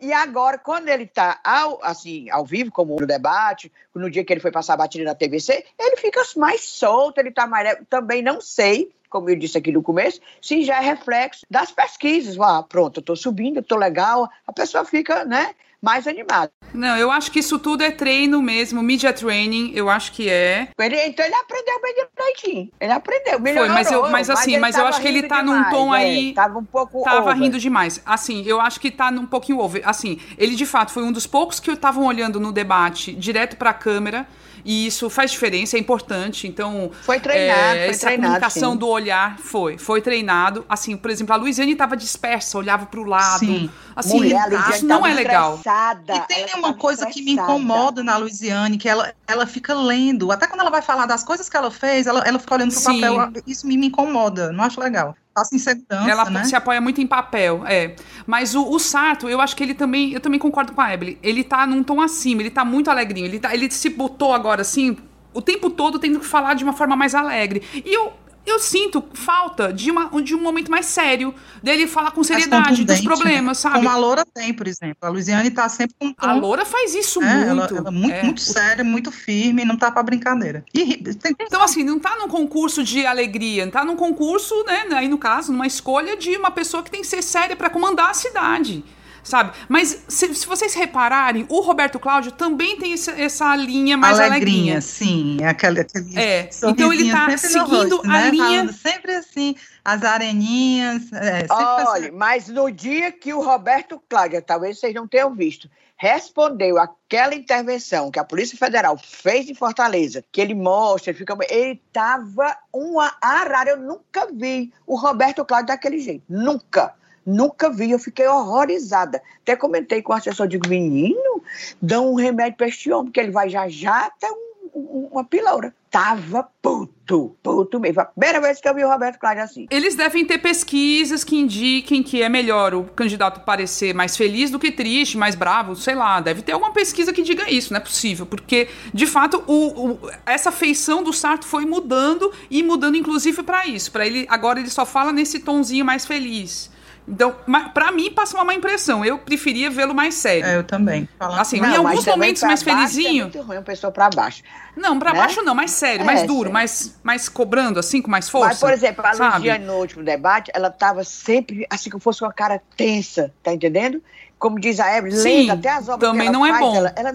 e 0.00 0.12
agora, 0.12 0.58
quando 0.58 0.88
ele 0.88 1.04
está 1.04 1.40
ao, 1.42 1.80
assim, 1.82 2.30
ao 2.30 2.44
vivo, 2.44 2.70
como 2.70 2.96
no 2.98 3.06
debate, 3.06 3.72
no 3.94 4.08
dia 4.08 4.24
que 4.24 4.32
ele 4.32 4.40
foi 4.40 4.52
passar 4.52 4.74
a 4.74 4.78
batida 4.78 5.04
na 5.04 5.14
TVC, 5.14 5.64
ele 5.78 5.96
fica 5.96 6.22
mais 6.36 6.62
solto, 6.62 7.18
ele 7.18 7.30
está 7.30 7.46
mais. 7.46 7.76
Também 7.90 8.22
não 8.22 8.40
sei, 8.40 8.92
como 9.10 9.28
eu 9.28 9.36
disse 9.36 9.58
aqui 9.58 9.72
no 9.72 9.82
começo, 9.82 10.20
se 10.40 10.62
já 10.62 10.76
é 10.76 10.84
reflexo 10.84 11.44
das 11.50 11.72
pesquisas. 11.72 12.38
Ah, 12.40 12.62
pronto, 12.62 12.98
eu 12.98 13.00
estou 13.00 13.16
subindo, 13.16 13.58
estou 13.58 13.76
legal, 13.76 14.28
a 14.46 14.52
pessoa 14.52 14.84
fica, 14.84 15.24
né? 15.24 15.54
Mais 15.82 16.06
animado. 16.06 16.50
Não, 16.74 16.96
eu 16.96 17.10
acho 17.10 17.30
que 17.30 17.38
isso 17.38 17.58
tudo 17.58 17.82
é 17.82 17.90
treino 17.90 18.42
mesmo, 18.42 18.82
media 18.82 19.12
training, 19.12 19.72
eu 19.74 19.88
acho 19.88 20.12
que 20.12 20.28
é. 20.28 20.68
Ele, 20.78 20.96
então 21.06 21.24
ele 21.24 21.34
aprendeu 21.34 21.80
bem 21.80 21.94
direitinho. 21.94 22.70
Ele 22.80 22.92
aprendeu, 22.92 23.40
melhorou. 23.40 23.66
Foi, 23.66 23.74
mas, 23.74 23.92
eu, 23.92 24.10
mas 24.10 24.30
assim, 24.30 24.52
mas, 24.52 24.74
mas 24.74 24.78
eu 24.78 24.86
acho 24.86 25.00
que 25.00 25.08
ele 25.08 25.22
tá 25.22 25.40
demais, 25.40 25.64
num 25.64 25.70
tom 25.70 25.94
é, 25.94 25.98
aí. 25.98 26.34
Tava 26.34 26.58
um 26.58 26.64
pouco 26.64 27.02
Tava 27.02 27.30
over. 27.30 27.36
rindo 27.36 27.58
demais. 27.58 28.02
Assim, 28.04 28.44
eu 28.44 28.60
acho 28.60 28.80
que 28.80 28.90
tá 28.90 29.10
num 29.10 29.26
pouquinho 29.26 29.58
over. 29.60 29.82
Assim, 29.84 30.20
ele 30.36 30.54
de 30.54 30.66
fato 30.66 30.92
foi 30.92 31.02
um 31.02 31.12
dos 31.12 31.26
poucos 31.26 31.60
que 31.60 31.70
estavam 31.70 32.04
olhando 32.04 32.38
no 32.38 32.52
debate 32.52 33.12
direto 33.14 33.56
pra 33.56 33.72
câmera 33.72 34.26
e 34.64 34.86
isso 34.86 35.08
faz 35.08 35.30
diferença, 35.30 35.76
é 35.76 35.80
importante. 35.80 36.46
Então, 36.46 36.90
foi 37.02 37.20
treinado, 37.20 37.76
é, 37.76 37.84
foi 37.84 37.90
essa 37.90 38.06
treinado, 38.06 38.26
comunicação 38.26 38.72
sim. 38.72 38.78
do 38.78 38.88
olhar 38.88 39.38
foi, 39.38 39.78
foi 39.78 40.00
treinado. 40.00 40.64
Assim, 40.68 40.96
por 40.96 41.10
exemplo, 41.10 41.34
a 41.34 41.36
Luiziane 41.36 41.72
estava 41.72 41.96
dispersa, 41.96 42.58
olhava 42.58 42.86
para 42.86 43.00
o 43.00 43.04
lado. 43.04 43.40
Sim. 43.40 43.70
Assim, 43.94 44.16
Mulher, 44.16 44.48
isso 44.70 44.86
não 44.86 45.04
é 45.06 45.12
legal. 45.12 45.60
E 46.08 46.20
tem 46.28 46.46
uma 46.54 46.74
coisa 46.74 47.06
que 47.06 47.22
me 47.22 47.32
incomoda 47.32 48.02
na 48.02 48.16
Luiziane, 48.16 48.78
que 48.78 48.88
ela, 48.88 49.12
ela 49.26 49.46
fica 49.46 49.74
lendo. 49.74 50.30
Até 50.30 50.46
quando 50.46 50.60
ela 50.60 50.70
vai 50.70 50.82
falar 50.82 51.06
das 51.06 51.24
coisas 51.24 51.48
que 51.48 51.56
ela 51.56 51.70
fez, 51.70 52.06
ela, 52.06 52.20
ela 52.20 52.38
fica 52.38 52.54
olhando 52.54 52.72
pro 52.72 52.80
Sim. 52.80 53.00
papel. 53.00 53.32
Isso 53.46 53.66
me, 53.66 53.76
me 53.76 53.86
incomoda, 53.88 54.52
não 54.52 54.64
acho 54.64 54.80
legal 54.80 55.16
passa 55.38 55.54
insegurança, 55.54 56.10
Ela 56.10 56.30
né? 56.30 56.44
se 56.44 56.56
apoia 56.56 56.80
muito 56.80 57.00
em 57.00 57.06
papel, 57.06 57.62
é. 57.66 57.94
Mas 58.26 58.54
o, 58.54 58.68
o, 58.68 58.78
Sarto, 58.78 59.28
eu 59.28 59.40
acho 59.40 59.54
que 59.54 59.62
ele 59.62 59.74
também, 59.74 60.12
eu 60.12 60.20
também 60.20 60.38
concordo 60.38 60.72
com 60.72 60.80
a 60.80 60.92
Evelyn, 60.92 61.16
ele 61.22 61.44
tá 61.44 61.66
num 61.66 61.82
tom 61.82 62.00
acima, 62.00 62.42
ele 62.42 62.50
tá 62.50 62.64
muito 62.64 62.90
alegrinho, 62.90 63.26
ele, 63.26 63.38
tá, 63.38 63.54
ele 63.54 63.70
se 63.70 63.88
botou 63.88 64.32
agora 64.32 64.62
assim, 64.62 64.96
o 65.32 65.40
tempo 65.40 65.70
todo 65.70 65.98
tendo 65.98 66.18
que 66.20 66.26
falar 66.26 66.54
de 66.54 66.64
uma 66.64 66.72
forma 66.72 66.96
mais 66.96 67.14
alegre. 67.14 67.62
E 67.72 67.94
eu, 67.94 68.12
eu 68.48 68.58
sinto 68.58 69.04
falta 69.12 69.72
de, 69.72 69.90
uma, 69.90 70.10
de 70.22 70.34
um 70.34 70.40
momento 70.40 70.70
mais 70.70 70.86
sério, 70.86 71.34
dele 71.62 71.86
falar 71.86 72.10
com 72.10 72.22
seriedade 72.22 72.84
dos 72.84 73.00
problemas, 73.00 73.58
né? 73.58 73.70
sabe? 73.70 73.76
Como 73.76 73.88
a 73.88 73.96
Loura 73.96 74.24
tem, 74.24 74.52
por 74.52 74.66
exemplo. 74.66 74.96
A 75.02 75.08
Luiziane 75.08 75.50
tá 75.50 75.68
sempre 75.68 75.94
com 75.98 76.06
um 76.06 76.12
tom... 76.12 76.26
A 76.26 76.32
Loura 76.34 76.64
faz 76.64 76.94
isso 76.94 77.22
é, 77.22 77.34
muito. 77.34 77.74
Ela, 77.74 77.78
ela 77.80 77.88
é 77.88 77.92
muito, 77.92 78.14
é. 78.14 78.22
muito 78.22 78.40
séria, 78.40 78.84
muito 78.84 79.10
firme, 79.12 79.64
não 79.64 79.76
tá 79.76 79.90
pra 79.90 80.02
brincadeira. 80.02 80.64
E, 80.74 80.96
tem... 81.14 81.34
Então, 81.40 81.62
assim, 81.62 81.84
não 81.84 81.98
tá 81.98 82.16
num 82.16 82.28
concurso 82.28 82.82
de 82.82 83.04
alegria, 83.06 83.70
tá 83.70 83.84
num 83.84 83.96
concurso, 83.96 84.54
né, 84.64 84.86
aí 84.92 85.08
no 85.08 85.18
caso, 85.18 85.52
numa 85.52 85.66
escolha 85.66 86.16
de 86.16 86.36
uma 86.36 86.50
pessoa 86.50 86.82
que 86.82 86.90
tem 86.90 87.00
que 87.00 87.06
ser 87.06 87.22
séria 87.22 87.56
para 87.56 87.70
comandar 87.70 88.10
a 88.10 88.14
cidade 88.14 88.84
sabe? 89.28 89.52
Mas 89.68 90.04
se, 90.08 90.34
se, 90.34 90.46
vocês 90.46 90.74
repararem, 90.74 91.46
o 91.48 91.60
Roberto 91.60 91.98
Cláudio 91.98 92.32
também 92.32 92.78
tem 92.78 92.92
essa, 92.92 93.12
essa 93.12 93.54
linha 93.56 93.96
mais 93.96 94.18
alegrinha. 94.18 94.74
alegrinha. 94.74 94.80
sim. 94.80 95.38
Aquele 95.44 95.86
é, 96.16 96.48
então 96.64 96.92
ele 96.92 97.10
tá 97.10 97.36
seguindo 97.36 97.96
rosto, 97.96 98.02
a 98.04 98.12
né? 98.12 98.30
linha... 98.30 98.44
Falando 98.44 98.72
sempre 98.72 99.14
assim, 99.14 99.54
as 99.84 100.02
areninhas... 100.02 101.12
É, 101.12 101.46
Olha, 101.50 102.06
assim. 102.06 102.10
mas 102.16 102.48
no 102.48 102.70
dia 102.70 103.12
que 103.12 103.32
o 103.32 103.40
Roberto 103.40 104.02
Cláudio, 104.08 104.42
talvez 104.42 104.78
vocês 104.78 104.94
não 104.94 105.06
tenham 105.06 105.34
visto, 105.34 105.68
respondeu 105.98 106.78
aquela 106.78 107.34
intervenção 107.34 108.10
que 108.10 108.20
a 108.20 108.24
Polícia 108.24 108.56
Federal 108.56 108.96
fez 108.96 109.50
em 109.50 109.54
Fortaleza, 109.54 110.24
que 110.30 110.40
ele 110.40 110.54
mostra, 110.54 111.10
ele 111.10 111.18
fica. 111.18 111.36
Ele 111.50 111.82
tava 111.92 112.56
uma 112.72 113.12
arara. 113.20 113.70
Eu 113.70 113.78
nunca 113.78 114.28
vi 114.32 114.72
o 114.86 114.96
Roberto 114.96 115.44
Cláudio 115.44 115.66
daquele 115.66 115.98
jeito. 115.98 116.24
Nunca. 116.28 116.94
Nunca 117.28 117.68
vi, 117.68 117.90
eu 117.90 117.98
fiquei 117.98 118.26
horrorizada. 118.26 119.20
Até 119.42 119.54
comentei 119.54 120.00
com 120.00 120.14
o 120.14 120.16
assessor, 120.16 120.48
digo, 120.48 120.66
menino, 120.66 121.42
dá 121.80 122.00
um 122.00 122.14
remédio 122.14 122.56
para 122.56 122.68
este 122.68 122.90
homem, 122.90 123.12
que 123.12 123.20
ele 123.20 123.30
vai 123.30 123.50
já 123.50 123.68
já 123.68 124.06
até 124.06 124.30
um, 124.32 124.48
um, 124.74 125.08
uma 125.12 125.22
pilaura. 125.24 125.74
Tava 125.90 126.48
puto, 126.62 127.36
puto 127.42 127.78
mesmo. 127.78 128.00
A 128.00 128.06
primeira 128.06 128.40
vez 128.40 128.62
que 128.62 128.66
eu 128.66 128.74
vi 128.74 128.82
o 128.82 128.88
Roberto 128.88 129.18
Cláudio 129.18 129.42
assim. 129.42 129.66
Eles 129.70 129.94
devem 129.94 130.24
ter 130.24 130.38
pesquisas 130.38 131.22
que 131.22 131.36
indiquem 131.36 132.02
que 132.02 132.22
é 132.22 132.30
melhor 132.30 132.72
o 132.72 132.84
candidato 132.84 133.44
parecer 133.44 133.94
mais 133.94 134.16
feliz 134.16 134.50
do 134.50 134.58
que 134.58 134.72
triste, 134.72 135.18
mais 135.18 135.34
bravo, 135.34 135.76
sei 135.76 135.94
lá. 135.94 136.22
Deve 136.22 136.40
ter 136.40 136.52
alguma 136.52 136.72
pesquisa 136.72 137.12
que 137.12 137.20
diga 137.20 137.50
isso, 137.50 137.74
não 137.74 137.78
é 137.78 137.82
possível. 137.82 138.24
Porque, 138.24 138.68
de 138.94 139.06
fato, 139.06 139.44
o, 139.46 139.92
o 139.92 140.10
essa 140.24 140.50
feição 140.50 141.02
do 141.02 141.12
Sarto 141.12 141.46
foi 141.46 141.66
mudando 141.66 142.32
e 142.50 142.62
mudando, 142.62 142.96
inclusive, 142.96 143.42
para 143.42 143.66
isso. 143.66 143.92
Para 143.92 144.06
ele, 144.06 144.26
agora 144.30 144.58
ele 144.58 144.70
só 144.70 144.86
fala 144.86 145.12
nesse 145.12 145.40
tonzinho 145.40 145.84
mais 145.84 146.06
feliz. 146.06 146.70
Então, 147.08 147.34
para 147.72 147.90
mim, 147.90 148.10
passa 148.10 148.36
uma 148.36 148.44
má 148.44 148.54
impressão. 148.54 149.02
Eu 149.02 149.18
preferia 149.18 149.70
vê-lo 149.70 149.94
mais 149.94 150.14
sério. 150.14 150.44
É, 150.44 150.56
eu 150.56 150.64
também. 150.64 151.08
Fala 151.18 151.40
assim, 151.40 151.58
não, 151.58 151.72
em 151.72 151.76
alguns 151.76 152.04
momentos 152.04 152.42
mais 152.42 152.62
felizinho. 152.62 153.22
É 153.22 153.24
muito 153.24 153.40
ruim 153.40 153.56
uma 153.56 153.62
pessoa 153.62 153.90
para 153.90 154.10
baixo. 154.10 154.42
Não, 154.76 154.98
para 154.98 155.12
né? 155.12 155.18
baixo 155.18 155.42
não, 155.42 155.54
mais 155.54 155.70
sério, 155.70 156.02
é, 156.02 156.04
mais 156.04 156.24
duro, 156.24 156.52
mais, 156.52 156.98
mais 157.02 157.28
cobrando, 157.28 157.80
assim, 157.80 158.02
com 158.02 158.10
mais 158.10 158.28
força. 158.28 158.48
Mas, 158.48 158.60
por 158.60 158.72
exemplo, 158.72 159.04
a 159.04 159.36
Luciane, 159.36 159.64
no 159.64 159.74
último 159.74 160.04
debate, 160.04 160.50
ela 160.54 160.68
estava 160.68 161.02
sempre 161.02 161.66
assim, 161.70 161.88
como 161.88 162.00
fosse 162.00 162.22
uma 162.22 162.32
cara 162.32 162.60
tensa, 162.76 163.32
tá 163.42 163.52
entendendo? 163.52 164.02
Como 164.38 164.60
diz 164.60 164.78
a 164.78 164.96
Evelyn, 164.96 165.22
lendo 165.22 165.50
até 165.52 165.70
as 165.70 165.88
obras 165.88 166.10
também 166.10 166.30
que 166.30 166.36
ela 166.36 166.46
não 166.46 166.46
faz, 166.46 166.56
é 166.56 166.60
bom. 166.60 166.76
ela, 166.76 166.92
ela 166.96 167.12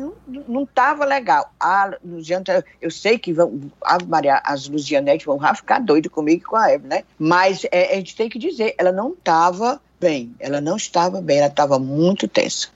não 0.48 0.64
estava 0.64 1.06
legal. 1.06 1.52
A 1.60 1.92
Luciane, 2.04 2.44
eu 2.82 2.92
sei 2.92 3.18
que 3.18 3.32
vão, 3.32 3.72
Maria, 4.08 4.42
as 4.44 4.68
Lucianetes 4.68 5.26
vão 5.26 5.40
ficar 5.56 5.80
doido 5.80 6.10
comigo 6.10 6.42
e 6.42 6.46
com 6.46 6.56
a 6.56 6.74
Evelyn, 6.74 6.90
né? 6.90 7.04
Mas 7.18 7.66
é, 7.72 7.94
a 7.94 7.96
gente 7.96 8.16
tem 8.16 8.30
que 8.30 8.38
dizer, 8.38 8.76
ela 8.78 8.92
não 8.92 9.12
estava 9.14 9.82
bem, 10.00 10.36
ela 10.38 10.60
não 10.60 10.76
estava 10.76 11.22
bem, 11.22 11.38
ela 11.38 11.48
estava 11.48 11.80
muito 11.80 12.28
tensa. 12.28 12.68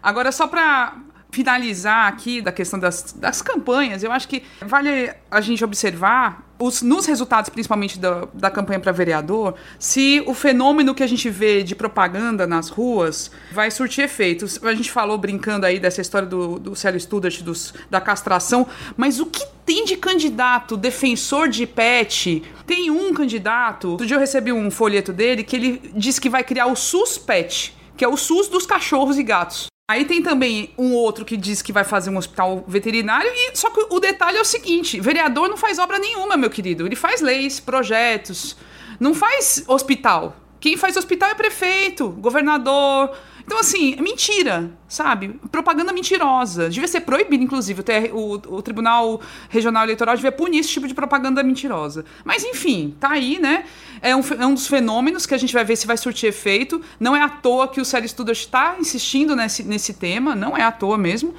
Agora, 0.00 0.30
só 0.30 0.46
para 0.46 0.96
finalizar 1.32 2.06
aqui 2.06 2.40
da 2.40 2.52
questão 2.52 2.78
das, 2.78 3.12
das 3.12 3.42
campanhas, 3.42 4.02
eu 4.02 4.12
acho 4.12 4.28
que 4.28 4.44
vale 4.60 5.12
a 5.30 5.40
gente 5.40 5.64
observar 5.64 6.45
os, 6.58 6.82
nos 6.82 7.06
resultados, 7.06 7.50
principalmente 7.50 7.98
da, 7.98 8.26
da 8.32 8.50
campanha 8.50 8.80
para 8.80 8.92
vereador, 8.92 9.54
se 9.78 10.22
o 10.26 10.34
fenômeno 10.34 10.94
que 10.94 11.02
a 11.02 11.06
gente 11.06 11.28
vê 11.28 11.62
de 11.62 11.74
propaganda 11.74 12.46
nas 12.46 12.68
ruas 12.68 13.30
vai 13.52 13.70
surtir 13.70 14.04
efeitos. 14.04 14.58
A 14.62 14.74
gente 14.74 14.90
falou 14.90 15.18
brincando 15.18 15.66
aí 15.66 15.78
dessa 15.78 16.00
história 16.00 16.26
do, 16.26 16.58
do 16.58 16.74
Célio 16.74 17.00
Studart, 17.00 17.42
dos, 17.42 17.74
da 17.90 18.00
castração, 18.00 18.66
mas 18.96 19.20
o 19.20 19.26
que 19.26 19.44
tem 19.64 19.84
de 19.84 19.96
candidato 19.96 20.76
defensor 20.76 21.48
de 21.48 21.66
pet? 21.66 22.42
Tem 22.66 22.90
um 22.90 23.12
candidato, 23.12 23.90
outro 23.90 24.06
dia 24.06 24.16
eu 24.16 24.20
recebi 24.20 24.52
um 24.52 24.70
folheto 24.70 25.12
dele 25.12 25.42
que 25.42 25.56
ele 25.56 25.90
disse 25.94 26.20
que 26.20 26.30
vai 26.30 26.42
criar 26.44 26.66
o 26.66 26.76
SUS 26.76 27.18
Pet, 27.18 27.76
que 27.96 28.04
é 28.04 28.08
o 28.08 28.16
SUS 28.16 28.48
dos 28.48 28.66
cachorros 28.66 29.18
e 29.18 29.22
gatos. 29.22 29.66
Aí 29.88 30.04
tem 30.04 30.20
também 30.20 30.74
um 30.76 30.92
outro 30.94 31.24
que 31.24 31.36
diz 31.36 31.62
que 31.62 31.72
vai 31.72 31.84
fazer 31.84 32.10
um 32.10 32.16
hospital 32.16 32.64
veterinário, 32.66 33.30
e 33.32 33.56
só 33.56 33.70
que 33.70 33.86
o 33.88 34.00
detalhe 34.00 34.36
é 34.36 34.40
o 34.40 34.44
seguinte: 34.44 35.00
vereador 35.00 35.48
não 35.48 35.56
faz 35.56 35.78
obra 35.78 35.96
nenhuma, 35.96 36.36
meu 36.36 36.50
querido. 36.50 36.84
Ele 36.84 36.96
faz 36.96 37.20
leis, 37.20 37.60
projetos, 37.60 38.56
não 38.98 39.14
faz 39.14 39.62
hospital. 39.68 40.36
Quem 40.60 40.76
faz 40.76 40.96
hospital 40.96 41.30
é 41.30 41.34
prefeito, 41.34 42.08
governador. 42.08 43.10
Então, 43.46 43.60
assim, 43.60 43.94
é 43.96 44.02
mentira, 44.02 44.72
sabe? 44.88 45.38
Propaganda 45.52 45.92
mentirosa. 45.92 46.68
Devia 46.68 46.88
ser 46.88 47.02
proibido, 47.02 47.44
inclusive. 47.44 47.80
O, 48.12 48.32
o, 48.32 48.62
Tribunal 48.62 49.20
Regional 49.48 49.84
Eleitoral 49.84 50.16
devia 50.16 50.32
punir 50.32 50.58
esse 50.58 50.70
tipo 50.70 50.88
de 50.88 50.94
propaganda 50.94 51.42
mentirosa. 51.44 52.04
Mas, 52.24 52.42
enfim, 52.42 52.96
tá 52.98 53.10
aí, 53.10 53.38
né? 53.38 53.64
É 54.02 54.16
um, 54.16 54.20
é 54.40 54.46
um 54.46 54.54
dos 54.54 54.66
fenômenos 54.66 55.26
que 55.26 55.34
a 55.34 55.38
gente 55.38 55.54
vai 55.54 55.64
ver 55.64 55.76
se 55.76 55.86
vai 55.86 55.96
surtir 55.96 56.28
efeito. 56.28 56.82
Não 56.98 57.14
é 57.14 57.22
à 57.22 57.28
toa 57.28 57.68
que 57.68 57.80
o 57.80 57.84
Célio 57.84 58.08
Studart 58.08 58.38
está 58.38 58.76
insistindo 58.80 59.36
nesse, 59.36 59.62
nesse 59.62 59.94
tema, 59.94 60.34
não 60.34 60.56
é 60.56 60.62
à 60.62 60.72
toa 60.72 60.98
mesmo. 60.98 61.32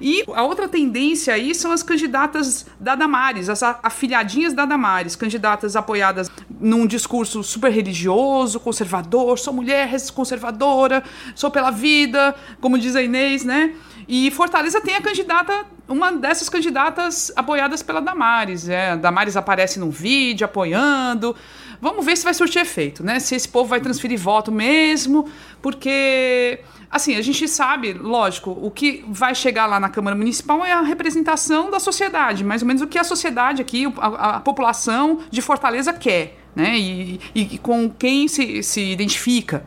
E 0.00 0.22
a 0.32 0.44
outra 0.44 0.68
tendência 0.68 1.34
aí 1.34 1.52
são 1.52 1.72
as 1.72 1.82
candidatas 1.82 2.64
da 2.78 2.94
Damares, 2.94 3.48
as 3.48 3.64
afiliadinhas 3.64 4.54
da 4.54 4.64
Damares, 4.64 5.16
candidatas 5.16 5.74
apoiadas 5.74 6.30
num 6.48 6.86
discurso 6.86 7.42
super 7.42 7.72
religioso, 7.72 8.60
conservador, 8.60 9.36
sou 9.40 9.52
mulher 9.52 9.90
conservadora, 10.14 11.02
sou 11.34 11.50
pela 11.50 11.72
vida, 11.72 12.32
como 12.60 12.78
diz 12.78 12.94
a 12.94 13.02
Inês, 13.02 13.44
né? 13.44 13.74
E 14.06 14.30
Fortaleza 14.30 14.80
tem 14.80 14.94
a 14.94 15.02
candidata, 15.02 15.66
uma 15.88 16.12
dessas 16.12 16.48
candidatas 16.48 17.32
apoiadas 17.34 17.82
pela 17.82 18.00
Damares. 18.00 18.68
É, 18.68 18.90
a 18.90 18.96
Damares 18.96 19.36
aparece 19.36 19.80
num 19.80 19.90
vídeo 19.90 20.44
apoiando. 20.44 21.34
Vamos 21.80 22.06
ver 22.06 22.16
se 22.16 22.22
vai 22.22 22.34
surtir 22.34 22.62
efeito, 22.62 23.02
né? 23.02 23.18
Se 23.18 23.34
esse 23.34 23.48
povo 23.48 23.68
vai 23.68 23.80
transferir 23.80 24.18
voto 24.18 24.52
mesmo, 24.52 25.28
porque 25.60 26.60
Assim, 26.90 27.16
a 27.16 27.22
gente 27.22 27.46
sabe, 27.46 27.92
lógico, 27.92 28.50
o 28.50 28.70
que 28.70 29.04
vai 29.08 29.34
chegar 29.34 29.66
lá 29.66 29.78
na 29.78 29.90
Câmara 29.90 30.16
Municipal 30.16 30.64
é 30.64 30.72
a 30.72 30.80
representação 30.80 31.70
da 31.70 31.78
sociedade, 31.78 32.42
mais 32.42 32.62
ou 32.62 32.68
menos 32.68 32.80
o 32.80 32.86
que 32.86 32.98
a 32.98 33.04
sociedade 33.04 33.60
aqui, 33.60 33.84
a, 33.98 34.36
a 34.36 34.40
população 34.40 35.20
de 35.30 35.42
Fortaleza 35.42 35.92
quer, 35.92 36.38
né? 36.56 36.78
E, 36.78 37.20
e, 37.34 37.42
e 37.54 37.58
com 37.58 37.90
quem 37.90 38.26
se, 38.26 38.62
se 38.62 38.80
identifica. 38.80 39.64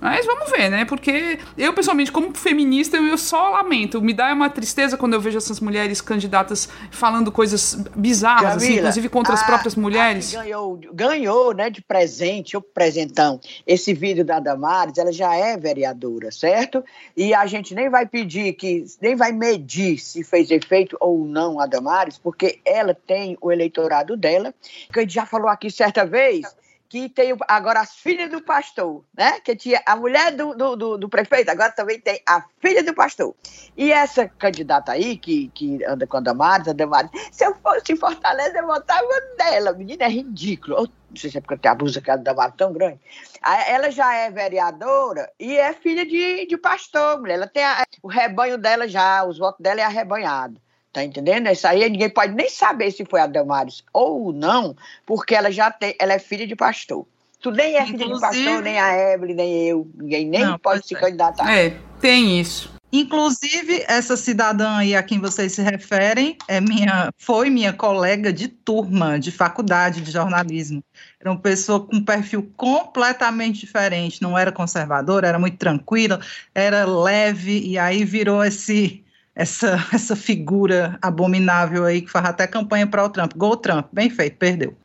Mas 0.00 0.24
vamos 0.26 0.50
ver, 0.50 0.70
né? 0.70 0.84
Porque 0.84 1.38
eu, 1.56 1.72
pessoalmente, 1.72 2.12
como 2.12 2.34
feminista, 2.34 2.96
eu 2.96 3.18
só 3.18 3.50
lamento. 3.50 4.00
Me 4.00 4.14
dá 4.14 4.32
uma 4.32 4.48
tristeza 4.48 4.96
quando 4.96 5.14
eu 5.14 5.20
vejo 5.20 5.38
essas 5.38 5.60
mulheres 5.60 6.00
candidatas 6.00 6.68
falando 6.90 7.32
coisas 7.32 7.74
bizarras, 7.96 8.56
assim, 8.56 8.58
Camila, 8.58 8.66
assim, 8.66 8.78
inclusive 8.78 9.08
contra 9.08 9.32
a, 9.32 9.34
as 9.34 9.42
próprias 9.42 9.74
mulheres. 9.74 10.32
ganhou, 10.32 10.78
ganhou, 10.92 11.52
né, 11.52 11.68
de 11.68 11.82
presente, 11.82 12.56
o 12.56 12.62
presentão, 12.62 13.40
esse 13.66 13.92
vídeo 13.92 14.24
da 14.24 14.38
Damares, 14.38 14.98
ela 14.98 15.12
já 15.12 15.34
é 15.34 15.56
vereadora, 15.56 16.30
certo? 16.30 16.84
E 17.16 17.34
a 17.34 17.46
gente 17.46 17.74
nem 17.74 17.90
vai 17.90 18.06
pedir 18.06 18.52
que, 18.52 18.84
nem 19.00 19.16
vai 19.16 19.32
medir 19.32 19.98
se 19.98 20.22
fez 20.22 20.50
efeito 20.50 20.96
ou 21.00 21.24
não 21.24 21.60
a 21.60 21.66
Damares, 21.66 22.18
porque 22.18 22.60
ela 22.64 22.94
tem 22.94 23.36
o 23.40 23.50
eleitorado 23.50 24.16
dela, 24.16 24.54
que 24.92 25.00
a 25.00 25.02
gente 25.02 25.14
já 25.14 25.26
falou 25.26 25.48
aqui 25.48 25.70
certa 25.70 26.06
vez 26.06 26.46
que 26.88 27.08
tem 27.08 27.36
agora 27.46 27.80
as 27.80 27.96
filhas 27.96 28.30
do 28.30 28.40
pastor, 28.40 29.04
né? 29.14 29.40
Que 29.40 29.54
tinha 29.54 29.82
a 29.84 29.94
mulher 29.94 30.34
do, 30.34 30.54
do, 30.54 30.76
do, 30.76 30.98
do, 30.98 31.08
prefeito, 31.08 31.50
agora 31.50 31.70
também 31.70 32.00
tem 32.00 32.20
a 32.26 32.42
filha 32.60 32.82
do 32.82 32.94
pastor. 32.94 33.34
E 33.76 33.92
essa 33.92 34.26
candidata 34.26 34.92
aí, 34.92 35.18
que, 35.18 35.48
que 35.48 35.84
anda 35.84 36.06
com 36.06 36.16
a 36.16 36.20
Damares, 36.20 36.68
a 36.68 36.72
Damares, 36.72 37.10
se 37.30 37.44
eu 37.44 37.54
fosse 37.62 37.92
em 37.92 37.96
Fortaleza, 37.96 38.58
eu 38.58 38.66
votava 38.66 39.06
nela. 39.38 39.72
Menina, 39.72 40.04
é 40.04 40.08
ridículo. 40.08 40.88
Não 41.10 41.16
sei 41.16 41.30
se 41.30 41.38
é 41.38 41.40
porque 41.40 41.58
tem 41.58 41.70
a 41.70 41.74
blusa 41.74 42.00
que 42.00 42.10
a 42.10 42.16
Damares 42.16 42.54
tão 42.56 42.72
grande. 42.72 43.00
Ela 43.42 43.90
já 43.90 44.14
é 44.14 44.30
vereadora 44.30 45.30
e 45.38 45.56
é 45.56 45.72
filha 45.74 46.06
de, 46.06 46.46
de 46.46 46.56
pastor, 46.56 47.20
mulher. 47.20 47.34
Ela 47.34 47.46
tem 47.46 47.64
a, 47.64 47.84
o 48.02 48.08
rebanho 48.08 48.56
dela 48.56 48.88
já, 48.88 49.24
os 49.24 49.38
votos 49.38 49.60
dela 49.60 49.80
é 49.80 49.84
arrebanhado. 49.84 50.58
Tá 50.98 51.04
entendendo? 51.04 51.48
Isso 51.48 51.64
aí 51.64 51.88
ninguém 51.88 52.10
pode 52.10 52.34
nem 52.34 52.50
saber 52.50 52.90
se 52.90 53.04
foi 53.04 53.20
a 53.20 53.26
Damares 53.28 53.84
ou 53.92 54.32
não, 54.32 54.74
porque 55.06 55.32
ela 55.32 55.48
já 55.48 55.70
tem, 55.70 55.94
ela 55.96 56.14
é 56.14 56.18
filha 56.18 56.44
de 56.44 56.56
pastor. 56.56 57.06
Tu 57.40 57.52
nem 57.52 57.76
é 57.76 57.86
filha 57.86 58.12
de 58.12 58.20
pastor, 58.20 58.60
nem 58.62 58.80
a 58.80 59.12
Evelyn, 59.12 59.34
nem 59.34 59.68
eu. 59.68 59.88
Ninguém 59.94 60.26
nem 60.26 60.44
não, 60.44 60.58
pode 60.58 60.84
se 60.84 60.96
é. 60.96 60.98
candidatar. 60.98 61.56
É, 61.56 61.76
tem 62.00 62.40
isso. 62.40 62.72
Inclusive, 62.92 63.84
essa 63.86 64.16
cidadã 64.16 64.78
aí 64.78 64.96
a 64.96 65.02
quem 65.04 65.20
vocês 65.20 65.52
se 65.52 65.62
referem 65.62 66.36
é 66.48 66.60
minha, 66.60 67.12
foi 67.16 67.48
minha 67.48 67.72
colega 67.72 68.32
de 68.32 68.48
turma 68.48 69.20
de 69.20 69.30
faculdade 69.30 70.00
de 70.00 70.10
jornalismo. 70.10 70.82
Era 71.20 71.30
uma 71.30 71.38
pessoa 71.38 71.78
com 71.78 71.94
um 71.94 72.04
perfil 72.04 72.50
completamente 72.56 73.60
diferente, 73.60 74.20
não 74.20 74.36
era 74.36 74.50
conservadora, 74.50 75.28
era 75.28 75.38
muito 75.38 75.58
tranquila, 75.58 76.18
era 76.52 76.84
leve, 76.84 77.60
e 77.60 77.78
aí 77.78 78.04
virou 78.04 78.42
esse 78.42 79.04
essa, 79.38 79.86
essa 79.94 80.16
figura 80.16 80.98
abominável 81.00 81.84
aí 81.84 82.02
que 82.02 82.10
faz 82.10 82.26
até 82.26 82.46
campanha 82.46 82.86
para 82.86 83.04
o 83.04 83.08
Trump. 83.08 83.32
Gol 83.36 83.56
Trump, 83.56 83.86
bem 83.92 84.10
feito, 84.10 84.36
perdeu. 84.36 84.76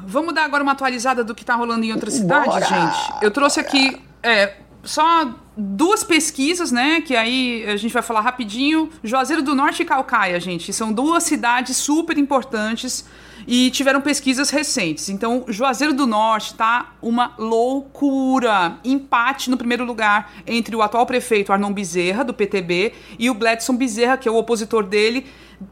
Vamos 0.00 0.34
dar 0.34 0.44
agora 0.44 0.62
uma 0.62 0.72
atualizada 0.72 1.22
do 1.22 1.34
que 1.34 1.44
está 1.44 1.54
rolando 1.54 1.84
em 1.84 1.92
outras 1.92 2.14
cidades, 2.14 2.68
gente? 2.68 3.22
Eu 3.22 3.30
trouxe 3.30 3.60
aqui 3.60 4.02
é, 4.22 4.56
só 4.82 5.32
duas 5.56 6.02
pesquisas, 6.02 6.72
né? 6.72 7.00
Que 7.00 7.14
aí 7.14 7.64
a 7.66 7.76
gente 7.76 7.92
vai 7.92 8.02
falar 8.02 8.20
rapidinho. 8.20 8.90
Juazeiro 9.02 9.42
do 9.42 9.54
Norte 9.54 9.82
e 9.82 9.84
Calcaia, 9.84 10.38
gente. 10.40 10.72
São 10.72 10.92
duas 10.92 11.22
cidades 11.22 11.76
super 11.76 12.18
importantes 12.18 13.04
e 13.46 13.70
tiveram 13.70 14.00
pesquisas 14.00 14.50
recentes. 14.50 15.08
Então, 15.08 15.44
Juazeiro 15.48 15.92
do 15.92 16.06
Norte 16.06 16.54
tá 16.54 16.94
uma 17.00 17.34
loucura. 17.38 18.78
Empate 18.84 19.50
no 19.50 19.56
primeiro 19.56 19.84
lugar 19.84 20.32
entre 20.46 20.74
o 20.74 20.82
atual 20.82 21.06
prefeito 21.06 21.52
Arnon 21.52 21.72
Bezerra, 21.72 22.24
do 22.24 22.34
PTB, 22.34 22.92
e 23.18 23.30
o 23.30 23.34
Gladson 23.34 23.76
Bezerra, 23.76 24.16
que 24.16 24.28
é 24.28 24.30
o 24.30 24.36
opositor 24.36 24.84
dele, 24.84 25.26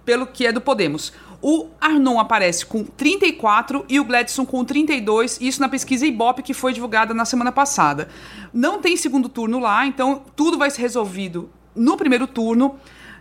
pelo 0.04 0.26
que 0.26 0.46
é 0.46 0.52
do 0.52 0.60
Podemos. 0.60 1.12
O 1.43 1.66
Arnon 1.80 2.20
aparece 2.20 2.64
com 2.64 2.84
34 2.84 3.84
e 3.88 3.99
o 3.99 4.05
Gladson 4.05 4.47
com 4.47 4.64
32, 4.64 5.40
isso 5.40 5.61
na 5.61 5.68
pesquisa 5.68 6.07
Ibope 6.07 6.40
que 6.40 6.55
foi 6.55 6.72
divulgada 6.72 7.12
na 7.12 7.24
semana 7.24 7.51
passada. 7.51 8.09
Não 8.55 8.80
tem 8.80 8.97
segundo 8.97 9.28
turno 9.28 9.59
lá, 9.59 9.84
então 9.84 10.22
tudo 10.36 10.57
vai 10.57 10.70
ser 10.70 10.82
resolvido 10.82 11.51
no 11.74 11.97
primeiro 11.97 12.28
turno. 12.28 12.76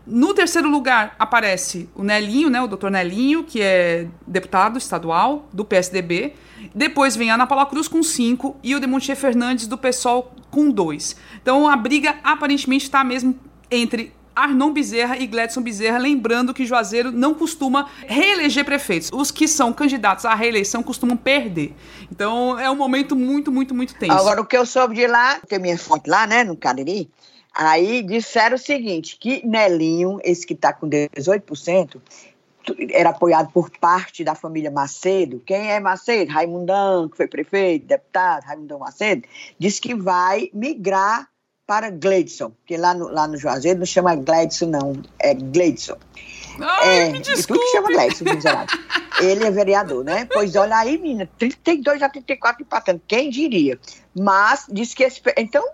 No 0.06 0.36
terceiro 0.36 0.70
lugar 0.70 1.16
aparece 1.18 1.90
o 1.96 2.04
Nelinho, 2.04 2.50
né, 2.50 2.62
o 2.62 2.68
doutor 2.68 2.92
Nelinho, 2.92 3.44
que 3.44 3.60
é 3.60 4.08
deputado 4.28 4.78
estadual 4.78 5.50
do 5.52 5.66
PSDB. 5.66 6.36
Depois 6.76 7.16
vem 7.16 7.32
a 7.32 7.34
Ana 7.34 7.48
Paula 7.48 7.66
Cruz 7.66 7.88
com 7.88 8.04
5 8.04 8.58
e 8.62 8.76
o 8.76 8.80
Demontier 8.80 9.18
Fernandes 9.18 9.66
do 9.66 9.80
PSOL 9.80 10.36
com 10.52 10.70
2. 10.70 11.16
Então 11.42 11.68
a 11.68 11.76
briga 11.76 12.18
aparentemente 12.24 12.84
está 12.84 13.04
mesmo 13.04 13.36
entre 13.72 14.14
Arnon 14.36 14.72
Bezerra 14.72 15.18
e 15.18 15.28
Gladson 15.28 15.62
Bezerra, 15.62 15.98
lembrando 15.98 16.54
que 16.54 16.66
Juazeiro 16.66 17.12
não 17.12 17.34
costuma 17.34 17.90
reeleger 18.08 18.66
prefeitos. 18.66 19.10
Os 19.14 19.32
que 19.32 19.48
são 19.48 19.74
candidatos 19.74 20.26
à 20.26 20.34
reeleição 20.34 20.82
costumam 20.84 21.18
perder. 21.18 21.74
Então 22.12 22.60
é 22.60 22.70
um 22.70 22.76
momento 22.76 23.16
muito, 23.16 23.52
muito, 23.52 23.74
muito 23.74 23.96
tenso. 23.96 24.14
Agora, 24.14 24.42
o 24.42 24.46
que 24.46 24.58
eu 24.58 24.66
soube 24.66 24.96
de 24.96 25.08
lá, 25.08 25.40
tem 25.48 25.60
minha 25.60 25.78
fonte 25.78 26.10
lá, 26.10 26.26
né, 26.26 26.44
no 26.44 26.56
Cariri, 26.56 27.10
aí 27.54 28.02
disseram 28.02 28.56
o 28.56 28.60
seguinte, 28.60 29.18
que 29.20 29.46
Nelinho, 29.46 30.20
esse 30.24 30.46
que 30.46 30.54
está 30.54 30.72
com 30.74 30.90
18%, 30.90 32.02
era 32.92 33.10
apoiado 33.10 33.52
por 33.52 33.70
parte 33.80 34.24
da 34.24 34.36
família 34.36 34.70
Macedo. 34.70 35.42
Quem 35.46 35.72
é 35.72 35.80
Macedo? 35.80 36.32
Raimundão, 36.32 37.10
que 37.10 37.18
foi 37.18 37.28
prefeito, 37.28 37.88
deputado, 37.88 38.44
Raimundão 38.44 38.80
Macedo, 38.80 39.24
disse 39.58 39.82
que 39.82 39.96
vai 39.96 40.50
migrar 40.54 41.28
para 41.72 41.90
Gleidson, 41.90 42.52
que 42.66 42.76
lá 42.76 42.94
no, 42.94 43.08
lá 43.08 43.26
no 43.26 43.38
Juazeiro 43.38 43.80
não 43.80 43.86
chama 43.86 44.14
Gleidson, 44.14 44.66
não, 44.66 45.02
é 45.18 45.34
Gleidson. 45.34 45.96
Ai, 46.60 47.00
é, 47.00 47.10
me 47.14 47.20
desculpe. 47.22 47.48
tudo 47.48 47.60
que 47.60 47.72
chama 47.72 47.88
Gleidson, 47.88 48.26
Ele 49.22 49.46
é 49.46 49.52
vereador, 49.52 50.04
né? 50.04 50.28
Pois 50.34 50.54
olha 50.58 50.76
aí, 50.76 50.98
menina, 50.98 51.30
32 51.38 52.02
a 52.02 52.10
34 52.10 52.64
empatando, 52.64 53.02
quem 53.08 53.30
diria? 53.30 53.80
Mas 54.14 54.66
disse 54.70 54.94
que 54.94 55.02
esse. 55.02 55.22
Então, 55.38 55.66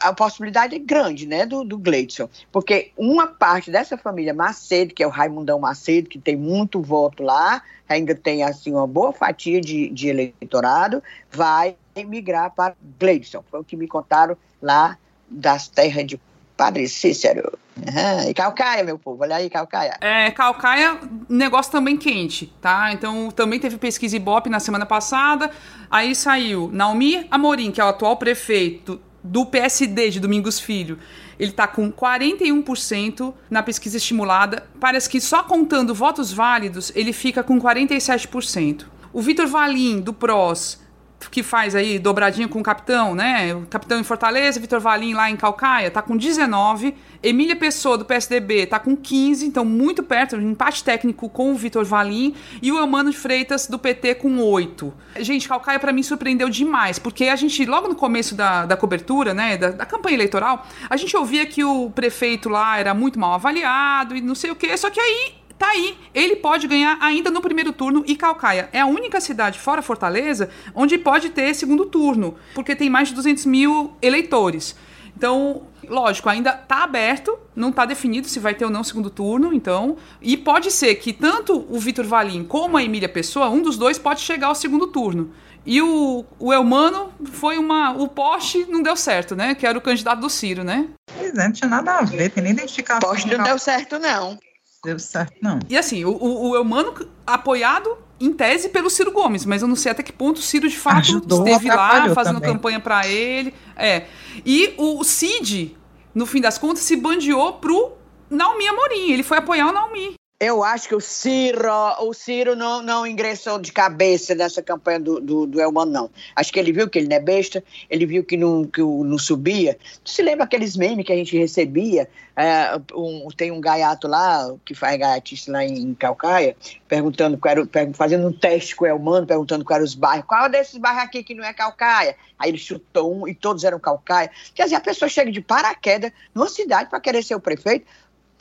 a 0.00 0.14
possibilidade 0.14 0.74
é 0.74 0.78
grande, 0.78 1.26
né, 1.26 1.44
do, 1.44 1.64
do 1.64 1.76
Gleidson, 1.76 2.30
porque 2.50 2.90
uma 2.96 3.26
parte 3.26 3.70
dessa 3.70 3.98
família 3.98 4.32
Macedo, 4.32 4.94
que 4.94 5.02
é 5.02 5.06
o 5.06 5.10
Raimundão 5.10 5.58
Macedo, 5.58 6.08
que 6.08 6.18
tem 6.18 6.34
muito 6.34 6.80
voto 6.80 7.22
lá, 7.22 7.62
ainda 7.86 8.14
tem, 8.14 8.42
assim, 8.42 8.72
uma 8.72 8.86
boa 8.86 9.12
fatia 9.12 9.60
de, 9.60 9.90
de 9.90 10.08
eleitorado, 10.08 11.02
vai 11.30 11.76
migrar 12.06 12.54
para 12.54 12.74
Gleidson, 12.98 13.44
foi 13.50 13.60
o 13.60 13.64
que 13.64 13.76
me 13.76 13.86
contaram 13.86 14.34
lá 14.62 14.96
das 15.32 15.68
terras 15.68 16.06
de 16.06 16.20
Padre 16.56 16.88
Cícero. 16.88 17.58
Uhum. 17.76 18.30
E 18.30 18.34
Calcaia, 18.34 18.84
meu 18.84 18.98
povo, 18.98 19.22
olha 19.22 19.36
aí, 19.36 19.48
Calcaia. 19.48 19.96
É, 20.00 20.30
Calcaia, 20.30 20.98
negócio 21.28 21.72
também 21.72 21.96
quente, 21.96 22.52
tá? 22.60 22.92
Então, 22.92 23.30
também 23.30 23.58
teve 23.58 23.78
pesquisa 23.78 24.14
Ibope 24.14 24.50
na 24.50 24.60
semana 24.60 24.84
passada. 24.84 25.50
Aí 25.90 26.14
saiu 26.14 26.70
Naomi 26.72 27.26
Amorim, 27.30 27.70
que 27.70 27.80
é 27.80 27.84
o 27.84 27.88
atual 27.88 28.16
prefeito 28.16 29.00
do 29.24 29.46
PSD 29.46 30.10
de 30.10 30.20
Domingos 30.20 30.60
Filho. 30.60 30.98
Ele 31.38 31.50
está 31.50 31.66
com 31.66 31.90
41% 31.90 33.32
na 33.50 33.62
pesquisa 33.62 33.96
estimulada. 33.96 34.66
Parece 34.78 35.08
que 35.08 35.20
só 35.20 35.42
contando 35.42 35.94
votos 35.94 36.32
válidos, 36.32 36.92
ele 36.94 37.12
fica 37.12 37.42
com 37.42 37.60
47%. 37.60 38.84
O 39.12 39.20
Vitor 39.20 39.46
Valim, 39.46 40.00
do 40.00 40.12
PROS, 40.12 40.81
que 41.30 41.42
faz 41.42 41.74
aí 41.74 41.98
dobradinha 41.98 42.48
com 42.48 42.60
o 42.60 42.62
capitão, 42.62 43.14
né? 43.14 43.54
O 43.54 43.66
capitão 43.66 43.98
em 43.98 44.04
Fortaleza, 44.04 44.60
Vitor 44.60 44.80
Valim 44.80 45.14
lá 45.14 45.30
em 45.30 45.36
Calcaia, 45.36 45.90
tá 45.90 46.02
com 46.02 46.16
19. 46.16 46.94
Emília 47.22 47.54
Pessoa, 47.54 47.96
do 47.96 48.04
PSDB, 48.04 48.66
tá 48.66 48.80
com 48.80 48.96
15, 48.96 49.46
então 49.46 49.64
muito 49.64 50.02
perto, 50.02 50.36
um 50.36 50.50
empate 50.50 50.82
técnico 50.82 51.28
com 51.28 51.52
o 51.52 51.54
Vitor 51.54 51.84
Valim. 51.84 52.34
E 52.60 52.72
o 52.72 52.78
Eumano 52.78 53.10
de 53.10 53.16
Freitas, 53.16 53.66
do 53.66 53.78
PT, 53.78 54.16
com 54.16 54.38
8. 54.38 54.92
Gente, 55.20 55.48
Calcaia 55.48 55.78
para 55.78 55.92
mim 55.92 56.02
surpreendeu 56.02 56.48
demais, 56.48 56.98
porque 56.98 57.26
a 57.26 57.36
gente, 57.36 57.64
logo 57.64 57.86
no 57.86 57.94
começo 57.94 58.34
da, 58.34 58.66
da 58.66 58.76
cobertura, 58.76 59.32
né, 59.32 59.56
da, 59.56 59.70
da 59.70 59.86
campanha 59.86 60.16
eleitoral, 60.16 60.66
a 60.90 60.96
gente 60.96 61.16
ouvia 61.16 61.46
que 61.46 61.62
o 61.62 61.90
prefeito 61.90 62.48
lá 62.48 62.78
era 62.78 62.92
muito 62.92 63.18
mal 63.18 63.34
avaliado 63.34 64.16
e 64.16 64.20
não 64.20 64.34
sei 64.34 64.50
o 64.50 64.56
quê, 64.56 64.76
só 64.76 64.90
que 64.90 65.00
aí 65.00 65.34
Tá 65.62 65.68
aí, 65.68 65.96
ele 66.12 66.34
pode 66.34 66.66
ganhar 66.66 66.98
ainda 67.00 67.30
no 67.30 67.40
primeiro 67.40 67.72
turno 67.72 68.02
e 68.04 68.16
Calcaia 68.16 68.68
é 68.72 68.80
a 68.80 68.86
única 68.86 69.20
cidade 69.20 69.60
fora 69.60 69.80
Fortaleza 69.80 70.50
onde 70.74 70.98
pode 70.98 71.30
ter 71.30 71.54
segundo 71.54 71.86
turno, 71.86 72.34
porque 72.52 72.74
tem 72.74 72.90
mais 72.90 73.10
de 73.10 73.14
200 73.14 73.46
mil 73.46 73.96
eleitores. 74.02 74.74
Então, 75.16 75.62
lógico, 75.88 76.28
ainda 76.28 76.50
está 76.50 76.82
aberto, 76.82 77.38
não 77.54 77.68
está 77.68 77.84
definido 77.84 78.26
se 78.26 78.40
vai 78.40 78.54
ter 78.54 78.64
ou 78.64 78.72
não 78.72 78.82
segundo 78.82 79.08
turno, 79.08 79.54
então. 79.54 79.96
E 80.20 80.36
pode 80.36 80.68
ser 80.72 80.96
que 80.96 81.12
tanto 81.12 81.64
o 81.70 81.78
Vitor 81.78 82.06
Valim 82.06 82.42
como 82.42 82.76
a 82.76 82.82
Emília 82.82 83.08
Pessoa, 83.08 83.48
um 83.48 83.62
dos 83.62 83.78
dois 83.78 84.00
pode 84.00 84.20
chegar 84.20 84.48
ao 84.48 84.56
segundo 84.56 84.88
turno. 84.88 85.30
E 85.64 85.80
o, 85.80 86.24
o 86.40 86.52
Elmano 86.52 87.12
foi 87.22 87.56
uma. 87.56 87.92
O 87.92 88.08
poste 88.08 88.66
não 88.68 88.82
deu 88.82 88.96
certo, 88.96 89.36
né? 89.36 89.54
Que 89.54 89.64
era 89.64 89.78
o 89.78 89.80
candidato 89.80 90.18
do 90.18 90.28
Ciro, 90.28 90.64
né? 90.64 90.88
Pois 91.16 91.32
é, 91.32 91.44
não 91.44 91.52
tinha 91.52 91.70
nada 91.70 91.98
a 91.98 92.02
ver, 92.02 92.30
tem 92.30 92.42
nem 92.42 92.52
identificação. 92.52 93.08
Poste 93.08 93.30
não 93.36 93.44
deu 93.44 93.60
certo, 93.60 93.96
não 94.00 94.36
deu 94.84 94.98
certo, 94.98 95.34
não. 95.40 95.58
E 95.68 95.76
assim, 95.76 96.04
o, 96.04 96.16
o, 96.16 96.56
Eumano 96.56 97.08
apoiado 97.26 97.96
em 98.20 98.32
tese 98.32 98.68
pelo 98.68 98.90
Ciro 98.90 99.12
Gomes, 99.12 99.44
mas 99.44 99.62
eu 99.62 99.68
não 99.68 99.76
sei 99.76 99.92
até 99.92 100.02
que 100.02 100.12
ponto 100.12 100.38
o 100.38 100.42
Ciro 100.42 100.68
de 100.68 100.76
fato 100.76 100.98
Ajudou, 100.98 101.46
esteve 101.46 101.68
lá 101.68 102.12
fazendo 102.14 102.40
também. 102.40 102.52
campanha 102.54 102.80
para 102.80 103.06
ele. 103.06 103.54
É. 103.76 104.06
E 104.44 104.74
o 104.76 105.02
Cid, 105.04 105.76
no 106.14 106.26
fim 106.26 106.40
das 106.40 106.58
contas, 106.58 106.82
se 106.82 106.96
bandeou 106.96 107.54
pro 107.54 107.92
Naomi 108.30 108.66
Amorim. 108.66 109.12
Ele 109.12 109.22
foi 109.22 109.38
apoiar 109.38 109.68
o 109.68 109.72
Naomi. 109.72 110.14
Eu 110.42 110.64
acho 110.64 110.88
que 110.88 110.94
o 110.96 111.00
Ciro, 111.00 111.70
o 112.00 112.12
Ciro 112.12 112.56
não, 112.56 112.82
não 112.82 113.06
ingressou 113.06 113.60
de 113.60 113.70
cabeça 113.70 114.34
nessa 114.34 114.60
campanha 114.60 114.98
do, 114.98 115.20
do, 115.20 115.46
do 115.46 115.60
Elmano, 115.60 115.92
não. 115.92 116.10
Acho 116.34 116.52
que 116.52 116.58
ele 116.58 116.72
viu 116.72 116.90
que 116.90 116.98
ele 116.98 117.06
não 117.06 117.14
é 117.14 117.20
besta, 117.20 117.62
ele 117.88 118.04
viu 118.04 118.24
que 118.24 118.36
não, 118.36 118.64
que 118.64 118.80
não 118.80 119.18
subia. 119.18 119.78
Tu 120.02 120.10
se 120.10 120.20
lembra 120.20 120.42
aqueles 120.42 120.76
memes 120.76 121.06
que 121.06 121.12
a 121.12 121.16
gente 121.16 121.38
recebia? 121.38 122.08
É, 122.34 122.76
um, 122.92 123.28
tem 123.36 123.52
um 123.52 123.60
gaiato 123.60 124.08
lá, 124.08 124.52
que 124.64 124.74
faz 124.74 124.98
gaiatice 124.98 125.48
lá 125.48 125.64
em, 125.64 125.78
em 125.78 125.94
Calcaia, 125.94 126.56
perguntando, 126.88 127.38
qual 127.38 127.52
era, 127.52 127.68
fazendo 127.94 128.26
um 128.26 128.32
teste 128.32 128.74
com 128.74 128.84
o 128.84 128.88
Elmano, 128.88 129.24
perguntando 129.24 129.64
quais 129.64 129.76
eram 129.76 129.84
os 129.84 129.94
bairros. 129.94 130.26
Qual 130.26 130.48
desses 130.48 130.76
bairros 130.76 131.04
aqui 131.04 131.22
que 131.22 131.34
não 131.34 131.44
é 131.44 131.52
Calcaia? 131.52 132.16
Aí 132.36 132.50
ele 132.50 132.58
chutou 132.58 133.14
um 133.14 133.28
e 133.28 133.34
todos 133.34 133.62
eram 133.62 133.78
Calcaia. 133.78 134.28
Quer 134.56 134.64
dizer, 134.64 134.74
a 134.74 134.80
pessoa 134.80 135.08
chega 135.08 135.30
de 135.30 135.40
paraquedas 135.40 136.10
numa 136.34 136.48
cidade 136.48 136.90
para 136.90 136.98
querer 136.98 137.22
ser 137.22 137.36
o 137.36 137.40
prefeito 137.40 137.86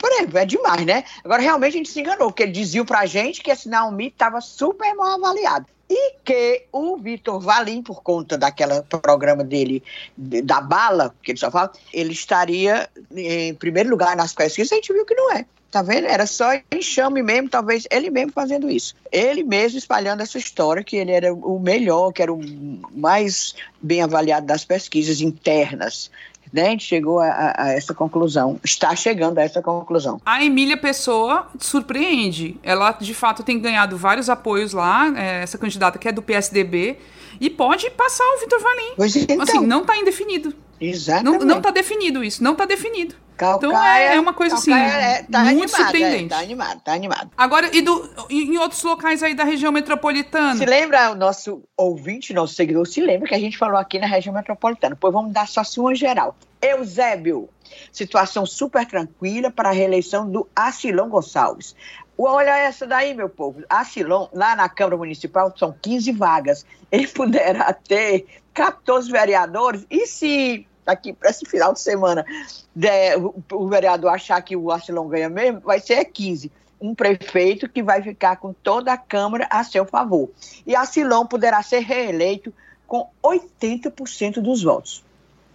por 0.02 0.12
exemplo, 0.12 0.40
é 0.40 0.46
demais, 0.46 0.84
né? 0.84 1.04
Agora, 1.24 1.44
realmente, 1.44 1.76
a 1.76 1.78
gente 1.78 1.90
se 1.90 2.00
enganou, 2.00 2.30
porque 2.30 2.42
ele 2.42 2.52
dizia 2.52 2.84
pra 2.84 3.06
gente 3.06 3.40
que 3.40 3.52
esse 3.52 3.70
Naomi 3.70 4.08
estava 4.08 4.42
super 4.42 4.96
mal 4.96 5.12
avaliado. 5.12 5.68
E 5.88 6.16
que 6.24 6.64
o 6.72 6.98
Vitor 6.98 7.40
Valim, 7.40 7.84
por 7.84 8.02
conta 8.02 8.36
daquele 8.36 8.82
programa 8.82 9.44
dele, 9.44 9.84
da 10.18 10.60
bala, 10.60 11.14
que 11.22 11.32
ele 11.32 11.38
só 11.38 11.52
fala, 11.52 11.72
ele 11.94 12.14
estaria 12.14 12.90
em 13.16 13.54
primeiro 13.54 13.90
lugar 13.92 14.16
nas 14.16 14.34
pesquisas, 14.34 14.72
a 14.72 14.76
gente 14.76 14.92
viu 14.92 15.06
que 15.06 15.14
não 15.14 15.34
é. 15.34 15.46
Tá 15.70 15.82
vendo? 15.82 16.08
Era 16.08 16.26
só 16.26 16.50
enxame 16.72 17.22
mesmo, 17.22 17.50
talvez 17.50 17.88
ele 17.92 18.10
mesmo 18.10 18.32
fazendo 18.32 18.70
isso. 18.70 18.96
Ele 19.12 19.44
mesmo 19.44 19.78
espalhando 19.78 20.22
essa 20.22 20.38
história 20.38 20.84
que 20.84 20.98
ele 20.98 21.12
era 21.12 21.34
o 21.34 21.60
melhor, 21.60 22.12
que 22.12 22.22
era 22.22 22.34
o 22.34 22.42
mais 22.92 23.54
bem 23.82 24.02
avaliado 24.02 24.48
das 24.48 24.66
pesquisas 24.66 25.22
internas 25.22 26.10
né, 26.52 26.68
a 26.68 26.70
gente 26.72 26.86
chegou 26.86 27.20
a, 27.20 27.54
a, 27.58 27.72
essa 27.72 27.94
conclusão, 27.94 28.60
está 28.64 28.96
chegando 28.96 29.38
a 29.38 29.42
essa 29.42 29.62
conclusão. 29.62 30.22
A 30.26 30.44
Emília 30.44 30.78
Pessoa 30.78 31.48
surpreende. 31.60 32.58
Ela, 32.62 32.92
de 32.92 33.14
fato, 33.14 33.44
tem 33.44 33.60
ganhado 33.60 33.98
vários 33.98 34.30
apoios 34.30 34.74
lá, 34.74 35.12
é, 35.18 35.44
essa 35.44 35.58
candidata 35.58 35.98
que 35.98 36.08
é 36.08 36.12
do 36.12 36.22
PSDB, 36.22 36.98
e 37.40 37.50
pode 37.50 37.90
passar 37.92 38.24
o 38.36 38.40
Vitor 38.40 38.62
Valim. 38.62 38.94
Pois 38.96 39.16
então. 39.16 39.42
Assim, 39.42 39.66
não 39.66 39.82
está 39.82 39.98
indefinido. 39.98 40.54
Exatamente. 40.82 41.46
Não, 41.46 41.56
não 41.56 41.62
tá 41.62 41.70
definido 41.70 42.24
isso, 42.24 42.44
não 42.44 42.54
está 42.54 42.66
definido. 42.66 43.16
Calcaia, 43.38 43.70
então 43.70 43.84
é, 43.84 44.16
é, 44.16 44.20
uma 44.20 44.34
coisa 44.34 44.56
assim, 44.56 44.72
é, 44.72 45.24
tá 45.24 45.40
muito 45.40 45.50
animado, 45.50 45.70
surpreendente. 45.70 46.26
É, 46.26 46.28
tá 46.28 46.40
animado, 46.40 46.82
tá 46.82 46.94
animado. 46.94 47.32
Agora, 47.36 47.76
e 47.76 47.82
do, 47.82 48.10
em 48.30 48.58
outros 48.58 48.84
locais 48.84 49.24
aí 49.24 49.34
da 49.34 49.44
região 49.44 49.72
metropolitana? 49.72 50.58
Se 50.58 50.66
lembra, 50.66 51.12
o 51.12 51.16
nosso 51.16 51.64
ouvinte, 51.76 52.34
nosso 52.34 52.54
seguidor, 52.54 52.86
se 52.86 53.02
lembra 53.02 53.28
que 53.28 53.34
a 53.34 53.40
gente 53.40 53.58
falou 53.58 53.78
aqui 53.78 53.98
na 53.98 54.06
região 54.06 54.34
metropolitana. 54.34 54.96
Pois 55.00 55.14
vamos 55.14 55.34
dar 55.34 55.48
só 55.48 55.62
assim 55.62 55.80
uma 55.80 55.96
geral. 55.96 56.36
Eusébio, 56.62 57.50
situação 57.92 58.46
super 58.46 58.86
tranquila 58.86 59.50
para 59.50 59.70
a 59.70 59.74
reeleição 59.74 60.30
do 60.30 60.48
Acilão 60.56 61.10
Gonçalves. 61.10 61.76
Olha 62.18 62.56
essa 62.56 62.86
daí, 62.86 63.16
meu 63.16 63.30
povo. 63.30 63.64
Acilon, 63.68 64.28
lá 64.32 64.56
na 64.56 64.70
Câmara 64.70 64.98
Municipal, 64.98 65.52
são 65.58 65.76
15 65.82 66.12
vagas. 66.12 66.66
Ele 66.92 67.08
poderá 67.10 67.74
ter 67.74 68.28
14 68.54 69.12
vereadores. 69.12 69.86
E 69.90 70.06
se 70.06 70.68
aqui 70.86 71.14
para 71.14 71.30
esse 71.30 71.46
final 71.46 71.74
de 71.74 71.80
semana 71.80 72.26
der, 72.76 73.18
o, 73.18 73.34
o, 73.52 73.68
vereador 73.68 74.12
achar 74.12 74.42
que 74.42 74.56
o 74.56 74.72
Acilon 74.72 75.08
ganha 75.08 75.30
mesmo, 75.30 75.62
vai 75.62 75.80
ser 75.80 76.04
15. 76.06 76.52
Um 76.80 76.96
prefeito 76.96 77.70
que 77.70 77.84
vai 77.84 78.02
ficar 78.02 78.38
com 78.38 78.54
toda 78.54 78.92
a 78.92 78.98
Câmara 78.98 79.48
a 79.52 79.64
seu 79.64 79.86
favor. 79.86 80.30
E 80.66 80.76
Acilon 80.76 81.26
poderá 81.26 81.62
ser 81.62 81.80
reeleito 81.80 82.54
com 82.88 83.08
80% 83.24 84.42
dos 84.42 84.64
votos. 84.64 85.04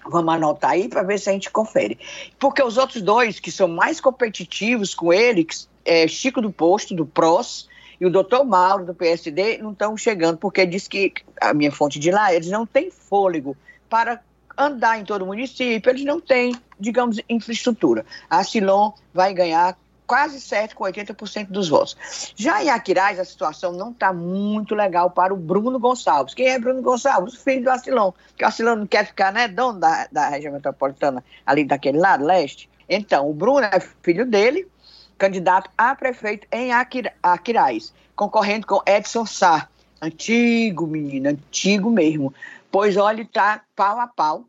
Vamos 0.09 0.35
anotar 0.35 0.71
aí 0.71 0.89
para 0.89 1.03
ver 1.03 1.19
se 1.19 1.29
a 1.29 1.33
gente 1.33 1.51
confere. 1.51 1.99
Porque 2.39 2.63
os 2.63 2.77
outros 2.77 3.03
dois, 3.03 3.41
que 3.41 3.51
são 3.51 3.67
mais 3.67 4.01
competitivos 4.01 4.95
com 4.95 5.13
ele, 5.13 5.47
é 5.85 6.07
Chico 6.07 6.41
do 6.41 6.53
Posto, 6.53 6.95
do 6.95 7.05
PROS, 7.05 7.69
e 8.01 8.07
o 8.07 8.11
doutor 8.11 8.45
Mauro, 8.45 8.85
do 8.85 8.95
PSD, 8.95 9.59
não 9.59 9.73
estão 9.73 9.97
chegando, 9.97 10.39
porque 10.39 10.67
diz 10.67 10.87
que, 10.87 11.13
a 11.41 11.55
minha 11.55 11.73
fonte 11.73 11.99
de 11.99 12.11
lá, 12.11 12.33
eles 12.33 12.51
não 12.51 12.67
têm 12.67 12.91
fôlego 12.91 13.57
para 13.89 14.21
andar 14.57 14.99
em 14.99 15.05
todo 15.05 15.23
o 15.23 15.27
município, 15.27 15.91
eles 15.91 16.05
não 16.05 16.21
têm, 16.21 16.55
digamos, 16.79 17.21
infraestrutura. 17.29 18.05
A 18.29 18.43
Silon 18.43 18.93
vai 19.13 19.35
ganhar 19.35 19.77
quase 20.07 20.41
certo 20.41 20.77
com 20.77 20.85
80% 20.85 21.49
dos 21.49 21.69
votos. 21.69 21.97
Já 22.37 22.63
em 22.63 22.71
Aquiraz, 22.71 23.19
a 23.19 23.25
situação 23.25 23.73
não 23.73 23.91
está 23.91 24.13
muito 24.13 24.75
legal 24.75 25.11
para 25.11 25.35
o 25.35 25.37
Bruno 25.37 25.79
Gonçalves. 25.79 26.33
Quem 26.33 26.49
é 26.49 26.59
Bruno 26.59 26.81
Gonçalves? 26.81 27.35
Filho 27.35 27.65
do 27.65 27.71
Acilon, 27.71 28.13
que 28.37 28.45
o 28.45 28.47
Acilon 28.47 28.77
não 28.77 28.87
quer 28.87 29.07
ficar, 29.07 29.33
né, 29.33 29.49
dono 29.49 29.81
da, 29.81 30.07
da 30.11 30.29
região 30.29 30.53
metropolitana, 30.53 31.25
ali 31.45 31.65
daquele 31.65 31.99
lado, 31.99 32.25
leste. 32.25 32.71
Então, 32.89 33.29
o 33.29 33.35
Bruno 33.35 33.63
é 33.63 33.81
filho 34.03 34.25
dele, 34.25 34.69
candidato 35.19 35.69
a 35.77 35.95
prefeito 35.95 36.47
em 36.53 36.71
Aquiraz, 36.73 37.93
concorrendo 38.15 38.67
com 38.67 38.81
Edson 38.87 39.27
Sá. 39.27 39.69
Antigo, 40.01 40.87
menino, 40.87 41.31
antigo 41.31 41.91
mesmo. 41.91 42.33
Pois, 42.71 42.97
olha, 42.97 43.23
está 43.23 43.63
pau 43.75 44.01
a 44.01 44.07
pau. 44.07 44.45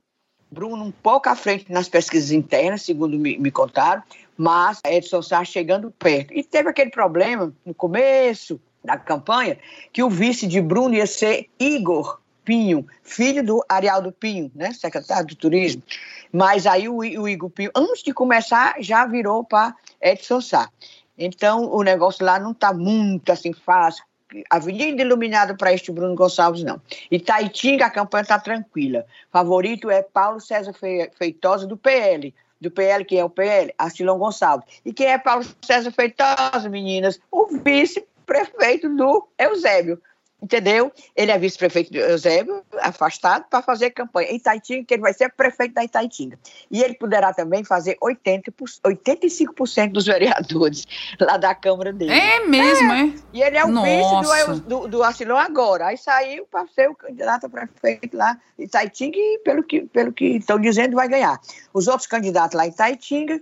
Bruno 0.49 0.86
um 0.86 0.91
pouco 0.91 1.28
à 1.30 1.36
frente 1.36 1.72
nas 1.72 1.89
pesquisas 1.89 2.32
internas, 2.32 2.82
segundo 2.82 3.20
me, 3.20 3.38
me 3.38 3.51
contaram, 3.51 4.01
mas 4.38 4.80
Edson 4.86 5.22
Sá 5.22 5.43
chegando 5.43 5.91
perto. 5.91 6.34
E 6.34 6.43
teve 6.43 6.70
aquele 6.70 6.89
problema 6.89 7.53
no 7.65 7.74
começo 7.74 8.59
da 8.84 8.97
campanha 8.97 9.57
que 9.91 10.01
o 10.01 10.09
vice 10.09 10.47
de 10.47 10.61
Bruno 10.61 10.95
ia 10.95 11.05
ser 11.05 11.49
Igor 11.59 12.22
Pinho, 12.45 12.88
filho 13.03 13.43
do 13.43 13.61
Arialdo 13.68 14.09
Pinho, 14.09 14.49
né, 14.55 14.72
secretário 14.72 15.28
do 15.28 15.36
Turismo. 15.36 15.84
Mas 16.32 16.65
aí 16.65 16.88
o, 16.88 16.99
o 16.99 17.28
Igor 17.28 17.49
Pinho, 17.49 17.72
antes 17.76 18.01
de 18.01 18.13
começar, 18.13 18.76
já 18.80 19.05
virou 19.05 19.43
para 19.43 19.76
Edson 20.01 20.39
Sá. 20.39 20.70
Então 21.18 21.70
o 21.70 21.84
negócio 21.84 22.26
lá 22.26 22.39
não 22.39 22.51
está 22.51 22.74
muito 22.74 23.30
assim 23.32 23.51
fácil, 23.51 24.05
Avenida 24.49 25.01
iluminada 25.01 25.55
para 25.55 25.73
este 25.73 25.91
Bruno 25.91 26.15
Gonçalves, 26.15 26.63
não. 26.63 26.82
Itaitinga, 27.09 27.86
a 27.86 27.89
campanha 27.89 28.23
está 28.23 28.39
tranquila. 28.39 29.05
Favorito 29.32 29.89
é 29.89 30.01
Paulo 30.01 30.39
César 30.39 30.73
Feitosa, 31.17 31.65
do 31.65 31.78
PL. 31.78 32.34
Do 32.59 32.71
PL, 32.71 33.05
quem 33.05 33.19
é 33.19 33.25
o 33.25 33.30
PL? 33.30 33.73
Astilão 33.78 34.17
Gonçalves. 34.17 34.67
E 34.84 34.91
quem 34.91 35.07
é 35.07 35.17
Paulo 35.17 35.45
César 35.61 35.91
Feitosa, 35.91 36.67
meninas? 36.69 37.19
O 37.32 37.47
vice-prefeito 37.63 38.89
do 38.89 39.28
Eusébio 39.38 40.01
entendeu? 40.41 40.91
Ele 41.15 41.31
é 41.31 41.38
vice-prefeito 41.38 41.91
de 41.91 41.97
Eusébio, 41.97 42.63
afastado, 42.79 43.45
para 43.49 43.61
fazer 43.61 43.89
campanha 43.91 44.29
em 44.29 44.35
Itaitinga, 44.35 44.85
que 44.85 44.93
ele 44.93 45.01
vai 45.01 45.13
ser 45.13 45.31
prefeito 45.33 45.73
da 45.73 45.83
Itaitinga. 45.83 46.38
E 46.69 46.83
ele 46.83 46.93
poderá 46.93 47.33
também 47.33 47.63
fazer 47.63 47.97
80, 47.99 48.51
85% 48.51 49.91
dos 49.91 50.05
vereadores 50.05 50.85
lá 51.19 51.38
da 51.38 51.55
Câmara 51.55 51.91
dele. 51.91 52.11
É 52.11 52.45
mesmo, 52.45 52.91
é? 52.91 53.01
é? 53.01 53.13
E 53.33 53.41
ele 53.41 53.57
é 53.57 53.65
o 53.65 53.69
Nossa. 53.69 54.45
vice 54.45 54.61
do, 54.61 54.81
do, 54.81 54.88
do 54.88 55.03
Acilão 55.03 55.38
agora. 55.38 55.88
Aí 55.88 55.97
saiu 55.97 56.45
para 56.45 56.67
ser 56.67 56.89
o 56.89 56.95
candidato 56.95 57.45
a 57.45 57.49
prefeito 57.49 58.15
lá 58.15 58.38
em 58.57 58.65
Itaitinga 58.65 59.17
e, 59.17 59.39
pelo 59.39 59.63
que, 59.63 59.81
pelo 59.81 60.13
que 60.13 60.38
estão 60.38 60.59
dizendo, 60.59 60.95
vai 60.95 61.07
ganhar. 61.07 61.39
Os 61.73 61.88
outros 61.88 62.07
candidatos 62.07 62.55
lá 62.55 62.65
em 62.65 62.69
Itaitinga, 62.69 63.41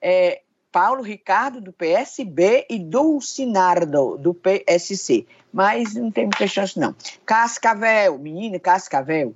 é, 0.00 0.42
Paulo 0.76 1.02
Ricardo, 1.02 1.58
do 1.58 1.72
PSB, 1.72 2.66
e 2.68 2.78
Dulcinardo, 2.78 4.18
do 4.18 4.34
PSC. 4.34 5.26
Mas 5.50 5.94
não 5.94 6.10
tem 6.10 6.24
muita 6.24 6.46
chance, 6.46 6.78
não. 6.78 6.94
Cascavel, 7.24 8.18
menina 8.18 8.58
Cascavel, 8.58 9.34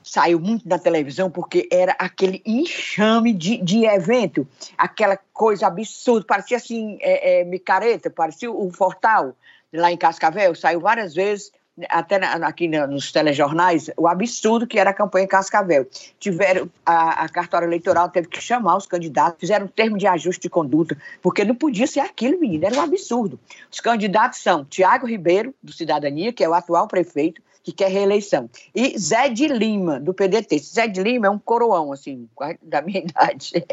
saiu 0.00 0.38
muito 0.38 0.68
na 0.68 0.78
televisão 0.78 1.28
porque 1.28 1.68
era 1.72 1.96
aquele 1.98 2.40
enxame 2.46 3.32
de, 3.32 3.56
de 3.56 3.84
evento, 3.84 4.46
aquela 4.78 5.18
coisa 5.32 5.66
absurda, 5.66 6.24
parecia 6.24 6.58
assim, 6.58 6.98
é, 7.00 7.40
é, 7.40 7.44
micareta, 7.44 8.08
parecia 8.08 8.48
o 8.48 8.70
Fortal, 8.70 9.34
lá 9.72 9.90
em 9.90 9.96
Cascavel, 9.96 10.54
saiu 10.54 10.78
várias 10.78 11.16
vezes 11.16 11.50
até 11.88 12.16
aqui 12.16 12.68
nos 12.68 13.10
telejornais, 13.10 13.90
o 13.96 14.06
absurdo 14.06 14.66
que 14.66 14.78
era 14.78 14.90
a 14.90 14.94
campanha 14.94 15.24
em 15.24 15.28
Cascavel. 15.28 15.86
Tiveram, 16.18 16.70
a, 16.86 17.24
a 17.24 17.28
cartória 17.28 17.66
eleitoral 17.66 18.08
teve 18.08 18.28
que 18.28 18.40
chamar 18.40 18.76
os 18.76 18.86
candidatos, 18.86 19.40
fizeram 19.40 19.66
um 19.66 19.68
termo 19.68 19.98
de 19.98 20.06
ajuste 20.06 20.42
de 20.42 20.50
conduta, 20.50 20.96
porque 21.20 21.44
não 21.44 21.54
podia 21.54 21.86
ser 21.86 22.00
aquilo, 22.00 22.38
menino, 22.38 22.66
era 22.66 22.76
um 22.76 22.80
absurdo. 22.80 23.38
Os 23.70 23.80
candidatos 23.80 24.40
são 24.40 24.64
Tiago 24.64 25.06
Ribeiro, 25.06 25.54
do 25.62 25.72
Cidadania, 25.72 26.32
que 26.32 26.44
é 26.44 26.48
o 26.48 26.54
atual 26.54 26.86
prefeito, 26.86 27.42
que 27.64 27.72
quer 27.72 27.90
reeleição, 27.90 28.48
e 28.74 28.96
Zé 28.98 29.30
de 29.30 29.48
Lima, 29.48 29.98
do 29.98 30.12
PDT. 30.12 30.58
Zé 30.58 30.86
de 30.86 31.02
Lima 31.02 31.28
é 31.28 31.30
um 31.30 31.38
coroão, 31.38 31.92
assim, 31.92 32.28
da 32.62 32.82
minha 32.82 33.00
idade. 33.08 33.64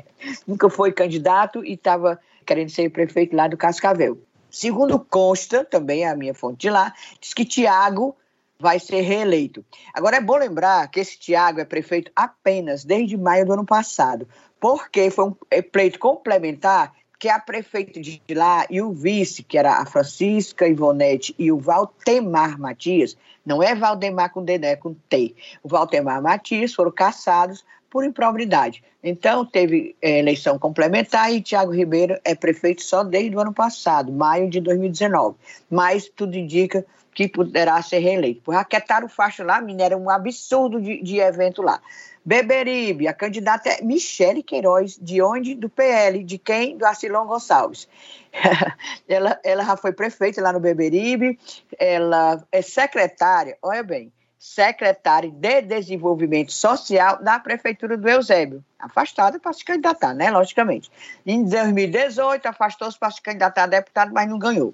Nunca 0.47 0.69
foi 0.69 0.93
candidato 0.93 1.63
e 1.63 1.73
estava 1.73 2.17
querendo 2.45 2.69
ser 2.69 2.89
prefeito 2.89 3.35
lá 3.35 3.49
do 3.49 3.57
Cascavel. 3.57 4.17
Segundo 4.51 4.99
consta, 4.99 5.63
também 5.63 6.03
é 6.03 6.09
a 6.09 6.15
minha 6.15 6.33
fonte 6.33 6.59
de 6.59 6.69
lá, 6.69 6.93
diz 7.19 7.33
que 7.33 7.45
Tiago 7.45 8.15
vai 8.59 8.79
ser 8.79 9.01
reeleito. 9.01 9.65
Agora 9.93 10.17
é 10.17 10.21
bom 10.21 10.37
lembrar 10.37 10.87
que 10.89 10.99
esse 10.99 11.17
Tiago 11.17 11.59
é 11.59 11.65
prefeito 11.65 12.11
apenas 12.15 12.83
desde 12.83 13.17
maio 13.17 13.45
do 13.45 13.53
ano 13.53 13.65
passado, 13.65 14.27
porque 14.59 15.09
foi 15.09 15.25
um 15.25 15.35
é, 15.49 15.61
pleito 15.61 15.97
complementar 15.97 16.93
que 17.17 17.29
a 17.29 17.39
prefeita 17.39 18.01
de 18.01 18.19
lá 18.31 18.65
e 18.69 18.81
o 18.81 18.91
vice, 18.91 19.43
que 19.43 19.57
era 19.57 19.77
a 19.77 19.85
Francisca 19.85 20.67
Ivonete 20.67 21.35
e 21.37 21.51
o 21.51 21.59
Valtemar 21.59 22.59
Matias, 22.59 23.15
não 23.45 23.61
é 23.61 23.75
Valdemar 23.75 24.31
com 24.31 24.43
D, 24.43 24.59
é 24.63 24.75
com 24.75 24.93
T. 24.93 25.35
O 25.61 25.69
Valtemar 25.69 26.21
Matias 26.21 26.73
foram 26.73 26.91
caçados 26.91 27.63
por 27.91 28.05
improbidade. 28.05 28.81
Então, 29.03 29.45
teve 29.45 29.95
é, 30.01 30.19
eleição 30.19 30.57
complementar 30.57 31.31
e 31.31 31.41
Tiago 31.41 31.71
Ribeiro 31.71 32.17
é 32.23 32.33
prefeito 32.33 32.81
só 32.81 33.03
desde 33.03 33.35
o 33.35 33.39
ano 33.39 33.53
passado, 33.53 34.11
maio 34.11 34.49
de 34.49 34.61
2019. 34.61 35.35
Mas 35.69 36.07
tudo 36.07 36.37
indica 36.37 36.85
que 37.13 37.27
poderá 37.27 37.81
ser 37.81 37.99
reeleito. 37.99 38.41
Por 38.41 38.55
raquetar 38.55 39.03
o 39.03 39.09
facho 39.09 39.43
lá, 39.43 39.59
menina, 39.59 39.83
era 39.83 39.97
um 39.97 40.09
absurdo 40.09 40.81
de, 40.81 41.03
de 41.03 41.19
evento 41.19 41.61
lá. 41.61 41.81
Beberibe, 42.23 43.07
a 43.07 43.13
candidata 43.13 43.67
é 43.67 43.83
Michele 43.83 44.41
Queiroz, 44.41 44.97
de 45.01 45.21
onde? 45.21 45.55
Do 45.55 45.67
PL, 45.67 46.23
de 46.23 46.37
quem? 46.37 46.77
Do 46.77 46.85
Arcilon 46.85 47.25
Gonçalves. 47.25 47.89
ela, 49.09 49.39
ela 49.43 49.65
já 49.65 49.75
foi 49.75 49.91
prefeita 49.91 50.41
lá 50.41 50.53
no 50.53 50.59
Beberibe, 50.59 51.37
ela 51.77 52.41
é 52.51 52.61
secretária, 52.61 53.57
olha 53.61 53.83
bem, 53.83 54.13
secretária 54.41 55.29
de 55.29 55.61
Desenvolvimento 55.61 56.51
Social 56.51 57.21
da 57.21 57.39
Prefeitura 57.39 57.95
do 57.95 58.09
Eusébio. 58.09 58.65
Afastada 58.79 59.39
para 59.39 59.53
se 59.53 59.63
candidatar, 59.63 60.15
né? 60.15 60.31
Logicamente. 60.31 60.91
Em 61.23 61.43
2018, 61.43 62.47
afastou-se 62.47 62.97
para 62.97 63.11
se 63.11 63.21
candidatar 63.21 63.65
a 63.65 63.67
deputado, 63.67 64.11
mas 64.11 64.27
não 64.27 64.39
ganhou. 64.39 64.73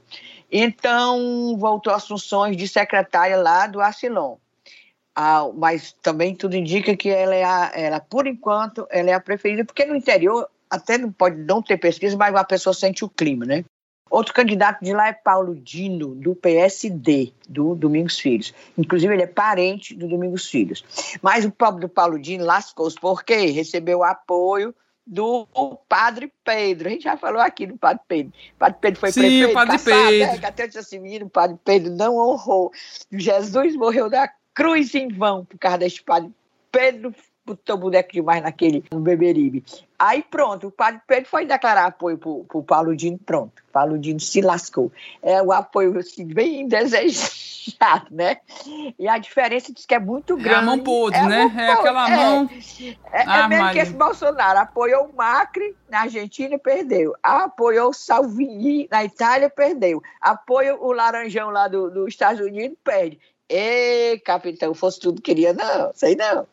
Então, 0.50 1.58
voltou 1.60 1.94
às 1.94 2.08
funções 2.08 2.56
de 2.56 2.66
secretária 2.66 3.36
lá 3.36 3.68
do 3.68 3.82
Arcilon. 3.82 4.38
Ah, 5.14 5.50
mas 5.54 5.92
também 6.02 6.34
tudo 6.34 6.56
indica 6.56 6.96
que 6.96 7.10
ela 7.10 7.36
é, 7.36 7.44
a, 7.44 7.72
ela, 7.76 8.00
por 8.00 8.26
enquanto, 8.26 8.88
ela 8.90 9.10
é 9.10 9.14
a 9.14 9.20
preferida, 9.20 9.66
porque 9.66 9.84
no 9.84 9.98
interior 9.98 10.50
até 10.70 10.98
não 10.98 11.12
pode 11.12 11.36
não 11.42 11.62
ter 11.62 11.76
pesquisa, 11.76 12.16
mas 12.16 12.34
a 12.34 12.44
pessoa 12.46 12.74
sente 12.74 13.04
o 13.04 13.10
clima, 13.10 13.44
né? 13.44 13.66
Outro 14.10 14.34
candidato 14.34 14.84
de 14.84 14.94
lá 14.94 15.08
é 15.08 15.14
Paulo 15.14 15.56
Dino, 15.56 16.16
do 16.16 16.36
PSD, 16.36 17.34
do 17.48 17.76
Domingos 17.76 18.20
Filhos. 18.20 18.54
Inclusive, 18.78 19.14
ele 19.14 19.24
é 19.24 19.28
parente 19.28 19.96
do 19.96 20.08
Domingos 20.08 20.50
Filhos. 20.50 20.84
Mas 21.22 21.46
o 21.46 21.52
pobre 21.52 21.82
do 21.82 21.90
Paulo 21.90 22.20
Dino 22.20 22.46
lascou-se, 22.46 22.98
porque 23.00 23.36
recebeu 23.48 24.04
apoio 24.04 24.74
do 25.08 25.48
Padre 25.88 26.32
Pedro. 26.44 26.90
A 26.90 26.92
gente 26.92 27.04
já 27.04 27.16
falou 27.16 27.42
aqui 27.42 27.66
do 27.66 27.78
Padre 27.78 28.04
Pedro. 28.08 28.34
O 28.56 28.60
Padre 28.60 28.78
Pedro 28.82 29.00
foi 29.00 29.12
Sim, 29.12 29.22
prefeito. 29.22 29.50
o 29.50 29.54
Padre 29.54 29.72
passado, 29.74 30.10
Pedro. 30.10 30.42
Né? 30.42 30.48
Até 30.48 30.68
disse 30.68 30.80
assim, 30.80 31.00
menino, 31.00 31.26
o 31.28 31.30
Padre 31.30 31.58
Pedro 31.64 31.92
não 31.92 32.18
honrou. 32.18 32.72
Jesus 33.12 33.76
morreu 33.76 34.10
da 34.10 34.30
cruz 34.54 34.94
em 34.94 35.08
vão 35.08 35.46
por 35.46 35.58
causa 35.58 35.78
deste 35.78 36.04
Padre 36.04 36.32
Pedro 36.72 37.14
botou 37.48 37.78
boneco 37.78 38.12
demais 38.12 38.44
naquele 38.44 38.84
no 38.92 39.00
Beberibe. 39.00 39.64
Aí 39.98 40.22
pronto, 40.22 40.68
o 40.68 40.72
padre 40.72 41.02
Pedro 41.08 41.30
foi 41.30 41.46
declarar 41.46 41.86
apoio 41.88 42.18
pro, 42.18 42.44
pro 42.44 42.62
Paulo 42.62 42.96
Dino, 42.96 43.18
pronto. 43.18 43.64
Paulo 43.72 43.98
Dino 43.98 44.20
se 44.20 44.42
lascou. 44.42 44.92
É 45.24 45.42
um 45.42 45.52
apoio 45.52 45.98
assim, 45.98 46.26
bem 46.26 46.68
desejado, 46.68 48.08
né? 48.12 48.38
E 49.00 49.08
a 49.08 49.18
diferença 49.18 49.74
diz 49.74 49.86
que 49.86 49.96
é 49.96 50.00
muito 50.00 50.38
É 50.38 50.42
grande. 50.42 50.56
a 50.56 50.62
mão 50.62 50.80
podre, 50.80 51.20
É 51.20 51.24
né? 51.26 51.38
mão 51.40 51.48
É 51.60 51.68
podre, 51.68 51.72
aquela 51.72 52.10
é. 52.10 52.16
mão. 52.16 52.50
É, 53.12 53.18
é 53.22 53.24
Ah, 53.26 53.48
mesmo 53.48 53.50
que 53.50 53.64
Maria. 53.64 53.82
esse 53.84 53.94
Bolsonaro 53.94 54.60
apoiou 54.60 55.06
o 55.08 55.16
Macri 55.16 55.76
na 55.90 56.02
Argentina 56.02 56.60
perdeu. 56.60 57.16
Apoiou 57.24 57.90
o 57.90 57.94
Salvini 57.94 58.88
na 58.92 59.04
Itália 59.04 59.50
perdeu. 59.50 60.02
Apoia 60.22 60.76
o 60.76 60.92
Laranjão 60.92 61.50
lá 61.50 61.68
do- 61.68 61.90
dos 61.90 62.10
Estados 62.10 62.40
Unidos 62.42 62.78
perde. 62.84 63.20
Ê, 63.50 64.20
capitão, 64.26 64.74
fosse 64.74 65.00
tudo 65.00 65.22
que 65.22 65.34
queria, 65.34 65.54
não, 65.54 65.92
sei 65.94 66.16
não. 66.16 66.48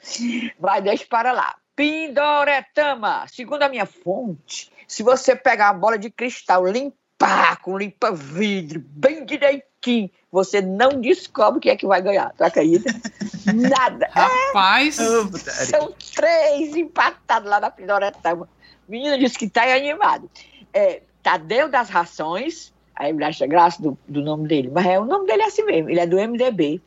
Mas 0.60 0.84
deixa 0.84 1.04
para 1.08 1.32
lá. 1.32 1.56
Pindoretama, 1.74 3.26
segundo 3.26 3.62
a 3.62 3.68
minha 3.68 3.84
fonte, 3.84 4.70
se 4.86 5.02
você 5.02 5.34
pegar 5.34 5.72
uma 5.72 5.80
bola 5.80 5.98
de 5.98 6.08
cristal, 6.08 6.64
limpar 6.66 7.60
com 7.62 7.76
limpa-vidro, 7.76 8.80
bem 8.86 9.24
direitinho, 9.24 10.08
você 10.30 10.60
não 10.60 11.00
descobre 11.00 11.60
quem 11.60 11.72
é 11.72 11.76
que 11.76 11.86
vai 11.86 12.00
ganhar, 12.00 12.32
tu 12.36 12.44
acredita? 12.44 12.92
Nada. 13.54 14.08
Rapaz, 14.10 14.96
São 14.96 15.92
três 16.14 16.76
empatados 16.76 17.48
lá 17.48 17.60
na 17.60 17.70
Pindoretama. 17.70 18.48
O 18.86 18.90
menino 18.90 19.18
disse 19.18 19.38
que 19.38 19.46
está 19.46 19.62
animado. 19.74 20.30
É, 20.72 21.02
Tadeu 21.22 21.68
das 21.68 21.88
Rações, 21.88 22.73
aí 22.94 23.12
me 23.12 23.24
acha 23.24 23.46
graça 23.46 23.82
do, 23.82 23.98
do 24.06 24.22
nome 24.22 24.48
dele, 24.48 24.70
mas 24.72 24.86
é, 24.86 24.98
o 24.98 25.04
nome 25.04 25.26
dele 25.26 25.42
é 25.42 25.46
assim 25.46 25.64
mesmo, 25.64 25.90
ele 25.90 26.00
é 26.00 26.06
do 26.06 26.16
MDB. 26.16 26.80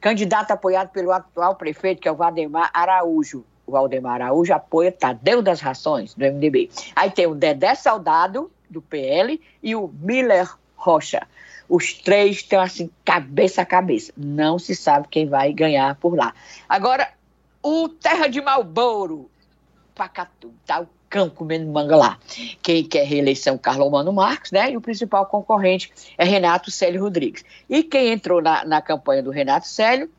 Candidato 0.00 0.50
apoiado 0.50 0.88
pelo 0.88 1.12
atual 1.12 1.54
prefeito, 1.54 2.00
que 2.00 2.08
é 2.08 2.12
o 2.12 2.16
Valdemar 2.16 2.70
Araújo. 2.74 3.44
O 3.64 3.72
Valdemar 3.72 4.14
Araújo 4.14 4.52
apoia 4.52 4.90
Tadeu 4.90 5.40
das 5.40 5.60
Rações, 5.60 6.14
do 6.14 6.24
MDB. 6.24 6.70
Aí 6.96 7.10
tem 7.10 7.26
o 7.26 7.36
Dedé 7.36 7.74
Saudado, 7.76 8.50
do 8.68 8.82
PL, 8.82 9.40
e 9.62 9.76
o 9.76 9.88
Miller 10.00 10.50
Rocha. 10.74 11.26
Os 11.68 11.94
três 11.94 12.36
estão 12.36 12.60
assim, 12.60 12.90
cabeça 13.04 13.62
a 13.62 13.66
cabeça. 13.66 14.12
Não 14.16 14.58
se 14.58 14.74
sabe 14.74 15.06
quem 15.08 15.28
vai 15.28 15.52
ganhar 15.52 15.94
por 15.94 16.16
lá. 16.16 16.34
Agora, 16.68 17.08
o 17.62 17.88
Terra 17.88 18.26
de 18.26 18.40
Malboro, 18.40 19.30
Pacatu, 19.94 20.52
tá 20.66 20.80
o 20.80 20.88
cão 21.12 21.28
comendo 21.28 21.70
manga 21.70 21.94
lá. 21.94 22.18
Quem 22.62 22.82
quer 22.82 23.04
reeleição, 23.06 23.58
Carlos 23.58 23.90
Mano 23.90 24.10
Marques, 24.14 24.50
né? 24.50 24.72
E 24.72 24.76
o 24.78 24.80
principal 24.80 25.26
concorrente 25.26 25.92
é 26.16 26.24
Renato 26.24 26.70
Célio 26.70 27.02
Rodrigues. 27.02 27.44
E 27.68 27.82
quem 27.82 28.08
entrou 28.10 28.40
na, 28.40 28.64
na 28.64 28.80
campanha 28.80 29.22
do 29.22 29.30
Renato 29.30 29.68
Célio? 29.68 30.10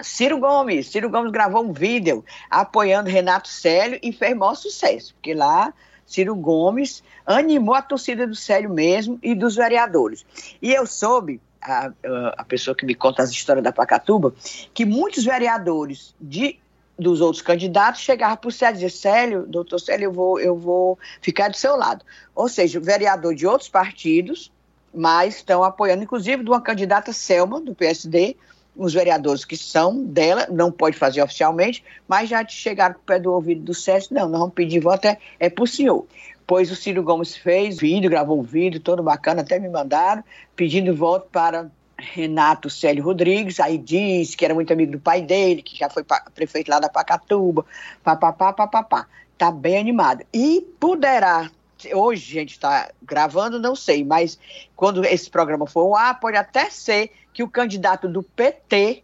Ciro 0.00 0.38
Gomes. 0.40 0.88
Ciro 0.88 1.08
Gomes 1.08 1.30
gravou 1.30 1.62
um 1.64 1.72
vídeo 1.72 2.24
apoiando 2.50 3.08
Renato 3.08 3.46
Célio 3.46 4.00
e 4.02 4.12
fez 4.12 4.36
maior 4.36 4.56
sucesso, 4.56 5.14
porque 5.14 5.32
lá 5.32 5.72
Ciro 6.04 6.34
Gomes 6.34 7.04
animou 7.24 7.76
a 7.76 7.82
torcida 7.82 8.26
do 8.26 8.34
Célio 8.34 8.70
mesmo 8.70 9.20
e 9.22 9.36
dos 9.36 9.54
vereadores. 9.54 10.26
E 10.60 10.72
eu 10.72 10.86
soube, 10.86 11.40
a- 11.62 11.92
a 12.36 12.44
pessoa 12.44 12.74
que 12.74 12.84
me 12.84 12.96
conta 12.96 13.22
as 13.22 13.30
histórias 13.30 13.62
da 13.62 13.70
Pacatuba, 13.70 14.34
que 14.74 14.84
muitos 14.84 15.24
vereadores 15.24 16.16
de 16.20 16.58
dos 16.98 17.20
outros 17.20 17.42
candidatos 17.42 18.00
chegavam 18.00 18.36
para 18.36 18.48
o 18.48 18.52
Célio 18.52 18.74
e 18.74 18.84
dizer, 18.84 18.90
Célio, 18.90 19.46
doutor 19.46 19.78
Célio, 19.78 20.06
eu 20.06 20.12
vou, 20.12 20.40
eu 20.40 20.56
vou 20.56 20.98
ficar 21.20 21.48
do 21.48 21.56
seu 21.56 21.76
lado. 21.76 22.04
Ou 22.34 22.48
seja, 22.48 22.78
vereador 22.78 23.34
de 23.34 23.46
outros 23.46 23.68
partidos, 23.68 24.52
mas 24.94 25.36
estão 25.36 25.64
apoiando, 25.64 26.02
inclusive 26.02 26.44
de 26.44 26.50
uma 26.50 26.60
candidata 26.60 27.12
Selma, 27.12 27.60
do 27.60 27.74
PSD, 27.74 28.36
os 28.76 28.92
vereadores 28.94 29.44
que 29.44 29.56
são 29.56 30.04
dela, 30.04 30.46
não 30.50 30.70
pode 30.70 30.96
fazer 30.96 31.22
oficialmente, 31.22 31.84
mas 32.08 32.28
já 32.28 32.46
chegaram 32.46 32.94
para 32.94 33.00
o 33.00 33.04
pé 33.04 33.18
do 33.18 33.32
ouvido 33.32 33.62
do 33.62 33.74
Célio, 33.74 34.08
não, 34.10 34.28
nós 34.28 34.40
vamos 34.40 34.54
pedir 34.54 34.80
voto, 34.80 35.06
é, 35.06 35.18
é 35.38 35.50
para 35.50 35.64
o 35.64 35.66
senhor. 35.66 36.06
Pois 36.46 36.70
o 36.70 36.76
Ciro 36.76 37.02
Gomes 37.02 37.36
fez 37.36 37.78
vídeo, 37.78 38.10
gravou 38.10 38.38
um 38.38 38.42
vídeo 38.42 38.80
todo 38.80 39.02
bacana, 39.02 39.42
até 39.42 39.58
me 39.58 39.68
mandaram, 39.68 40.24
pedindo 40.56 40.94
voto 40.94 41.28
para 41.30 41.70
Renato 42.02 42.68
Célio 42.68 43.04
Rodrigues, 43.04 43.60
aí 43.60 43.78
diz 43.78 44.34
que 44.34 44.44
era 44.44 44.54
muito 44.54 44.72
amigo 44.72 44.92
do 44.92 45.00
pai 45.00 45.22
dele, 45.22 45.62
que 45.62 45.76
já 45.76 45.88
foi 45.88 46.04
prefeito 46.34 46.70
lá 46.70 46.80
da 46.80 46.88
Pacatuba, 46.88 47.64
papapá, 48.02 48.52
papapá. 48.52 49.06
Tá 49.38 49.50
bem 49.50 49.78
animado. 49.78 50.24
E 50.32 50.60
poderá, 50.78 51.50
hoje 51.94 52.36
a 52.36 52.40
gente 52.40 52.52
está 52.52 52.90
gravando, 53.02 53.58
não 53.58 53.74
sei, 53.74 54.04
mas 54.04 54.38
quando 54.76 55.04
esse 55.04 55.30
programa 55.30 55.66
for 55.66 55.80
ao 55.80 55.96
ar, 55.96 56.20
pode 56.20 56.36
até 56.36 56.68
ser 56.70 57.10
que 57.32 57.42
o 57.42 57.48
candidato 57.48 58.08
do 58.08 58.22
PT 58.22 59.02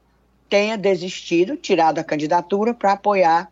tenha 0.48 0.76
desistido, 0.76 1.56
tirado 1.56 1.98
a 1.98 2.04
candidatura 2.04 2.74
para 2.74 2.92
apoiar 2.92 3.48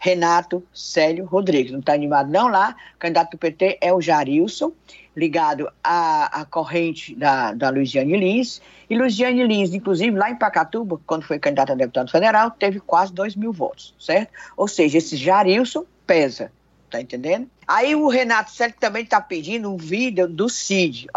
Renato 0.00 0.66
Célio 0.72 1.26
Rodrigues. 1.26 1.70
Não 1.70 1.80
está 1.80 1.92
animado 1.92 2.32
não 2.32 2.48
lá, 2.48 2.74
o 2.96 2.98
candidato 2.98 3.32
do 3.32 3.38
PT 3.38 3.78
é 3.82 3.92
o 3.92 4.00
Jarilson, 4.00 4.72
ligado 5.14 5.70
à, 5.84 6.40
à 6.40 6.44
corrente 6.46 7.14
da, 7.14 7.52
da 7.52 7.68
Luiziane 7.68 8.16
Lins, 8.16 8.62
e 8.88 8.96
Luiziane 8.96 9.46
Lins, 9.46 9.74
inclusive, 9.74 10.16
lá 10.16 10.30
em 10.30 10.36
Pacatuba, 10.36 10.98
quando 11.06 11.24
foi 11.24 11.38
candidata 11.38 11.74
a 11.74 11.76
deputado 11.76 12.10
federal, 12.10 12.50
teve 12.50 12.80
quase 12.80 13.12
2 13.12 13.36
mil 13.36 13.52
votos, 13.52 13.94
certo? 13.98 14.32
Ou 14.56 14.66
seja, 14.66 14.96
esse 14.96 15.16
Jarilson 15.16 15.84
pesa, 16.06 16.50
tá 16.90 16.98
entendendo? 16.98 17.46
Aí 17.68 17.94
o 17.94 18.08
Renato 18.08 18.52
Célio 18.52 18.74
também 18.80 19.04
está 19.04 19.20
pedindo 19.20 19.70
um 19.70 19.76
vídeo 19.76 20.26
do 20.26 20.48
Cid. 20.48 21.08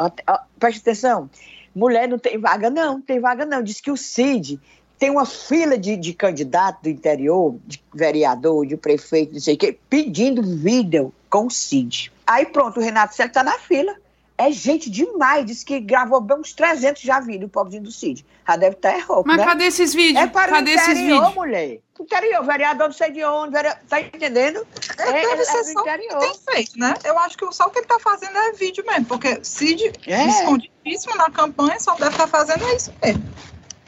Preste 0.60 0.82
atenção, 0.82 1.30
mulher 1.74 2.08
não 2.08 2.20
tem 2.20 2.38
vaga 2.38 2.70
não, 2.70 2.96
não 2.96 3.02
tem 3.02 3.20
vaga 3.20 3.46
não. 3.46 3.64
Diz 3.64 3.80
que 3.80 3.90
o 3.90 3.98
Cid 3.98 4.60
tem 5.04 5.10
uma 5.10 5.26
fila 5.26 5.78
de, 5.78 5.98
de 5.98 6.14
candidato 6.14 6.84
do 6.84 6.90
interior, 6.90 7.58
de 7.68 7.84
vereador, 7.94 8.66
de 8.66 8.78
prefeito, 8.78 9.34
não 9.34 9.42
sei 9.42 9.56
o 9.56 9.58
quê, 9.58 9.78
pedindo 9.90 10.42
vídeo 10.42 11.14
com 11.30 11.48
o 11.48 11.52
Cid. 11.52 12.10
Aí 12.26 12.46
pronto, 12.46 12.80
o 12.80 12.82
Renato 12.82 13.14
Célio 13.14 13.28
está 13.28 13.44
na 13.44 13.60
fila. 13.60 13.94
É 14.38 14.50
gente 14.50 14.90
demais, 14.90 15.46
diz 15.46 15.62
que 15.62 15.78
gravou 15.82 16.22
bem 16.22 16.38
uns 16.38 16.54
300 16.54 17.02
já 17.02 17.20
vídeo, 17.20 17.48
o 17.48 17.50
pobrezinho 17.50 17.84
do 17.84 17.92
Cid. 17.92 18.26
Já 18.48 18.56
deve 18.56 18.78
estar 18.78 18.96
errado, 18.96 19.24
mas 19.26 19.38
né? 19.40 19.46
cadê 19.46 19.66
esses 19.66 19.94
vídeos? 19.94 20.24
É 20.24 20.28
para 20.28 20.54
cadê 20.54 20.72
o 20.72 20.74
esses 20.74 20.88
interior, 20.98 21.20
vídeos? 21.20 21.36
mulher. 21.36 21.80
Interior, 22.00 22.46
vereador 22.46 22.88
não 22.88 22.94
sei 22.94 23.12
de 23.12 23.26
onde, 23.26 23.52
vereador, 23.52 23.84
tá 23.90 24.00
entendendo? 24.00 24.66
É, 24.98 25.12
deve 25.12 25.42
é 25.42 25.44
ser 25.44 25.64
do 25.64 25.74
só 25.74 25.82
o 25.82 25.84
que 25.84 25.90
interior. 25.92 26.20
tem 26.20 26.34
feito, 26.54 26.80
né? 26.80 26.94
Eu 27.04 27.20
acho 27.20 27.38
que 27.38 27.52
só 27.54 27.68
o 27.68 27.70
que 27.72 27.80
ele 27.80 27.88
tá 27.88 28.00
fazendo 28.00 28.38
é 28.38 28.54
vídeo 28.54 28.86
mesmo, 28.88 29.04
porque 29.04 29.38
Cid, 29.44 29.92
É. 30.08 30.28
escondidíssimo 30.30 31.18
na 31.18 31.30
campanha, 31.30 31.78
só 31.78 31.94
deve 31.96 32.12
estar 32.12 32.28
fazendo 32.28 32.66
isso 32.74 32.94
mesmo. 33.04 33.22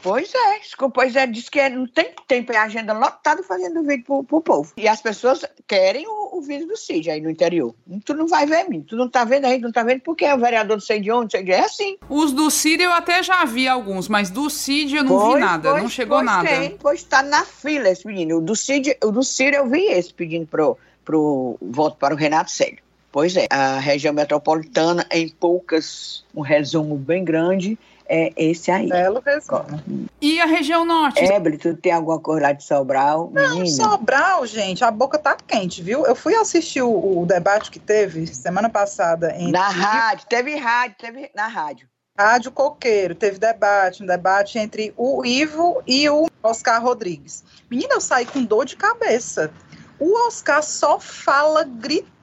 Pois 0.06 0.32
é, 0.34 0.60
pois 0.94 1.16
é, 1.16 1.26
diz 1.26 1.48
que 1.48 1.58
é- 1.58 1.68
não 1.68 1.86
tem 1.86 2.14
tempo, 2.28 2.52
é 2.52 2.56
agenda 2.56 2.92
lotada 2.92 3.42
fazendo 3.42 3.82
vídeo 3.82 4.04
pro, 4.04 4.24
pro 4.24 4.40
povo. 4.40 4.72
E 4.76 4.86
as 4.86 5.02
pessoas 5.02 5.44
querem 5.66 6.06
o, 6.06 6.38
o 6.38 6.40
vídeo 6.40 6.66
do 6.68 6.76
Cid 6.76 7.10
aí 7.10 7.20
no 7.20 7.28
interior. 7.28 7.74
Tu 8.04 8.14
não 8.14 8.26
vai 8.26 8.46
ver, 8.46 8.64
menino, 8.68 8.84
tu 8.84 8.96
não 8.96 9.08
tá 9.08 9.24
vendo 9.24 9.46
aí, 9.46 9.58
tu 9.58 9.64
não 9.64 9.72
tá 9.72 9.82
vendo 9.82 10.00
porque 10.00 10.24
é 10.24 10.34
o 10.34 10.38
vereador 10.38 10.76
não 10.76 10.80
sei 10.80 11.00
de 11.00 11.10
onde, 11.10 11.24
não 11.24 11.30
sei 11.30 11.42
de 11.42 11.52
onde, 11.52 11.60
é 11.60 11.64
assim. 11.64 11.96
Os 12.08 12.32
do 12.32 12.50
Cid 12.50 12.82
eu 12.82 12.92
até 12.92 13.22
já 13.22 13.44
vi 13.44 13.66
alguns, 13.66 14.08
mas 14.08 14.30
do 14.30 14.48
Cid 14.48 14.96
eu 14.96 15.04
não 15.04 15.18
vi 15.18 15.30
Pois, 15.32 15.40
nada, 15.40 15.70
pois, 15.70 15.82
não 15.82 15.90
chegou 15.90 16.18
pois 16.18 16.26
nada. 16.26 16.48
Tem, 16.48 16.76
pois 16.76 17.02
tá 17.02 17.22
na 17.22 17.44
fila 17.44 17.88
esse 17.88 18.06
menino. 18.06 18.38
O 18.38 18.40
do 18.40 18.54
Cid, 18.54 18.96
o 19.02 19.10
do 19.10 19.22
Ciro 19.22 19.56
eu 19.56 19.68
vi 19.68 19.86
esse 19.86 20.12
pedindo 20.12 20.46
pro, 20.46 20.78
pro 21.04 21.58
voto 21.60 21.96
para 21.96 22.14
o 22.14 22.16
Renato 22.16 22.50
Célio. 22.50 22.78
Pois 23.10 23.36
é, 23.36 23.46
a 23.50 23.78
região 23.78 24.12
metropolitana, 24.12 25.06
em 25.10 25.28
poucas, 25.28 26.24
um 26.34 26.42
resumo 26.42 26.96
bem 26.96 27.24
grande, 27.24 27.78
é 28.08 28.32
esse 28.36 28.70
aí. 28.70 28.88
Belo 28.88 29.22
resumo. 29.24 30.06
E 30.20 30.40
a 30.40 30.46
região 30.46 30.84
norte? 30.84 31.22
Eble, 31.24 31.58
tu 31.58 31.76
tem 31.76 31.92
alguma 31.92 32.18
coisa 32.18 32.42
lá 32.42 32.52
de 32.52 32.64
Sobral? 32.64 33.30
Não, 33.32 33.56
Menina? 33.56 33.84
Sobral, 33.84 34.46
gente, 34.46 34.84
a 34.84 34.90
boca 34.90 35.18
tá 35.18 35.36
quente, 35.36 35.82
viu? 35.82 36.06
Eu 36.06 36.14
fui 36.14 36.34
assistir 36.34 36.82
o, 36.82 37.20
o 37.20 37.26
debate 37.26 37.70
que 37.70 37.78
teve 37.78 38.26
semana 38.26 38.68
passada 38.68 39.34
em 39.36 39.50
Na 39.50 39.68
rádio, 39.68 40.26
teve 40.28 40.56
rádio, 40.56 40.96
teve 40.98 41.30
na 41.34 41.46
rádio. 41.46 41.88
Rádio 42.18 42.50
Coqueiro, 42.50 43.14
teve 43.14 43.38
debate, 43.38 44.02
um 44.02 44.06
debate 44.06 44.58
entre 44.58 44.94
o 44.96 45.24
Ivo 45.24 45.82
e 45.86 46.08
o 46.08 46.26
Oscar 46.42 46.82
Rodrigues. 46.82 47.44
Menina, 47.70 47.94
eu 47.94 48.00
saí 48.00 48.24
com 48.24 48.42
dor 48.42 48.64
de 48.64 48.74
cabeça. 48.74 49.50
O 49.98 50.26
Oscar 50.26 50.62
só 50.62 50.98
fala 50.98 51.64
gritando, 51.64 52.15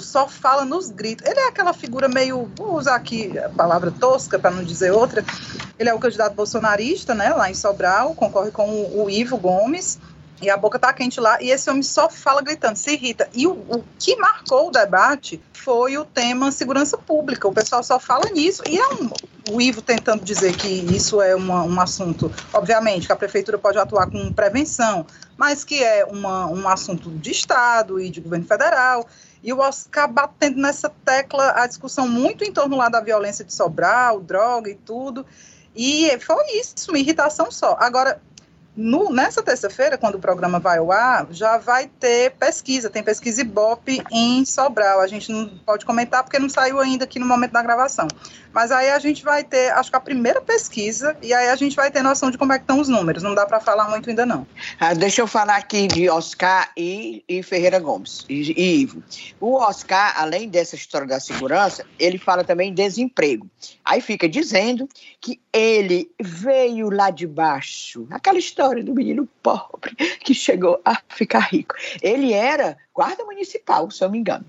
só 0.00 0.26
fala 0.28 0.64
nos 0.64 0.90
gritos. 0.90 1.26
Ele 1.26 1.38
é 1.38 1.48
aquela 1.48 1.72
figura 1.72 2.08
meio, 2.08 2.50
vou 2.56 2.76
usar 2.76 2.94
aqui 2.96 3.38
a 3.38 3.48
palavra 3.48 3.90
tosca 3.90 4.38
para 4.38 4.50
não 4.50 4.64
dizer 4.64 4.90
outra. 4.90 5.24
Ele 5.78 5.88
é 5.88 5.94
o 5.94 5.98
candidato 5.98 6.34
bolsonarista, 6.34 7.14
né, 7.14 7.30
lá 7.30 7.50
em 7.50 7.54
Sobral, 7.54 8.14
concorre 8.14 8.50
com 8.50 8.68
o, 8.68 9.04
o 9.04 9.10
Ivo 9.10 9.36
Gomes. 9.36 9.98
e 10.42 10.48
a 10.48 10.56
boca 10.56 10.78
tá 10.78 10.92
quente 10.92 11.20
lá, 11.20 11.40
e 11.40 11.50
esse 11.50 11.68
homem 11.68 11.82
só 11.82 12.08
fala 12.08 12.40
gritando, 12.40 12.76
se 12.76 12.92
irrita. 12.92 13.28
E 13.34 13.46
o, 13.46 13.52
o 13.52 13.84
que 13.98 14.16
marcou 14.16 14.68
o 14.68 14.70
debate 14.70 15.40
foi 15.52 15.98
o 15.98 16.04
tema 16.04 16.50
segurança 16.50 16.96
pública. 16.96 17.46
O 17.46 17.52
pessoal 17.52 17.82
só 17.82 18.00
fala 18.00 18.30
nisso, 18.30 18.62
e 18.66 18.78
é 18.78 18.88
um, 18.88 19.10
o 19.50 19.60
Ivo 19.60 19.82
tentando 19.82 20.24
dizer 20.24 20.56
que 20.56 20.68
isso 20.68 21.20
é 21.20 21.34
uma, 21.34 21.62
um 21.62 21.80
assunto, 21.80 22.32
obviamente, 22.52 23.06
que 23.06 23.12
a 23.12 23.16
prefeitura 23.16 23.58
pode 23.58 23.78
atuar 23.78 24.06
com 24.06 24.32
prevenção, 24.32 25.06
mas 25.36 25.62
que 25.62 25.82
é 25.82 26.04
uma, 26.04 26.46
um 26.46 26.66
assunto 26.68 27.10
de 27.10 27.30
Estado 27.30 28.00
e 28.00 28.08
de 28.08 28.20
governo 28.20 28.46
federal. 28.46 29.06
E 29.42 29.52
o 29.52 29.58
Oscar 29.58 30.10
batendo 30.10 30.60
nessa 30.60 30.90
tecla, 31.04 31.52
a 31.52 31.66
discussão 31.66 32.06
muito 32.06 32.44
em 32.44 32.52
torno 32.52 32.76
lá 32.76 32.88
da 32.88 33.00
violência 33.00 33.44
de 33.44 33.54
Sobral, 33.54 34.20
droga 34.20 34.70
e 34.70 34.74
tudo. 34.74 35.24
E 35.74 36.18
foi 36.20 36.58
isso, 36.58 36.90
uma 36.90 36.98
irritação 36.98 37.50
só. 37.50 37.76
Agora, 37.80 38.20
no, 38.80 39.12
nessa 39.12 39.42
terça-feira, 39.42 39.98
quando 39.98 40.14
o 40.14 40.18
programa 40.18 40.58
vai 40.58 40.78
ao 40.78 40.90
ar, 40.90 41.26
já 41.30 41.58
vai 41.58 41.86
ter 41.86 42.30
pesquisa, 42.32 42.88
tem 42.88 43.02
pesquisa 43.02 43.42
Ibope 43.42 44.02
em 44.10 44.42
Sobral. 44.46 45.00
A 45.00 45.06
gente 45.06 45.30
não 45.30 45.48
pode 45.66 45.84
comentar 45.84 46.22
porque 46.22 46.38
não 46.38 46.48
saiu 46.48 46.80
ainda 46.80 47.04
aqui 47.04 47.18
no 47.18 47.26
momento 47.26 47.52
da 47.52 47.62
gravação. 47.62 48.08
Mas 48.54 48.72
aí 48.72 48.90
a 48.90 48.98
gente 48.98 49.22
vai 49.22 49.44
ter, 49.44 49.70
acho 49.72 49.90
que 49.90 49.96
a 49.96 50.00
primeira 50.00 50.40
pesquisa, 50.40 51.14
e 51.22 51.32
aí 51.32 51.50
a 51.50 51.56
gente 51.56 51.76
vai 51.76 51.90
ter 51.90 52.02
noção 52.02 52.30
de 52.30 52.38
como 52.38 52.54
é 52.54 52.58
que 52.58 52.62
estão 52.62 52.80
os 52.80 52.88
números. 52.88 53.22
Não 53.22 53.34
dá 53.34 53.44
para 53.44 53.60
falar 53.60 53.88
muito 53.90 54.08
ainda 54.08 54.24
não. 54.24 54.46
Ah, 54.78 54.94
deixa 54.94 55.20
eu 55.20 55.26
falar 55.26 55.56
aqui 55.56 55.86
de 55.86 56.08
Oscar 56.08 56.72
e, 56.74 57.22
e 57.28 57.42
Ferreira 57.42 57.78
Gomes 57.78 58.24
e, 58.30 58.52
e, 58.52 58.80
Ivo. 58.80 59.02
O 59.38 59.56
Oscar, 59.56 60.14
além 60.16 60.48
dessa 60.48 60.74
história 60.74 61.06
da 61.06 61.20
segurança, 61.20 61.84
ele 61.98 62.16
fala 62.16 62.42
também 62.42 62.70
em 62.70 62.74
desemprego. 62.74 63.46
Aí 63.84 64.00
fica 64.00 64.26
dizendo 64.26 64.88
que 65.20 65.38
ele 65.52 66.10
veio 66.20 66.88
lá 66.88 67.10
de 67.10 67.26
baixo, 67.26 68.06
aquela 68.10 68.38
história 68.38 68.69
do 68.76 68.94
menino 68.94 69.28
pobre 69.42 69.94
que 70.20 70.34
chegou 70.34 70.80
a 70.84 71.00
ficar 71.08 71.40
rico. 71.40 71.74
Ele 72.00 72.32
era 72.32 72.76
guarda 72.94 73.24
municipal, 73.24 73.90
se 73.90 74.04
eu 74.04 74.10
me 74.10 74.18
engano. 74.18 74.44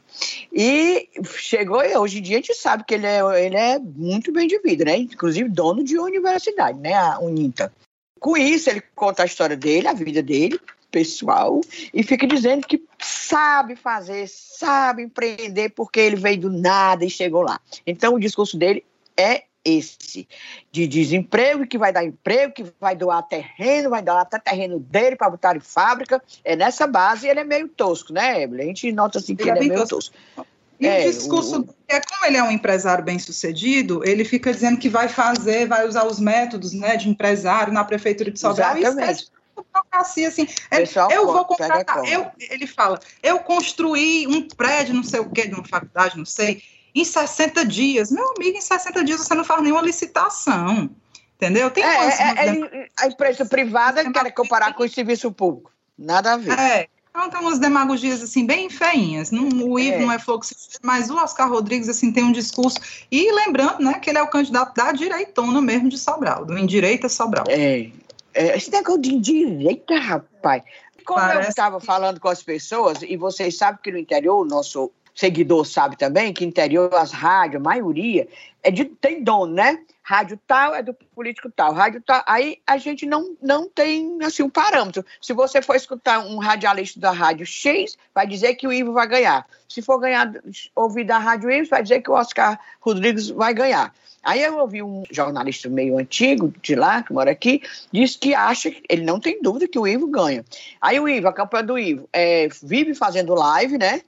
E 0.52 1.10
chegou, 1.38 1.84
e 1.84 1.96
hoje 1.96 2.20
em 2.20 2.22
dia 2.22 2.38
a 2.38 2.42
gente 2.42 2.54
sabe 2.54 2.84
que 2.84 2.94
ele 2.94 3.06
é, 3.06 3.46
ele 3.46 3.56
é 3.58 3.80
muito 3.80 4.32
bem 4.32 4.48
de 4.48 4.60
vida, 4.60 4.86
né? 4.86 4.98
Inclusive 4.98 5.50
dono 5.50 5.84
de 5.84 5.98
uma 5.98 6.08
universidade, 6.08 6.80
né? 6.80 6.94
A 6.94 7.20
Uninta. 7.20 7.74
Com 8.20 8.38
isso, 8.38 8.70
ele 8.70 8.84
conta 8.96 9.24
a 9.24 9.26
história 9.26 9.58
dele, 9.58 9.88
a 9.88 9.94
vida 9.94 10.22
dele, 10.22 10.60
pessoal, 10.92 11.62
e 11.94 12.04
fica 12.04 12.28
dizendo 12.28 12.68
que 12.68 12.84
sabe 13.00 13.76
fazer, 13.76 14.28
sabe 14.28 15.04
empreender, 15.04 15.70
porque 15.70 16.00
ele 16.00 16.18
veio 16.18 16.42
do 16.42 16.52
nada 16.52 17.04
e 17.04 17.10
chegou 17.10 17.42
lá. 17.42 17.60
Então, 17.88 18.14
o 18.14 18.20
discurso 18.20 18.58
dele 18.58 18.86
é 19.18 19.46
esse 19.64 20.28
de 20.72 20.88
desemprego, 20.88 21.68
que 21.68 21.78
vai 21.78 21.93
dar 21.93 22.03
emprego, 22.03 22.53
que 22.53 22.66
vai 22.80 22.95
doar 22.95 23.22
terreno, 23.24 23.89
vai 23.89 24.01
doar 24.01 24.22
até 24.22 24.39
terreno 24.39 24.80
dele 24.80 25.16
para 25.16 25.30
botar 25.30 25.55
em 25.55 25.59
fábrica. 25.59 26.22
É 26.43 26.55
nessa 26.55 26.88
base 26.88 27.28
ele 27.28 27.39
é 27.39 27.43
meio 27.43 27.68
tosco, 27.68 28.12
né, 28.12 28.43
Evelyn? 28.43 28.64
A 28.64 28.68
gente 28.68 28.91
nota 28.91 29.20
assim 29.20 29.36
que 29.36 29.43
ele, 29.43 29.51
ele 29.51 29.59
é, 29.59 29.66
é 29.66 29.70
meio 29.70 29.88
tosco. 29.88 30.12
tosco. 30.36 30.47
E 30.80 30.88
é, 30.88 31.07
o 31.07 31.12
discurso 31.12 31.62
o... 31.62 31.76
é 31.88 32.01
como 32.01 32.26
ele 32.26 32.38
é 32.38 32.43
um 32.43 32.49
empresário 32.49 33.03
bem 33.03 33.20
sucedido, 33.20 34.01
ele 34.03 34.26
fica 34.26 34.51
dizendo 34.51 34.80
que 34.80 34.89
vai 34.89 35.07
fazer, 35.07 35.68
vai 35.68 35.88
usar 35.88 36.07
os 36.07 36.20
métodos 36.20 36.74
né, 36.74 36.97
de 36.97 37.07
empresário 37.07 37.72
na 37.72 37.84
prefeitura 37.84 38.32
de 38.32 38.39
Sobral 38.39 38.76
Exatamente. 38.76 39.26
e 39.26 39.41
burocracia, 39.55 40.28
assim. 40.28 40.47
Ele, 40.72 40.89
eu 41.14 41.28
vou 41.28 41.45
contratar. 41.45 42.03
Eu, 42.05 42.32
ele 42.39 42.66
fala, 42.66 42.99
eu 43.22 43.38
construí 43.39 44.26
um 44.28 44.47
prédio, 44.47 44.95
não 44.95 45.03
sei 45.03 45.20
o 45.20 45.30
quê, 45.30 45.47
de 45.47 45.53
uma 45.53 45.64
faculdade, 45.64 46.18
não 46.18 46.26
sei 46.26 46.64
em 46.94 47.06
60 47.06 47.66
dias. 47.66 48.12
Meu 48.12 48.34
amigo, 48.36 48.58
em 48.58 48.62
60 48.62 49.04
dias 49.04 49.22
você 49.22 49.34
não 49.34 49.44
faz 49.44 49.62
nenhuma 49.62 49.82
licitação. 49.82 50.89
Entendeu? 51.36 51.72
Tem 51.72 51.84
é, 51.84 51.88
é, 51.88 52.50
é, 52.50 52.88
a 53.00 53.08
empresa 53.08 53.44
privada 53.46 54.12
quer 54.12 54.32
comparar 54.32 54.76
com 54.76 54.84
o 54.84 54.89
serviço 54.89 55.32
público. 55.32 55.72
Nada 55.98 56.34
a 56.34 56.38
ver. 56.38 56.60
É. 56.60 56.88
Então 57.10 57.30
tem 57.30 57.39
umas 57.42 57.60
demagogias 57.60 58.22
assim 58.22 58.46
bem 58.46 58.70
feinhas. 58.70 59.32
Não, 59.32 59.50
o 59.50 59.80
Ivo 59.80 59.96
é. 59.96 60.00
não 60.00 60.12
é 60.12 60.20
fluxo, 60.20 60.56
mas 60.82 61.10
o 61.10 61.18
Oscar 61.18 61.50
Rodrigues 61.50 61.89
assim 61.89 62.12
tem 62.12 62.24
um 62.24 62.32
discurso. 62.32 62.78
E 63.12 63.32
lembrando, 63.32 63.80
né, 63.80 64.00
que 64.00 64.10
ele 64.10 64.20
é 64.20 64.22
o 64.22 64.28
candidato 64.28 64.76
da 64.76 64.92
direitona 64.92 65.60
mesmo 65.62 65.89
de 65.89 65.98
Sobral, 65.98 66.46
do 66.46 66.58
Indireita 66.58 67.10
Sobral. 67.10 67.46
É. 67.50 67.89
é 68.34 68.56
esse 68.56 68.72
negócio 68.72 69.02
de 69.02 69.20
direita, 69.20 70.00
rapaz. 70.00 70.64
Como 71.04 71.20
Parece... 71.20 71.48
eu 71.48 71.50
estava 71.50 71.80
falando 71.80 72.20
com 72.20 72.30
as 72.30 72.42
pessoas, 72.42 73.02
e 73.02 73.18
vocês 73.18 73.58
sabem 73.58 73.82
que 73.84 73.92
no 73.92 73.98
interior 73.98 74.39
o 74.39 74.46
nosso 74.46 74.92
seguidor 75.14 75.66
sabe 75.66 75.97
também 75.97 76.34
que 76.34 76.45
interior 76.45 76.93
as 76.93 77.12
rádios, 77.12 77.62
a 77.62 77.64
maioria, 77.64 78.28
é 78.64 78.72
de, 78.72 78.86
tem 78.86 79.24
dono, 79.24 79.53
né? 79.53 79.80
Rádio 80.03 80.39
tal 80.47 80.74
é 80.74 80.82
do 80.82 80.93
político 80.93 81.49
tal, 81.55 81.74
rádio 81.74 82.01
tal. 82.01 82.24
Aí 82.26 82.57
a 82.66 82.78
gente 82.78 83.05
não, 83.05 83.36
não 83.41 83.70
tem 83.70 84.18
assim 84.24 84.43
um 84.43 84.49
parâmetro. 84.49 85.05
Se 85.22 85.32
você 85.34 85.62
for 85.62 85.76
escutar 85.76 86.20
um 86.20 86.38
radialista 86.38 86.99
da 86.99 87.12
rádio 87.12 87.45
X, 87.45 87.97
vai 88.14 88.28
dizer 88.28 88.55
que 88.55 88.68
o 88.68 88.74
Ivo 88.74 88.93
vai 88.93 89.07
ganhar. 89.07 89.45
Se 89.70 89.82
for 89.82 89.99
ganhar, 89.99 90.32
ouvir 90.76 91.05
da 91.05 91.18
rádio 91.18 91.51
Y, 91.51 91.70
vai 91.70 91.84
dizer 91.84 92.01
que 92.01 92.09
o 92.09 92.14
Oscar 92.14 92.59
Rodrigues 92.80 93.30
vai 93.30 93.53
ganhar. 93.53 93.93
Aí 94.24 94.43
eu 94.43 94.57
ouvi 94.59 94.84
um 94.84 95.03
jornalista 95.09 95.68
meio 95.68 95.97
antigo 95.97 96.53
de 96.62 96.76
lá, 96.76 97.01
que 97.01 97.12
mora 97.12 97.32
aqui, 97.32 97.62
disse 97.91 98.20
que 98.20 98.36
acha, 98.36 98.72
ele 98.88 99.03
não 99.03 99.20
tem 99.20 99.41
dúvida 99.41 99.68
que 99.68 99.80
o 99.80 99.88
Ivo 99.88 100.07
ganha. 100.07 100.45
Aí 100.80 100.99
o 100.99 101.09
Ivo, 101.09 101.28
a 101.28 101.34
campanha 101.34 101.64
do 101.64 101.80
Ivo, 101.80 102.07
é, 102.14 102.47
vive 102.62 102.93
fazendo 102.93 103.34
live, 103.34 103.78
né? 103.80 104.01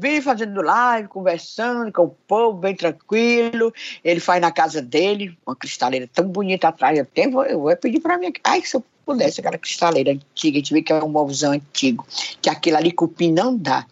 Vem 0.00 0.22
fazendo 0.22 0.62
live, 0.62 1.08
conversando 1.08 1.92
com 1.92 2.04
o 2.04 2.16
povo, 2.26 2.56
bem 2.56 2.74
tranquilo. 2.74 3.70
Ele 4.02 4.18
faz 4.18 4.40
na 4.40 4.50
casa 4.50 4.80
dele, 4.80 5.36
uma 5.46 5.54
cristaleira 5.54 6.08
tão 6.10 6.26
bonita 6.26 6.68
atrás. 6.68 6.96
Eu, 6.96 7.02
até 7.02 7.28
vou, 7.28 7.44
eu 7.44 7.60
vou 7.60 7.76
pedir 7.76 8.00
para 8.00 8.16
mim. 8.16 8.32
Ai, 8.42 8.62
se 8.62 8.74
eu 8.74 8.84
pudesse, 9.04 9.40
aquela 9.40 9.58
cristaleira 9.58 10.12
antiga, 10.12 10.56
a 10.56 10.60
gente 10.60 10.72
vê 10.72 10.80
que 10.80 10.90
é 10.90 11.04
um 11.04 11.08
móvelzão 11.10 11.52
antigo, 11.52 12.06
que 12.40 12.48
aquilo 12.48 12.78
ali 12.78 12.92
cupim 12.92 13.30
não 13.30 13.54
dá. 13.54 13.84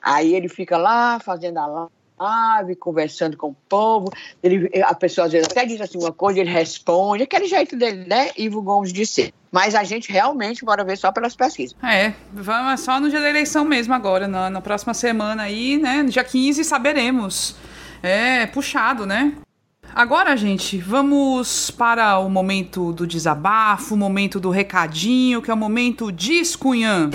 Aí 0.00 0.36
ele 0.36 0.48
fica 0.48 0.78
lá 0.78 1.18
fazendo 1.18 1.58
a 1.58 1.88
live, 2.18 2.76
conversando 2.76 3.36
com 3.36 3.48
o 3.48 3.56
povo. 3.68 4.10
Ele, 4.42 4.70
a 4.82 4.94
pessoa 4.94 5.26
às 5.26 5.32
vezes 5.32 5.48
até 5.50 5.64
diz 5.64 5.80
assim 5.80 5.98
uma 5.98 6.12
coisa, 6.12 6.40
ele 6.40 6.50
responde, 6.50 7.22
aquele 7.22 7.46
jeito 7.46 7.76
dele, 7.76 8.04
né? 8.06 8.30
Ivo 8.36 8.62
Gomes 8.62 8.92
de 8.92 9.06
ser. 9.06 9.32
Mas 9.50 9.74
a 9.74 9.84
gente 9.84 10.12
realmente 10.12 10.64
bora 10.64 10.84
ver 10.84 10.96
só 10.96 11.12
pelas 11.12 11.34
pesquisas. 11.34 11.76
É, 11.82 12.12
vamos 12.32 12.80
só 12.80 13.00
no 13.00 13.08
dia 13.08 13.20
da 13.20 13.30
eleição 13.30 13.64
mesmo 13.64 13.94
agora, 13.94 14.26
na, 14.26 14.50
na 14.50 14.60
próxima 14.60 14.92
semana 14.94 15.44
aí, 15.44 15.78
né? 15.78 16.04
Dia 16.04 16.24
15 16.24 16.64
saberemos. 16.64 17.56
É 18.02 18.46
puxado, 18.46 19.06
né? 19.06 19.32
Agora, 19.94 20.36
gente, 20.36 20.76
vamos 20.76 21.70
para 21.70 22.18
o 22.18 22.28
momento 22.28 22.92
do 22.92 23.06
desabafo, 23.06 23.94
o 23.94 23.96
momento 23.96 24.38
do 24.38 24.50
recadinho, 24.50 25.40
que 25.40 25.50
é 25.50 25.54
o 25.54 25.56
momento 25.56 26.12
Discunhã. 26.12 27.08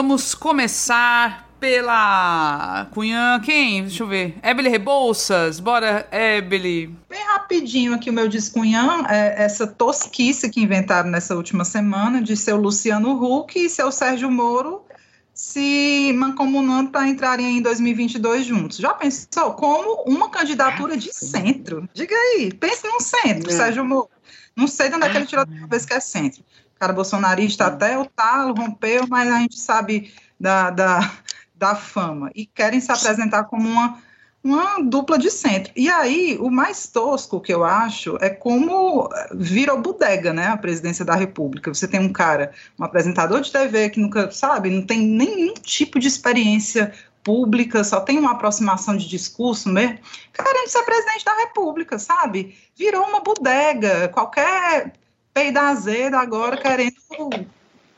Vamos 0.00 0.34
começar 0.34 1.46
pela 1.60 2.88
Cunhã, 2.94 3.38
quem? 3.38 3.82
Deixa 3.82 4.02
eu 4.02 4.06
ver. 4.06 4.34
Ebele 4.42 4.70
Rebouças, 4.70 5.60
bora, 5.60 6.08
Ebele. 6.10 6.86
Bem 7.06 7.22
rapidinho 7.26 7.92
aqui 7.92 8.08
o 8.08 8.12
meu 8.12 8.26
descunhã, 8.26 9.04
é 9.10 9.44
essa 9.44 9.66
tosquice 9.66 10.48
que 10.48 10.62
inventaram 10.62 11.10
nessa 11.10 11.36
última 11.36 11.66
semana 11.66 12.22
de 12.22 12.34
seu 12.34 12.56
Luciano 12.56 13.12
Huck 13.22 13.58
e 13.58 13.68
seu 13.68 13.92
Sérgio 13.92 14.30
Moro 14.30 14.86
se 15.34 16.14
mancomunando 16.16 16.90
para 16.90 17.06
entrarem 17.06 17.58
em 17.58 17.60
2022 17.60 18.46
juntos. 18.46 18.78
Já 18.78 18.94
pensou 18.94 19.52
como 19.52 20.02
uma 20.06 20.30
candidatura 20.30 20.96
de 20.96 21.12
centro? 21.12 21.86
Diga 21.92 22.16
aí, 22.16 22.50
pense 22.54 22.88
num 22.88 23.00
centro, 23.00 23.50
é. 23.50 23.54
Sérgio 23.54 23.84
Moro. 23.84 24.08
Não 24.56 24.66
sei 24.66 24.88
de 24.88 24.94
onde 24.94 25.04
é 25.04 25.10
que 25.10 25.16
ele 25.18 25.26
tirou 25.26 25.44
a 25.44 25.66
vez 25.66 25.84
que 25.84 25.92
é 25.92 26.00
centro. 26.00 26.42
O 26.80 26.86
cara 26.88 26.94
bolsonarista 26.94 27.66
até 27.66 27.98
o 27.98 28.06
talo, 28.06 28.54
rompeu, 28.54 29.06
mas 29.06 29.30
a 29.30 29.38
gente 29.40 29.60
sabe 29.60 30.14
da, 30.40 30.70
da, 30.70 31.12
da 31.54 31.74
fama 31.74 32.30
e 32.34 32.46
querem 32.46 32.80
se 32.80 32.90
apresentar 32.90 33.44
como 33.44 33.68
uma, 33.68 33.98
uma 34.42 34.82
dupla 34.82 35.18
de 35.18 35.30
centro. 35.30 35.70
E 35.76 35.90
aí, 35.90 36.38
o 36.40 36.50
mais 36.50 36.86
tosco 36.86 37.38
que 37.38 37.52
eu 37.52 37.64
acho 37.64 38.16
é 38.22 38.30
como 38.30 39.10
vira 39.34 39.76
bodega, 39.76 40.32
né, 40.32 40.46
a 40.46 40.56
presidência 40.56 41.04
da 41.04 41.14
República. 41.14 41.72
Você 41.72 41.86
tem 41.86 42.00
um 42.00 42.10
cara, 42.10 42.50
um 42.78 42.84
apresentador 42.84 43.42
de 43.42 43.52
TV 43.52 43.90
que 43.90 44.00
nunca, 44.00 44.30
sabe, 44.30 44.70
não 44.70 44.80
tem 44.80 45.00
nenhum 45.02 45.52
tipo 45.52 45.98
de 46.00 46.08
experiência 46.08 46.94
pública, 47.22 47.84
só 47.84 48.00
tem 48.00 48.18
uma 48.18 48.30
aproximação 48.30 48.96
de 48.96 49.06
discurso 49.06 49.68
mesmo, 49.68 49.98
querendo 50.32 50.68
ser 50.68 50.82
presidente 50.84 51.26
da 51.26 51.36
República, 51.40 51.98
sabe? 51.98 52.56
Virou 52.74 53.04
uma 53.04 53.20
bodega, 53.20 54.08
qualquer 54.08 54.94
peida 55.32 55.62
azeda 55.62 56.18
agora 56.18 56.56
querendo 56.56 56.96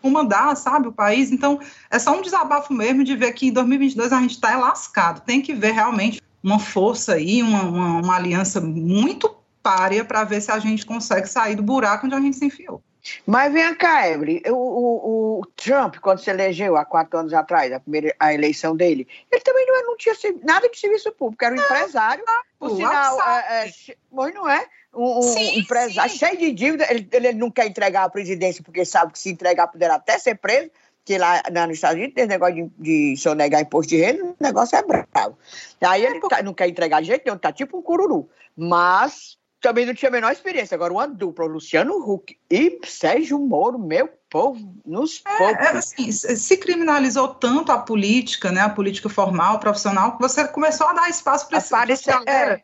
comandar, 0.00 0.56
sabe, 0.56 0.88
o 0.88 0.92
país. 0.92 1.30
Então, 1.30 1.60
é 1.90 1.98
só 1.98 2.16
um 2.16 2.22
desabafo 2.22 2.72
mesmo 2.72 3.04
de 3.04 3.14
ver 3.14 3.32
que 3.32 3.46
em 3.48 3.52
2022 3.52 4.12
a 4.12 4.20
gente 4.20 4.32
está 4.32 4.56
lascado. 4.56 5.20
Tem 5.20 5.40
que 5.40 5.54
ver 5.54 5.72
realmente 5.72 6.20
uma 6.42 6.58
força 6.58 7.14
aí, 7.14 7.42
uma, 7.42 7.62
uma, 7.62 8.02
uma 8.02 8.16
aliança 8.16 8.60
muito 8.60 9.34
párea 9.62 10.04
para 10.04 10.24
ver 10.24 10.40
se 10.40 10.50
a 10.50 10.58
gente 10.58 10.84
consegue 10.84 11.28
sair 11.28 11.54
do 11.54 11.62
buraco 11.62 12.06
onde 12.06 12.16
a 12.16 12.20
gente 12.20 12.36
se 12.36 12.44
enfiou. 12.44 12.82
Mas 13.26 13.52
vem 13.52 13.74
cá, 13.74 14.08
Evelyn, 14.08 14.42
o, 14.46 14.54
o, 14.54 15.40
o, 15.40 15.46
Trump, 15.56 15.96
quando 15.96 16.20
se 16.20 16.30
elegeu 16.30 16.76
há 16.76 16.84
quatro 16.84 17.18
anos 17.18 17.34
atrás, 17.34 17.72
a 17.72 17.80
primeira 17.80 18.14
a 18.18 18.32
eleição 18.32 18.76
dele, 18.76 19.08
ele 19.30 19.40
também 19.40 19.66
não, 19.66 19.86
não 19.86 19.96
tinha 19.96 20.14
nada 20.44 20.68
de 20.68 20.78
serviço 20.78 21.10
público, 21.12 21.44
era 21.44 21.54
um 21.54 21.58
empresário, 21.58 22.24
por 22.60 22.76
sinal, 22.76 23.20
é, 23.20 23.66
é, 23.66 23.96
mas 24.10 24.32
não 24.32 24.48
é? 24.48 24.64
Um, 24.95 25.22
sim, 25.22 25.59
empresário 25.59 26.11
sim. 26.11 26.18
cheio 26.18 26.38
de 26.38 26.53
dívida, 26.53 26.86
ele, 26.90 27.09
ele 27.11 27.32
não 27.32 27.51
quer 27.51 27.66
entregar 27.66 28.05
a 28.05 28.11
presidência 28.11 28.62
porque 28.62 28.84
sabe 28.84 29.12
que 29.12 29.18
se 29.18 29.30
entregar 29.30 29.68
poderá 29.68 29.95
até 29.95 30.18
ser 30.18 30.34
preso, 30.34 30.70
que 31.05 31.16
lá, 31.18 31.43
nos 31.66 31.76
Estados 31.76 31.97
Unidos 31.97 32.14
tem 32.14 32.26
negócio 32.26 32.70
de, 32.78 33.12
de 33.12 33.16
sonegar 33.16 33.61
imposto 33.61 33.90
de 33.90 33.97
renda, 33.97 34.24
o 34.24 34.36
negócio 34.38 34.76
é 34.76 34.82
bravo. 34.82 35.38
Aí 35.80 36.05
ele 36.05 36.20
tá, 36.20 36.43
não 36.43 36.55
quer 36.55 36.68
entregar 36.68 37.01
de 37.01 37.09
jeito 37.09 37.24
nenhum, 37.24 37.38
tá 37.38 37.53
tipo 37.53 37.78
um 37.78 37.82
cururu. 37.82 38.28
Mas 38.57 39.38
também 39.62 39.86
não 39.86 39.95
tinha 39.95 40.09
a 40.09 40.12
menor 40.12 40.32
experiência. 40.32 40.74
Agora, 40.74 40.93
uma 40.93 41.07
dupla, 41.07 41.47
Luciano 41.47 41.97
Huck 41.97 42.36
e 42.51 42.80
Sérgio 42.84 43.38
Moro, 43.38 43.78
meu 43.78 44.09
povo, 44.28 44.74
nos 44.84 45.22
é, 45.26 45.45
é, 45.45 45.68
assim, 45.68 46.11
se 46.11 46.57
criminalizou 46.57 47.28
tanto 47.28 47.70
a 47.70 47.78
política, 47.78 48.51
né, 48.51 48.61
a 48.61 48.68
política 48.68 49.09
formal, 49.09 49.59
profissional, 49.61 50.16
que 50.16 50.20
você 50.20 50.47
começou 50.49 50.88
a 50.88 50.93
dar 50.93 51.09
espaço 51.09 51.49
para 51.49 51.59
esses, 51.59 52.09
é. 52.26 52.62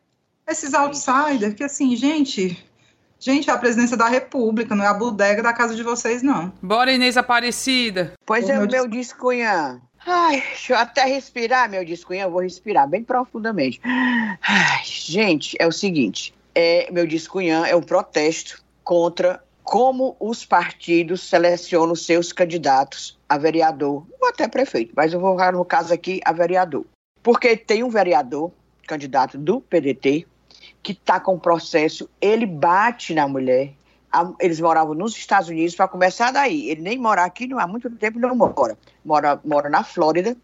Esses 0.49 0.75
outsiders, 0.75 1.55
que 1.55 1.65
assim, 1.65 1.95
gente, 1.97 2.65
Gente, 3.21 3.51
é 3.51 3.53
a 3.53 3.59
presidência 3.59 3.97
da 3.97 4.07
República, 4.07 4.77
não 4.77 4.85
é 4.85 4.87
a 4.87 4.95
bodega 4.95 5.43
da 5.43 5.53
casa 5.53 5.75
de 5.75 5.83
vocês, 5.83 6.23
não. 6.23 6.53
Bora, 6.63 6.93
Inês 6.93 7.17
Aparecida. 7.17 8.13
Pois 8.25 8.49
é, 8.49 8.57
o 8.61 8.71
meu 8.71 8.87
discunhã. 8.87 9.81
Ai, 10.07 10.41
deixa 10.41 10.75
eu 10.75 10.79
até 10.79 11.05
respirar, 11.05 11.69
meu 11.69 11.85
discunhã. 11.85 12.27
Eu 12.27 12.31
vou 12.31 12.43
respirar 12.43 12.89
bem 12.89 13.03
profundamente. 13.03 13.81
Ai, 13.83 14.83
gente, 14.85 15.57
é 15.59 15.67
o 15.67 15.73
seguinte 15.73 16.33
é, 16.59 16.91
meu 16.91 17.07
discunhã, 17.07 17.65
é 17.67 17.77
um 17.77 17.81
protesto 17.81 18.61
contra 18.83 19.41
como 19.63 20.17
os 20.19 20.45
partidos 20.45 21.23
selecionam 21.23 21.95
seus 21.95 22.33
candidatos 22.33 23.17
a 23.29 23.39
vereador, 23.39 24.05
ou 24.21 24.29
até 24.29 24.49
prefeito, 24.49 24.93
mas 24.97 25.13
eu 25.13 25.21
vou 25.21 25.37
no 25.53 25.65
caso 25.65 25.95
aqui 25.95 26.21
a 26.25 26.33
vereador. 26.33 26.85
Porque 27.23 27.57
tem 27.57 27.85
um 27.85 27.91
vereador, 27.91 28.51
candidato 28.89 29.39
do 29.39 29.61
PDT, 29.61 30.27
que 30.83 30.93
está 30.93 31.21
com 31.21 31.39
processo, 31.39 32.09
ele 32.21 32.47
bate 32.47 33.15
na 33.15 33.29
mulher. 33.29 33.73
Eles 34.41 34.59
moravam 34.59 34.95
nos 34.95 35.17
Estados 35.17 35.51
Unidos, 35.51 35.75
para 35.75 35.87
começar 35.87 36.31
daí. 36.31 36.71
Ele 36.71 36.81
nem 36.81 36.99
mora 36.99 37.25
aqui, 37.25 37.47
não 37.47 37.59
há 37.59 37.67
muito 37.67 37.91
tempo 37.91 38.19
não 38.19 38.35
mora. 38.35 38.77
Mora, 39.05 39.39
mora 39.45 39.69
na 39.69 39.85
Flórida 39.85 40.37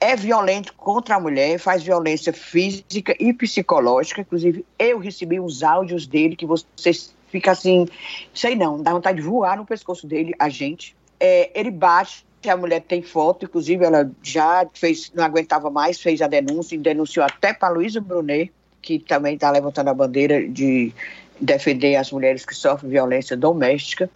é 0.00 0.14
violento 0.14 0.74
contra 0.74 1.16
a 1.16 1.20
mulher, 1.20 1.58
faz 1.58 1.82
violência 1.82 2.32
física 2.32 3.16
e 3.18 3.32
psicológica. 3.32 4.20
Inclusive, 4.20 4.64
eu 4.78 4.98
recebi 4.98 5.40
uns 5.40 5.62
áudios 5.62 6.06
dele 6.06 6.36
que 6.36 6.46
você 6.46 6.92
fica 7.28 7.52
assim, 7.52 7.88
sei 8.32 8.54
não, 8.54 8.82
dá 8.82 8.92
vontade 8.92 9.20
de 9.20 9.26
voar 9.26 9.56
no 9.56 9.66
pescoço 9.66 10.06
dele, 10.06 10.34
a 10.38 10.48
gente. 10.48 10.96
É, 11.18 11.50
ele 11.58 11.70
bate, 11.70 12.24
a 12.46 12.56
mulher 12.56 12.82
tem 12.82 13.02
foto, 13.02 13.46
inclusive 13.46 13.84
ela 13.84 14.10
já 14.22 14.66
fez, 14.74 15.10
não 15.14 15.24
aguentava 15.24 15.70
mais, 15.70 16.00
fez 16.00 16.22
a 16.22 16.28
denúncia, 16.28 16.76
e 16.76 16.78
denunciou 16.78 17.24
até 17.24 17.52
para 17.52 17.74
Luísa 17.74 18.00
Brunet, 18.00 18.52
que 18.86 19.00
também 19.00 19.34
está 19.34 19.50
levantando 19.50 19.90
a 19.90 19.94
bandeira 19.94 20.48
de 20.48 20.92
defender 21.40 21.96
as 21.96 22.12
mulheres 22.12 22.46
que 22.46 22.54
sofrem 22.54 22.88
violência 22.88 23.36
doméstica. 23.36 24.08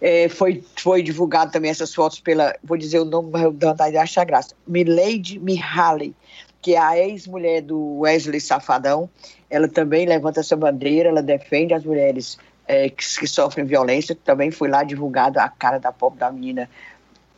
É, 0.00 0.26
foi, 0.30 0.64
foi 0.78 1.02
divulgado 1.02 1.52
também 1.52 1.70
essas 1.70 1.94
fotos 1.94 2.18
pela, 2.18 2.56
vou 2.64 2.78
dizer 2.78 2.98
o 2.98 3.04
nome, 3.04 3.28
mas 3.30 3.54
dá 3.56 3.68
vontade 3.68 3.94
de 3.94 4.24
graça, 4.24 4.54
Milady 4.66 5.38
Mihaly, 5.38 6.14
que 6.62 6.74
é 6.74 6.78
a 6.78 6.98
ex-mulher 6.98 7.60
do 7.60 7.98
Wesley 7.98 8.40
Safadão. 8.40 9.10
Ela 9.50 9.68
também 9.68 10.06
levanta 10.06 10.40
essa 10.40 10.56
bandeira, 10.56 11.10
ela 11.10 11.22
defende 11.22 11.74
as 11.74 11.84
mulheres 11.84 12.38
é, 12.66 12.88
que, 12.88 13.04
que, 13.18 13.26
sofrem 13.26 13.66
violência. 13.66 14.16
Também 14.24 14.50
foi 14.50 14.70
lá 14.70 14.82
divulgado 14.82 15.38
a 15.38 15.48
cara 15.50 15.78
da 15.78 15.92
pobre 15.92 16.20
da 16.20 16.32
menina 16.32 16.70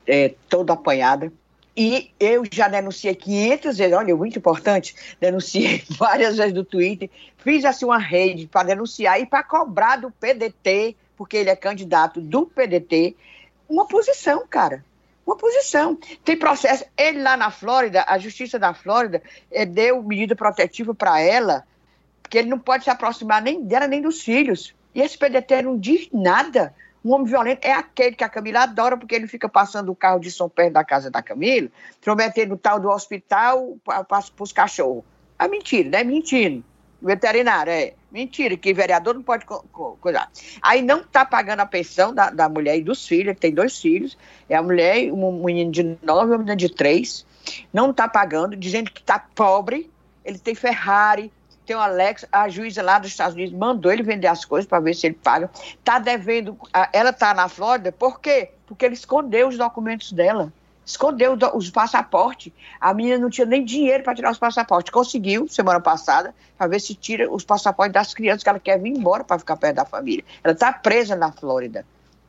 é, 0.06 0.32
toda 0.48 0.74
apanhada. 0.74 1.32
E 1.76 2.10
eu 2.20 2.44
já 2.50 2.68
denunciei 2.68 3.14
500 3.14 3.78
vezes, 3.78 3.96
olha, 3.96 4.14
muito 4.14 4.38
importante, 4.38 4.94
denunciei 5.18 5.82
várias 5.98 6.36
vezes 6.36 6.52
no 6.52 6.64
Twitter, 6.64 7.08
fiz 7.38 7.64
assim 7.64 7.86
uma 7.86 7.98
rede 7.98 8.46
para 8.46 8.68
denunciar 8.68 9.20
e 9.20 9.26
para 9.26 9.42
cobrar 9.42 9.96
do 9.96 10.10
PDT 10.10 10.96
porque 11.22 11.36
ele 11.36 11.50
é 11.50 11.56
candidato 11.56 12.20
do 12.20 12.46
PDT, 12.46 13.14
uma 13.68 13.86
posição, 13.86 14.44
cara. 14.44 14.84
Uma 15.24 15.36
posição. 15.36 15.96
Tem 16.24 16.36
processo. 16.36 16.84
Ele 16.96 17.22
lá 17.22 17.36
na 17.36 17.48
Flórida, 17.48 18.04
a 18.08 18.18
Justiça 18.18 18.58
da 18.58 18.74
Flórida 18.74 19.22
é, 19.48 19.64
deu 19.64 20.02
medida 20.02 20.34
protetiva 20.34 20.92
para 20.92 21.20
ela, 21.20 21.64
porque 22.20 22.38
ele 22.38 22.48
não 22.48 22.58
pode 22.58 22.82
se 22.82 22.90
aproximar 22.90 23.40
nem 23.40 23.62
dela 23.62 23.86
nem 23.86 24.02
dos 24.02 24.20
filhos. 24.20 24.74
E 24.92 25.00
esse 25.00 25.16
PDT 25.16 25.62
não 25.62 25.78
diz 25.78 26.08
nada. 26.12 26.74
Um 27.04 27.12
homem 27.12 27.26
violento 27.26 27.64
é 27.64 27.72
aquele 27.72 28.14
que 28.14 28.24
a 28.24 28.28
Camila 28.28 28.60
adora, 28.62 28.96
porque 28.96 29.14
ele 29.14 29.26
fica 29.26 29.48
passando 29.48 29.90
o 29.90 29.96
carro 29.96 30.20
de 30.20 30.30
som 30.30 30.48
perto 30.48 30.74
da 30.74 30.84
casa 30.84 31.10
da 31.10 31.22
Camila, 31.22 31.68
prometendo 32.00 32.54
o 32.54 32.58
tal 32.58 32.78
do 32.78 32.88
hospital 32.88 33.76
para 33.84 34.24
os 34.38 34.52
cachorros. 34.52 35.04
É 35.38 35.48
mentira, 35.48 35.88
né? 35.88 36.04
Mentindo 36.04 36.64
veterinário, 37.02 37.72
é. 37.72 37.94
Mentira, 38.10 38.56
que 38.56 38.74
vereador 38.74 39.14
não 39.14 39.22
pode 39.22 39.46
cuidar. 40.00 40.30
Aí 40.60 40.82
não 40.82 41.00
está 41.00 41.24
pagando 41.24 41.60
a 41.60 41.66
pensão 41.66 42.14
da, 42.14 42.28
da 42.30 42.48
mulher 42.48 42.76
e 42.76 42.82
dos 42.82 43.06
filhos, 43.06 43.36
tem 43.38 43.52
dois 43.52 43.80
filhos, 43.80 44.18
é 44.48 44.54
a 44.54 44.62
mulher, 44.62 45.10
um 45.10 45.42
menino 45.42 45.72
de 45.72 45.98
nove 46.02 46.26
e 46.26 46.32
uma 46.32 46.38
menina 46.38 46.54
de 46.54 46.68
três, 46.68 47.26
não 47.72 47.90
está 47.90 48.06
pagando, 48.06 48.54
dizendo 48.54 48.90
que 48.90 49.00
está 49.00 49.18
pobre, 49.18 49.90
ele 50.24 50.38
tem 50.38 50.54
Ferrari, 50.54 51.32
tem 51.66 51.76
o 51.76 51.80
Alex, 51.80 52.26
a 52.30 52.48
juíza 52.48 52.82
lá 52.82 52.98
dos 52.98 53.10
Estados 53.10 53.34
Unidos 53.34 53.56
mandou 53.56 53.92
ele 53.92 54.02
vender 54.02 54.26
as 54.26 54.44
coisas 54.44 54.68
para 54.68 54.80
ver 54.80 54.94
se 54.94 55.06
ele 55.06 55.18
paga. 55.22 55.50
Está 55.78 55.98
devendo, 55.98 56.58
ela 56.92 57.10
está 57.10 57.32
na 57.32 57.48
Flórida, 57.48 57.92
por 57.92 58.20
quê? 58.20 58.50
Porque 58.66 58.84
ele 58.84 58.94
escondeu 58.94 59.48
os 59.48 59.56
documentos 59.56 60.12
dela 60.12 60.52
escondeu 60.84 61.36
os 61.54 61.70
passaportes. 61.70 62.52
A 62.80 62.92
menina 62.92 63.18
não 63.18 63.30
tinha 63.30 63.46
nem 63.46 63.64
dinheiro 63.64 64.02
para 64.02 64.14
tirar 64.14 64.30
os 64.30 64.38
passaportes. 64.38 64.92
Conseguiu, 64.92 65.48
semana 65.48 65.80
passada, 65.80 66.34
para 66.58 66.66
ver 66.66 66.80
se 66.80 66.94
tira 66.94 67.30
os 67.32 67.44
passaportes 67.44 67.92
das 67.92 68.14
crianças 68.14 68.42
que 68.42 68.48
ela 68.48 68.58
quer 68.58 68.80
vir 68.80 68.90
embora 68.90 69.24
para 69.24 69.38
ficar 69.38 69.56
perto 69.56 69.76
da 69.76 69.84
família. 69.84 70.24
Ela 70.42 70.54
está 70.54 70.72
presa 70.72 71.16
na 71.16 71.32
Flórida. 71.32 71.86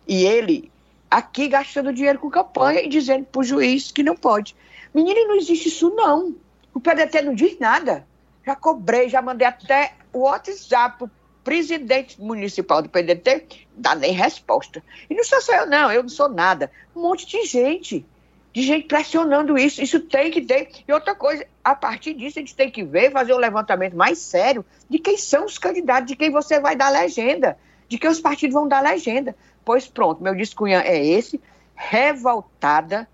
E 0.07 0.25
ele, 0.25 0.71
aqui, 1.09 1.47
gastando 1.47 1.93
dinheiro 1.93 2.19
com 2.19 2.29
campanha 2.29 2.81
e 2.81 2.87
dizendo 2.87 3.25
para 3.25 3.39
o 3.39 3.43
juiz 3.43 3.91
que 3.91 4.03
não 4.03 4.15
pode. 4.15 4.55
Menina, 4.93 5.27
não 5.27 5.35
existe 5.35 5.69
isso, 5.69 5.89
não. 5.89 6.35
O 6.73 6.79
PDT 6.79 7.21
não 7.21 7.33
diz 7.33 7.57
nada. 7.59 8.05
Já 8.45 8.55
cobrei, 8.55 9.09
já 9.09 9.21
mandei 9.21 9.47
até 9.47 9.93
o 10.11 10.19
WhatsApp 10.19 10.97
pro 10.97 11.11
presidente 11.43 12.21
municipal 12.21 12.81
do 12.81 12.89
PDT, 12.89 13.45
dá 13.75 13.95
nem 13.95 14.11
resposta. 14.11 14.83
E 15.09 15.13
não 15.13 15.23
sou 15.23 15.41
só 15.41 15.53
eu, 15.55 15.65
não, 15.65 15.91
eu 15.91 16.01
não 16.01 16.09
sou 16.09 16.29
nada. 16.29 16.71
Um 16.95 17.01
monte 17.01 17.25
de 17.25 17.45
gente 17.45 18.05
de 18.53 18.61
gente 18.61 18.87
pressionando 18.87 19.57
isso. 19.57 19.81
Isso 19.81 19.99
tem 19.99 20.29
que 20.29 20.41
ter. 20.41 20.69
E 20.87 20.93
outra 20.93 21.15
coisa, 21.15 21.45
a 21.63 21.73
partir 21.73 22.13
disso, 22.13 22.37
a 22.37 22.41
gente 22.41 22.55
tem 22.55 22.69
que 22.69 22.83
ver, 22.83 23.11
fazer 23.11 23.33
um 23.33 23.37
levantamento 23.37 23.95
mais 23.95 24.19
sério 24.19 24.63
de 24.87 24.99
quem 24.99 25.17
são 25.17 25.45
os 25.45 25.57
candidatos, 25.57 26.07
de 26.07 26.15
quem 26.15 26.29
você 26.29 26.59
vai 26.59 26.75
dar 26.75 26.89
legenda, 26.89 27.57
de 27.89 27.97
quem 27.97 28.09
os 28.09 28.21
partidos 28.21 28.53
vão 28.53 28.67
dar 28.67 28.81
legenda. 28.81 29.35
Pois 29.65 29.87
pronto, 29.87 30.21
meu 30.21 30.35
discunhã 30.35 30.81
é 30.81 31.03
esse, 31.03 31.41
revoltada. 31.73 33.07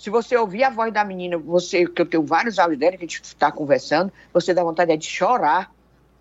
Se 0.00 0.08
você 0.08 0.34
ouvir 0.34 0.64
a 0.64 0.70
voz 0.70 0.90
da 0.90 1.04
menina, 1.04 1.36
você, 1.36 1.86
que 1.86 2.00
eu 2.00 2.06
tenho 2.06 2.24
vários 2.24 2.58
áudios 2.58 2.80
dela 2.80 2.92
que 2.92 3.04
a 3.04 3.06
gente 3.06 3.22
está 3.22 3.52
conversando, 3.52 4.10
você 4.32 4.54
dá 4.54 4.64
vontade 4.64 4.96
de 4.96 5.04
chorar. 5.04 5.70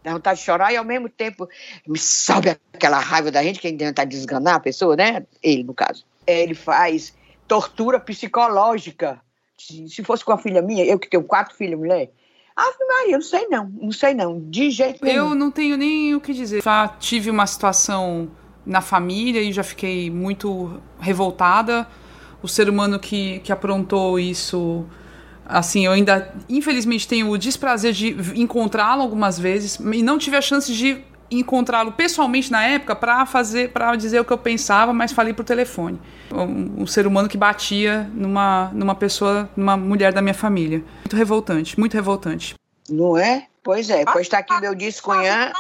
Dá 0.04 0.12
vontade 0.12 0.38
de 0.38 0.46
chorar 0.46 0.74
e 0.74 0.76
ao 0.76 0.84
mesmo 0.84 1.08
tempo 1.08 1.48
me 1.88 1.98
sobe 1.98 2.50
aquela 2.74 3.00
raiva 3.00 3.32
da 3.32 3.42
gente, 3.42 3.58
que 3.58 3.68
a 3.68 3.70
gente 3.70 3.80
tenta 3.80 4.06
desganar 4.06 4.56
a 4.56 4.60
pessoa, 4.60 4.98
né? 4.98 5.26
Ele, 5.42 5.64
no 5.64 5.74
caso. 5.74 6.04
Ele 6.28 6.54
faz 6.54 7.16
tortura 7.48 8.02
psicológica. 8.02 9.22
Se 9.58 10.04
fosse 10.04 10.26
com 10.26 10.34
a 10.34 10.38
filha 10.38 10.62
minha, 10.62 10.84
eu 10.84 11.00
que 11.00 11.10
tenho 11.10 11.24
quatro 11.24 11.56
filhas 11.56 11.80
mulher, 11.80 12.12
Ave 12.58 12.86
Maria, 12.86 13.14
não 13.14 13.22
sei 13.22 13.48
não, 13.48 13.72
não 13.82 13.92
sei 13.94 14.14
não, 14.14 14.42
de 14.50 14.72
jeito 14.72 15.06
nenhum. 15.06 15.30
Eu 15.30 15.36
não 15.36 15.50
tenho 15.50 15.78
nem 15.78 16.14
o 16.16 16.20
que 16.20 16.34
dizer. 16.34 16.62
Já 16.62 16.86
tive 17.00 17.30
uma 17.30 17.48
situação 17.48 18.30
na 18.66 18.82
família 18.82 19.42
e 19.42 19.54
já 19.54 19.64
fiquei 19.64 20.12
muito 20.12 20.82
revoltada. 21.00 21.88
O 22.42 22.48
ser 22.48 22.70
humano 22.70 23.00
que, 23.00 23.40
que 23.40 23.52
aprontou 23.52 24.20
isso, 24.20 24.86
assim, 25.46 25.86
eu 25.86 25.92
ainda, 25.92 26.34
infelizmente, 26.48 27.08
tenho 27.08 27.30
o 27.30 27.38
desprazer 27.38 27.94
de 27.94 28.16
encontrá-lo 28.40 29.02
algumas 29.02 29.38
vezes 29.38 29.76
e 29.76 30.02
não 30.02 30.18
tive 30.18 30.38
a 30.38 30.42
chance 30.42 30.74
de 30.74 31.04
encontrá-lo 31.32 31.92
pessoalmente 31.92 32.52
na 32.52 32.66
época 32.66 32.96
para 32.96 33.26
fazer, 33.26 33.72
para 33.72 33.96
dizer 33.96 34.20
o 34.20 34.26
que 34.26 34.34
eu 34.34 34.38
pensava, 34.38 34.94
mas 34.94 35.12
falei 35.12 35.34
por 35.34 35.46
telefone. 35.46 36.00
Um, 36.32 36.84
um, 36.84 36.88
ser 36.88 37.06
humano 37.06 37.30
que 37.30 37.38
batia 37.38 38.10
numa, 38.14 38.72
numa 38.74 38.96
pessoa, 38.96 39.50
numa 39.56 39.78
mulher 39.78 40.14
da 40.14 40.22
minha 40.22 40.34
família. 40.34 40.84
Muito 41.00 41.16
revoltante, 41.16 41.80
muito 41.80 41.94
revoltante. 41.94 42.56
Não 42.90 43.18
é? 43.18 43.46
Pois 43.64 43.90
é, 43.90 44.04
pois 44.06 44.26
está 44.26 44.40
aqui 44.40 44.60
meu 44.62 44.74
discunhã. 44.74 45.52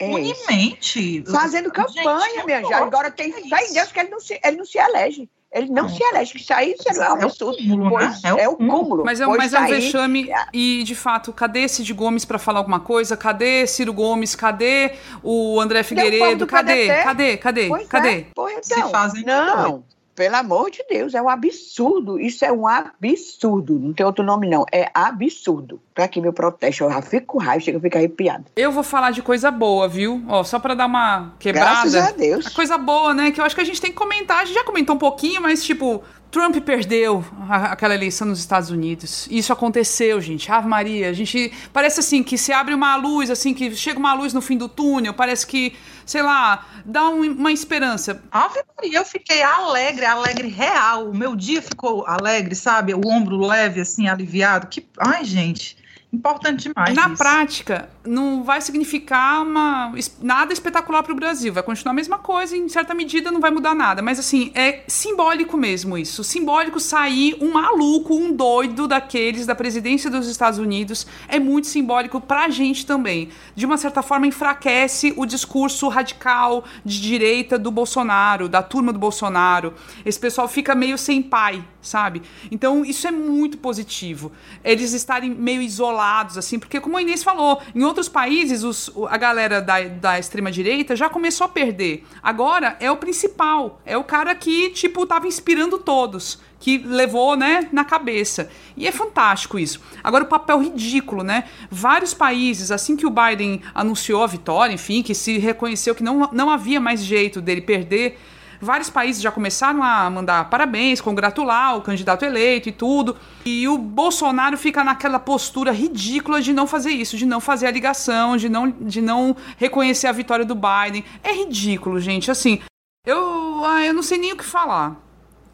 Impunemente. 0.00 1.24
É 1.26 1.30
fazendo 1.30 1.70
campanha, 1.70 2.34
Gente, 2.34 2.46
minha 2.46 2.60
gente. 2.60 2.74
Agora 2.74 3.10
tem 3.10 3.32
fé 3.32 3.66
em 3.68 3.72
Deus 3.72 3.90
que 3.90 3.98
ele 3.98 4.10
não, 4.10 4.20
se, 4.20 4.38
ele 4.44 4.56
não 4.56 4.64
se 4.64 4.78
elege. 4.78 5.28
Ele 5.52 5.70
não 5.70 5.88
se 5.88 6.02
elege, 6.02 6.36
isso 6.36 6.52
aí 6.52 6.74
isso 6.78 6.88
é 7.02 7.08
um 7.08 7.12
absurdo. 7.14 7.56
É 7.58 7.62
o 7.62 7.68
cúmulo, 7.68 7.90
pois, 7.90 8.22
né? 8.22 8.30
é 8.38 8.48
o 8.48 8.56
cúmulo. 8.56 9.04
Mas 9.04 9.20
é, 9.20 9.26
mas 9.26 9.54
é 9.54 9.60
um 9.60 9.62
aí- 9.62 9.70
vexame 9.74 10.28
e, 10.52 10.82
de 10.84 10.94
fato, 10.94 11.32
cadê 11.32 11.66
Cid 11.68 11.92
Gomes 11.94 12.24
para 12.24 12.38
falar 12.38 12.58
alguma 12.58 12.80
coisa? 12.80 13.16
Cadê 13.16 13.66
Ciro 13.66 13.92
Gomes? 13.92 14.34
Cadê 14.34 14.92
o 15.22 15.58
André 15.60 15.82
Figueiredo? 15.82 16.40
do 16.40 16.46
Cadê? 16.46 16.86
PDT. 16.88 17.02
Cadê? 17.04 17.36
Cadê? 17.36 17.68
Pois 17.68 17.88
Cadê? 17.88 18.08
É, 18.10 18.26
pois 18.34 18.66
Se 18.66 18.74
então. 18.74 18.90
fazem 18.90 19.20
de 19.20 19.26
Não, 19.26 19.84
pelo 20.16 20.34
amor 20.34 20.70
de 20.70 20.82
Deus, 20.88 21.14
é 21.14 21.20
um 21.20 21.28
absurdo. 21.28 22.18
Isso 22.18 22.44
é 22.44 22.50
um 22.50 22.66
absurdo. 22.66 23.78
Não 23.78 23.92
tem 23.92 24.04
outro 24.04 24.24
nome, 24.24 24.48
não. 24.48 24.64
É 24.72 24.90
absurdo. 24.94 25.80
Pra 25.94 26.04
aqui 26.04 26.20
meu 26.20 26.32
protesto, 26.32 26.84
eu 26.84 26.90
já 26.90 27.02
fico 27.02 27.26
com 27.26 27.38
raiva, 27.38 27.62
chega 27.62 27.78
a 27.78 27.80
ficar 27.80 27.98
arrepiado. 27.98 28.46
Eu 28.56 28.72
vou 28.72 28.82
falar 28.82 29.10
de 29.10 29.22
coisa 29.22 29.50
boa, 29.50 29.86
viu? 29.86 30.24
Ó, 30.26 30.42
só 30.42 30.58
para 30.58 30.74
dar 30.74 30.86
uma 30.86 31.34
quebrada. 31.38 31.90
Graças 31.90 31.94
a 31.94 32.10
Deus. 32.12 32.46
A 32.46 32.50
coisa 32.50 32.78
boa, 32.78 33.12
né? 33.12 33.30
Que 33.30 33.40
eu 33.40 33.44
acho 33.44 33.54
que 33.54 33.60
a 33.60 33.64
gente 33.64 33.80
tem 33.80 33.90
que 33.90 33.96
comentar. 33.96 34.38
A 34.38 34.44
gente 34.46 34.54
já 34.54 34.64
comentou 34.64 34.96
um 34.96 34.98
pouquinho, 34.98 35.42
mas 35.42 35.62
tipo, 35.62 36.02
Trump 36.36 36.56
perdeu 36.64 37.24
a- 37.48 37.72
aquela 37.72 37.94
eleição 37.94 38.26
nos 38.26 38.38
Estados 38.38 38.68
Unidos. 38.70 39.26
Isso 39.30 39.52
aconteceu, 39.54 40.20
gente. 40.20 40.52
Ave 40.52 40.68
Maria. 40.68 41.08
A 41.08 41.12
gente. 41.14 41.50
Parece 41.72 42.00
assim 42.00 42.22
que 42.22 42.36
se 42.36 42.52
abre 42.52 42.74
uma 42.74 42.94
luz, 42.96 43.30
assim, 43.30 43.54
que 43.54 43.74
chega 43.74 43.98
uma 43.98 44.12
luz 44.12 44.34
no 44.34 44.42
fim 44.42 44.56
do 44.58 44.68
túnel. 44.68 45.14
Parece 45.14 45.46
que, 45.46 45.74
sei 46.04 46.20
lá, 46.22 46.66
dá 46.84 47.08
um- 47.08 47.22
uma 47.32 47.50
esperança. 47.52 48.22
Ave 48.30 48.60
Maria, 48.76 48.98
eu 48.98 49.04
fiquei 49.06 49.42
alegre, 49.42 50.04
alegre 50.04 50.48
real. 50.48 51.08
O 51.10 51.16
meu 51.16 51.34
dia 51.34 51.62
ficou 51.62 52.06
alegre, 52.06 52.54
sabe? 52.54 52.92
O 52.92 53.00
ombro 53.06 53.38
leve, 53.38 53.80
assim, 53.80 54.06
aliviado. 54.06 54.66
Que... 54.66 54.86
Ai, 54.98 55.24
gente, 55.24 55.76
importante 56.12 56.68
demais. 56.68 56.94
Na 56.94 57.06
isso. 57.08 57.16
prática, 57.16 57.88
não 58.06 58.42
vai 58.42 58.60
significar 58.60 59.42
uma, 59.42 59.92
nada 60.20 60.52
espetacular 60.52 61.02
para 61.02 61.12
o 61.12 61.16
Brasil. 61.16 61.52
Vai 61.52 61.62
continuar 61.62 61.92
a 61.92 61.94
mesma 61.94 62.18
coisa, 62.18 62.56
em 62.56 62.68
certa 62.68 62.94
medida 62.94 63.30
não 63.30 63.40
vai 63.40 63.50
mudar 63.50 63.74
nada. 63.74 64.02
Mas 64.02 64.18
assim, 64.18 64.50
é 64.54 64.82
simbólico 64.86 65.56
mesmo 65.56 65.96
isso. 65.96 66.22
Simbólico 66.24 66.80
sair 66.80 67.36
um 67.40 67.52
maluco, 67.52 68.14
um 68.14 68.32
doido 68.32 68.86
daqueles 68.86 69.46
da 69.46 69.54
presidência 69.54 70.10
dos 70.10 70.28
Estados 70.28 70.58
Unidos. 70.58 71.06
É 71.28 71.38
muito 71.38 71.66
simbólico 71.66 72.20
pra 72.20 72.48
gente 72.48 72.86
também. 72.86 73.28
De 73.54 73.66
uma 73.66 73.76
certa 73.76 74.02
forma, 74.02 74.26
enfraquece 74.26 75.12
o 75.16 75.26
discurso 75.26 75.88
radical 75.88 76.64
de 76.84 77.00
direita 77.00 77.58
do 77.58 77.70
Bolsonaro, 77.70 78.48
da 78.48 78.62
turma 78.62 78.92
do 78.92 78.98
Bolsonaro. 78.98 79.74
Esse 80.04 80.18
pessoal 80.18 80.48
fica 80.48 80.74
meio 80.74 80.98
sem 80.98 81.22
pai, 81.22 81.64
sabe? 81.80 82.22
Então, 82.50 82.84
isso 82.84 83.06
é 83.06 83.10
muito 83.10 83.58
positivo. 83.58 84.32
Eles 84.64 84.92
estarem 84.92 85.30
meio 85.30 85.62
isolados, 85.62 86.36
assim, 86.38 86.58
porque, 86.58 86.80
como 86.80 86.96
a 86.96 87.02
Inês 87.02 87.22
falou, 87.22 87.60
em 87.74 87.82
outros 87.82 87.95
países, 88.08 88.62
os- 88.62 88.90
a 89.08 89.16
galera 89.16 89.60
da, 89.62 89.80
da 89.82 90.18
extrema-direita 90.18 90.94
já 90.94 91.08
começou 91.08 91.44
a 91.46 91.48
perder. 91.48 92.04
Agora 92.22 92.76
é 92.80 92.90
o 92.90 92.96
principal, 92.96 93.80
é 93.86 93.96
o 93.96 94.04
cara 94.04 94.34
que, 94.34 94.70
tipo, 94.70 95.06
tava 95.06 95.26
inspirando 95.26 95.78
todos. 95.78 96.38
Que 96.58 96.78
levou, 96.78 97.36
né, 97.36 97.68
na 97.70 97.84
cabeça. 97.84 98.48
E 98.76 98.86
é 98.88 98.90
fantástico 98.92 99.58
isso. 99.58 99.78
Agora, 100.02 100.24
o 100.24 100.26
papel 100.26 100.58
ridículo, 100.58 101.22
né? 101.22 101.44
Vários 101.70 102.14
países, 102.14 102.70
assim 102.70 102.96
que 102.96 103.06
o 103.06 103.10
Biden 103.10 103.60
anunciou 103.74 104.22
a 104.22 104.26
vitória, 104.26 104.72
enfim, 104.72 105.02
que 105.02 105.14
se 105.14 105.36
reconheceu 105.38 105.94
que 105.94 106.02
não, 106.02 106.30
não 106.32 106.48
havia 106.50 106.80
mais 106.80 107.04
jeito 107.04 107.42
dele 107.42 107.60
perder, 107.60 108.18
Vários 108.66 108.90
países 108.90 109.22
já 109.22 109.30
começaram 109.30 109.82
a 109.82 110.10
mandar 110.10 110.50
parabéns, 110.50 111.00
congratular 111.00 111.76
o 111.76 111.80
candidato 111.82 112.24
eleito 112.24 112.68
e 112.68 112.72
tudo. 112.72 113.16
E 113.44 113.68
o 113.68 113.78
Bolsonaro 113.78 114.58
fica 114.58 114.82
naquela 114.82 115.20
postura 115.20 115.70
ridícula 115.70 116.42
de 116.42 116.52
não 116.52 116.66
fazer 116.66 116.90
isso, 116.90 117.16
de 117.16 117.24
não 117.24 117.40
fazer 117.40 117.68
a 117.68 117.70
ligação, 117.70 118.36
de 118.36 118.48
não, 118.48 118.68
de 118.68 119.00
não 119.00 119.36
reconhecer 119.56 120.08
a 120.08 120.12
vitória 120.12 120.44
do 120.44 120.54
Biden. 120.56 121.04
É 121.22 121.32
ridículo, 121.32 122.00
gente. 122.00 122.28
Assim, 122.30 122.60
eu, 123.06 123.62
ah, 123.64 123.84
eu 123.84 123.94
não 123.94 124.02
sei 124.02 124.18
nem 124.18 124.32
o 124.32 124.36
que 124.36 124.44
falar. 124.44 124.96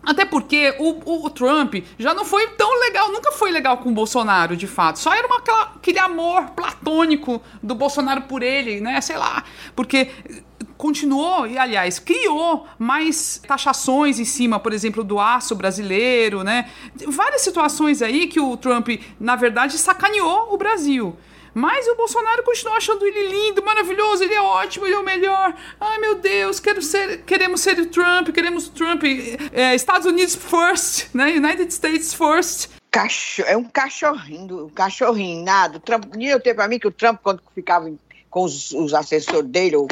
Até 0.05 0.25
porque 0.25 0.75
o, 0.81 1.01
o- 1.05 1.27
o 1.27 1.31
Trump 1.31 1.75
já 1.97 2.13
não 2.13 2.25
foi 2.25 2.49
tão 2.49 2.81
legal, 2.81 3.13
nunca 3.13 3.31
foi 3.31 3.53
legal 3.53 3.77
com 3.79 3.91
o 3.91 3.93
Bolsonaro, 3.93 4.57
de 4.57 4.67
fato. 4.67 4.99
Só 4.99 5.15
era 5.15 5.27
uma, 5.29 5.37
aquela- 5.37 5.73
aquele 5.77 5.99
amor 6.01 6.51
platônico 6.57 7.41
do 7.63 7.73
Bolsonaro 7.75 8.23
por 8.23 8.43
ele, 8.43 8.81
né? 8.81 9.01
Sei 9.01 9.17
lá. 9.17 9.45
Porque 9.77 10.11
continuou, 10.83 11.47
e 11.47 11.57
aliás, 11.57 12.01
criou 12.01 12.67
mais 12.77 13.41
taxações 13.47 14.19
em 14.19 14.25
cima, 14.25 14.59
por 14.59 14.73
exemplo, 14.73 15.05
do 15.05 15.21
aço 15.21 15.55
brasileiro, 15.55 16.43
né? 16.43 16.69
Várias 17.07 17.43
situações 17.43 18.03
aí 18.03 18.27
que 18.27 18.41
o 18.41 18.57
Trump, 18.57 18.89
na 19.21 19.37
verdade, 19.37 19.79
sacaneou 19.79 20.53
o 20.53 20.57
Brasil. 20.57 21.17
Mas 21.55 21.87
o 21.87 21.95
Bolsonaro 21.95 22.43
continuou 22.43 22.77
achando 22.77 23.07
ele 23.07 23.29
lindo, 23.29 23.63
maravilhoso, 23.65 24.25
ele 24.25 24.35
é 24.35 24.43
ótimo, 24.43 24.85
ele 24.85 24.95
é 24.95 24.99
o 24.99 25.05
melhor. 25.05 25.55
Ai, 25.81 25.99
meu 25.99 26.17
Deus, 26.17 26.59
quero 26.59 26.83
ser, 26.83 27.23
queremos 27.23 27.61
ser 27.61 27.79
o 27.79 27.87
Trump, 27.87 28.31
queremos 28.31 28.67
o 28.67 28.73
Trump. 28.73 29.05
é, 29.53 29.77
Estados 29.77 30.07
Unidos 30.07 30.35
first, 30.35 31.11
né? 31.15 31.27
United 31.37 31.73
States 31.73 32.13
first. 32.13 32.71
Cacho- 32.91 33.43
é 33.47 33.57
um 33.57 33.65
cachorrinho, 33.65 34.65
um 34.67 34.69
cachorrinho, 34.71 35.45
nada. 35.45 35.77
O 35.77 35.81
Trump, 35.81 36.07
nem 36.17 36.27
eu 36.27 36.41
tenho 36.41 36.57
pra 36.57 36.67
mim 36.67 36.81
que 36.81 36.89
o 36.89 36.91
Trump, 36.91 37.21
quando 37.23 37.41
ficava 37.55 37.89
com 38.29 38.43
os, 38.43 38.73
os 38.73 38.93
assessores 38.93 39.49
dele, 39.49 39.77
ou, 39.77 39.87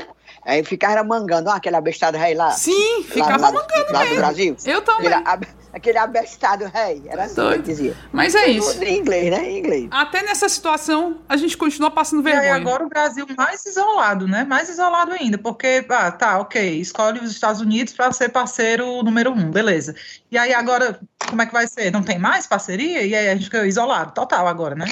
aí 0.45 0.64
ficava 0.64 1.03
mangando, 1.05 1.51
ah, 1.51 1.57
aquele 1.57 1.76
abestado 1.76 2.16
rei 2.16 2.34
lá. 2.34 2.51
Sim, 2.51 2.99
lá, 2.99 3.05
ficava 3.05 3.36
lá, 3.38 3.53
mangando 3.53 3.93
lá 3.93 4.05
do 4.05 4.11
mesmo. 4.36 4.57
Meu 4.64 4.74
Eu 4.74 4.82
também. 4.82 5.07
Aquele, 5.12 5.28
ab- 5.28 5.49
aquele 5.72 5.99
abestado 5.99 6.64
rei. 6.66 7.03
Era 7.09 7.24
assim 7.24 7.34
que 7.34 7.41
Doido. 7.41 7.55
ele 7.55 7.62
dizia. 7.62 7.97
Mas 8.12 8.34
é 8.34 8.47
isso. 8.49 8.82
Em 8.82 8.99
inglês, 8.99 9.30
né? 9.30 9.51
Em 9.51 9.59
inglês. 9.59 9.88
Até 9.91 10.22
nessa 10.22 10.49
situação, 10.49 11.18
a 11.28 11.36
gente 11.36 11.57
continua 11.57 11.91
passando 11.91 12.26
E 12.26 12.32
aí 12.32 12.38
vergonha. 12.41 12.55
agora 12.57 12.84
o 12.84 12.88
Brasil 12.88 13.26
mais 13.36 13.64
isolado, 13.66 14.26
né? 14.26 14.45
Mais 14.45 14.68
isolado 14.68 15.12
ainda, 15.12 15.38
porque, 15.38 15.84
ah, 15.91 16.11
tá, 16.11 16.38
ok, 16.38 16.80
escolhe 16.80 17.20
os 17.20 17.30
Estados 17.30 17.61
Unidos 17.61 17.93
para 17.95 18.11
ser 18.12 18.28
parceiro 18.30 19.03
número 19.03 19.30
um, 19.30 19.51
beleza. 19.51 19.95
E 20.30 20.38
aí 20.38 20.53
agora, 20.55 20.99
como 21.28 21.43
é 21.43 21.47
que 21.47 21.53
vai 21.53 21.66
ser? 21.66 21.91
Não 21.93 22.03
tem 22.03 22.18
mais 22.18 22.47
parceria? 22.47 23.03
E 23.03 23.14
aí 23.14 23.28
a 23.28 23.34
gente 23.34 23.45
fica 23.45 23.66
isolado, 23.66 24.12
total 24.12 24.47
agora, 24.49 24.74
né? 24.74 24.86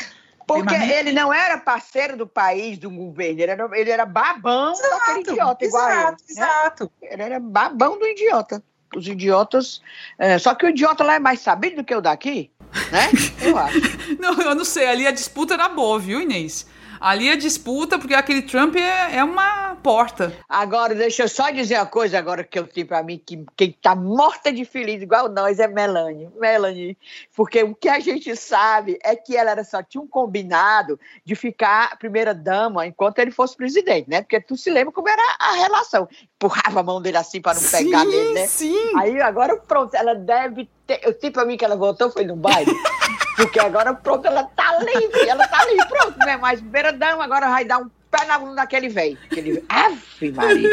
Porque 0.48 0.74
ele 0.74 1.12
não 1.12 1.32
era 1.32 1.58
parceiro 1.58 2.16
do 2.16 2.26
país, 2.26 2.78
do 2.78 2.90
governo, 2.90 3.42
ele 3.42 3.50
era, 3.50 3.70
ele 3.74 3.90
era 3.90 4.06
babão 4.06 4.72
daquele 4.72 5.20
idiota, 5.20 5.64
igual 5.64 5.90
eu. 5.90 5.98
exato, 5.98 6.22
né? 6.22 6.26
exato. 6.30 6.92
Ele 7.02 7.22
era 7.22 7.38
babão 7.38 7.98
do 7.98 8.06
idiota. 8.06 8.62
Os 8.96 9.06
idiotas. 9.06 9.82
é, 10.18 10.38
só 10.38 10.54
que 10.54 10.64
o 10.64 10.70
idiota 10.70 11.04
lá 11.04 11.16
é 11.16 11.18
mais 11.18 11.40
sabido 11.40 11.76
do 11.76 11.84
que 11.84 11.94
o 11.94 12.00
daqui, 12.00 12.50
né? 12.90 13.10
Eu 13.42 13.58
acho. 13.58 13.78
Não, 14.18 14.40
eu 14.40 14.54
não 14.54 14.64
sei. 14.64 14.86
Ali 14.86 15.06
a 15.06 15.10
disputa 15.10 15.52
era 15.52 15.68
boa, 15.68 15.98
viu, 15.98 16.22
Inês? 16.22 16.66
Ali 17.00 17.30
a 17.30 17.36
disputa, 17.36 17.98
porque 17.98 18.14
aquele 18.14 18.42
Trump 18.42 18.76
é, 18.76 19.16
é 19.16 19.24
uma 19.24 19.76
porta. 19.82 20.32
Agora, 20.48 20.94
deixa 20.94 21.22
eu 21.24 21.28
só 21.28 21.50
dizer 21.50 21.76
uma 21.76 21.86
coisa 21.86 22.18
agora 22.18 22.42
que 22.44 22.58
eu 22.58 22.66
tenho 22.66 22.86
pra 22.86 23.02
mim, 23.02 23.20
que 23.24 23.44
quem 23.56 23.72
tá 23.72 23.94
morta 23.94 24.52
de 24.52 24.64
feliz 24.64 25.02
igual 25.02 25.28
nós 25.28 25.58
é 25.58 25.68
Melanie. 25.68 26.28
Melanie. 26.38 26.96
Porque 27.34 27.62
o 27.62 27.74
que 27.74 27.88
a 27.88 28.00
gente 28.00 28.34
sabe 28.36 28.98
é 29.02 29.14
que 29.14 29.36
ela 29.36 29.50
era 29.52 29.64
só 29.64 29.82
tinha 29.82 30.02
um 30.02 30.06
combinado 30.06 30.98
de 31.24 31.34
ficar 31.34 31.98
primeira 31.98 32.34
dama 32.34 32.86
enquanto 32.86 33.18
ele 33.18 33.30
fosse 33.30 33.56
presidente, 33.56 34.08
né? 34.08 34.22
Porque 34.22 34.40
tu 34.40 34.56
se 34.56 34.70
lembra 34.70 34.92
como 34.92 35.08
era 35.08 35.22
a 35.38 35.52
relação. 35.52 36.08
Empurrava 36.36 36.80
a 36.80 36.82
mão 36.82 37.00
dele 37.00 37.16
assim 37.16 37.40
para 37.40 37.58
não 37.60 37.70
pegar 37.70 38.00
sim, 38.00 38.10
nele, 38.10 38.34
né? 38.34 38.46
sim. 38.46 38.92
Aí 38.96 39.20
agora 39.20 39.56
pronto, 39.56 39.94
ela 39.94 40.14
deve 40.14 40.68
ter. 40.86 41.00
Eu 41.02 41.16
sei 41.18 41.30
pra 41.30 41.44
mim 41.44 41.56
que 41.56 41.64
ela 41.64 41.76
voltou, 41.76 42.10
foi 42.10 42.24
no 42.24 42.36
baile. 42.36 42.72
Porque 43.38 43.58
agora 43.60 43.94
pronto, 43.94 44.26
ela 44.26 44.44
tá 44.44 44.78
livre, 44.80 45.28
ela 45.28 45.46
tá 45.48 45.64
livre, 45.64 45.86
pronto, 45.88 46.18
não 46.18 46.28
é 46.28 46.36
mais 46.36 46.60
dama, 46.98 47.24
agora 47.24 47.48
vai 47.48 47.64
dar 47.64 47.78
um 47.78 47.88
pé 48.10 48.24
na 48.26 48.38
bunda 48.38 48.56
daquele 48.56 48.88
velho. 48.88 49.16
Aquele 49.30 49.64
Ave 49.68 50.32
Maria. 50.32 50.68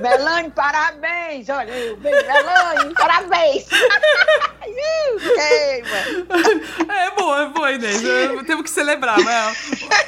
Melanie, 0.00 0.50
parabéns! 0.50 1.48
Olha, 1.48 1.72
Melanie, 2.00 2.94
parabéns! 2.94 3.66
Queima! 4.66 6.94
É 6.94 7.10
boa, 7.12 7.42
é 7.42 7.46
boa, 7.48 7.72
Inês. 7.72 8.02
Eu- 8.02 8.44
Temos 8.44 8.64
que 8.64 8.70
celebrar, 8.70 9.18
mas 9.22 9.56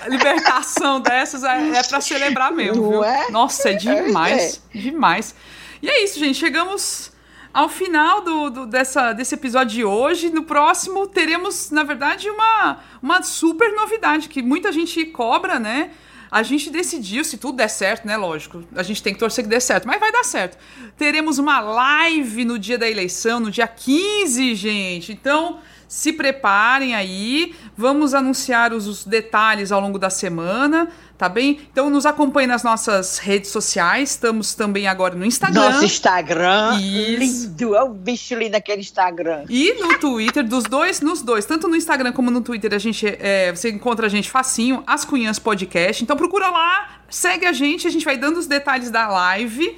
a 0.03 0.09
libertação 0.09 1.01
dessas 1.01 1.45
é, 1.45 1.79
é 1.79 1.83
pra 1.83 2.01
celebrar 2.01 2.53
mesmo, 2.53 2.91
viu? 2.91 3.05
é? 3.05 3.31
Nossa, 3.31 3.71
é 3.71 3.75
demais, 3.75 4.61
demais. 4.75 5.35
E 5.81 5.89
é 5.89 6.03
isso, 6.05 6.19
gente. 6.19 6.39
Chegamos 6.39 7.13
ao 7.59 7.69
final 7.69 8.21
do, 8.21 8.51
do- 8.51 8.67
dessa, 8.67 9.13
desse 9.13 9.35
episódio 9.35 9.75
de 9.75 9.85
hoje. 9.85 10.31
No 10.31 10.45
próximo 10.45 11.07
teremos, 11.07 11.71
na 11.71 11.83
verdade, 11.83 12.31
uma, 12.31 12.79
uma 13.03 13.23
super 13.23 13.73
novidade 13.75 14.29
que 14.29 14.41
muita 14.43 14.71
gente 14.71 15.05
cobra, 15.07 15.59
né? 15.59 15.91
A 16.31 16.43
gente 16.43 16.69
decidiu, 16.71 17.25
se 17.25 17.39
tudo 17.39 17.57
der 17.57 17.69
certo, 17.69 18.07
né? 18.07 18.17
Lógico, 18.17 18.63
a 18.77 18.83
gente 18.83 19.03
tem 19.03 19.15
que 19.15 19.19
torcer 19.19 19.43
que 19.45 19.51
dê 19.51 19.59
certo, 19.61 19.89
mas 19.89 19.99
vai 19.99 20.13
dar 20.13 20.25
certo. 20.25 20.59
Teremos 20.97 21.39
uma 21.39 21.59
live 21.59 22.45
no 22.45 22.59
dia 22.59 22.77
da 22.79 22.89
eleição, 22.89 23.41
no 23.41 23.51
dia 23.51 23.67
15, 23.67 24.55
gente. 24.55 25.11
Então, 25.11 25.59
se 25.89 26.13
preparem 26.13 26.95
aí. 26.95 27.55
Vamos 27.75 28.13
anunciar 28.13 28.75
os, 28.75 28.87
os 28.87 29.05
detalhes 29.07 29.73
ao 29.73 29.81
longo 29.81 29.99
da 29.99 30.11
semana. 30.11 30.89
Tá 31.19 31.29
bem? 31.29 31.61
Então 31.73 31.91
nos 31.91 32.07
acompanhe 32.07 32.47
nas 32.47 32.63
nossas 32.63 33.19
redes 33.19 33.51
sociais, 33.51 34.11
estamos 34.11 34.55
também 34.55 34.87
agora 34.87 35.17
no 35.17 35.25
Instagram. 35.25 35.71
Nosso 35.71 35.85
Instagram, 35.85 36.79
Isso. 36.81 37.19
lindo, 37.19 37.75
é 37.75 37.83
um 37.83 37.93
bicho 37.93 38.37
lindo 38.37 38.57
aquele 38.57 38.81
Instagram. 38.81 39.45
E 39.51 39.75
no 39.75 39.99
Twitter, 39.99 40.47
dos 40.47 40.63
dois, 40.63 41.01
nos 41.01 41.21
dois, 41.21 41.45
tanto 41.45 41.67
no 41.67 41.75
Instagram 41.75 42.13
como 42.13 42.31
no 42.31 42.41
Twitter, 42.41 42.73
a 42.73 42.79
gente 42.79 43.05
é, 43.07 43.51
você 43.51 43.69
encontra 43.69 44.07
a 44.07 44.09
gente 44.09 44.31
facinho, 44.31 44.85
As 44.87 45.05
Cunhãs 45.05 45.41
Podcast. 45.41 46.05
Então 46.05 46.17
procura 46.17 46.49
lá, 46.49 47.01
segue 47.11 47.47
a 47.47 47.53
gente, 47.53 47.89
a 47.89 47.91
gente 47.91 48.05
vai 48.05 48.17
dando 48.17 48.39
os 48.39 48.47
detalhes 48.47 48.91
da 48.91 49.09
live. 49.09 49.77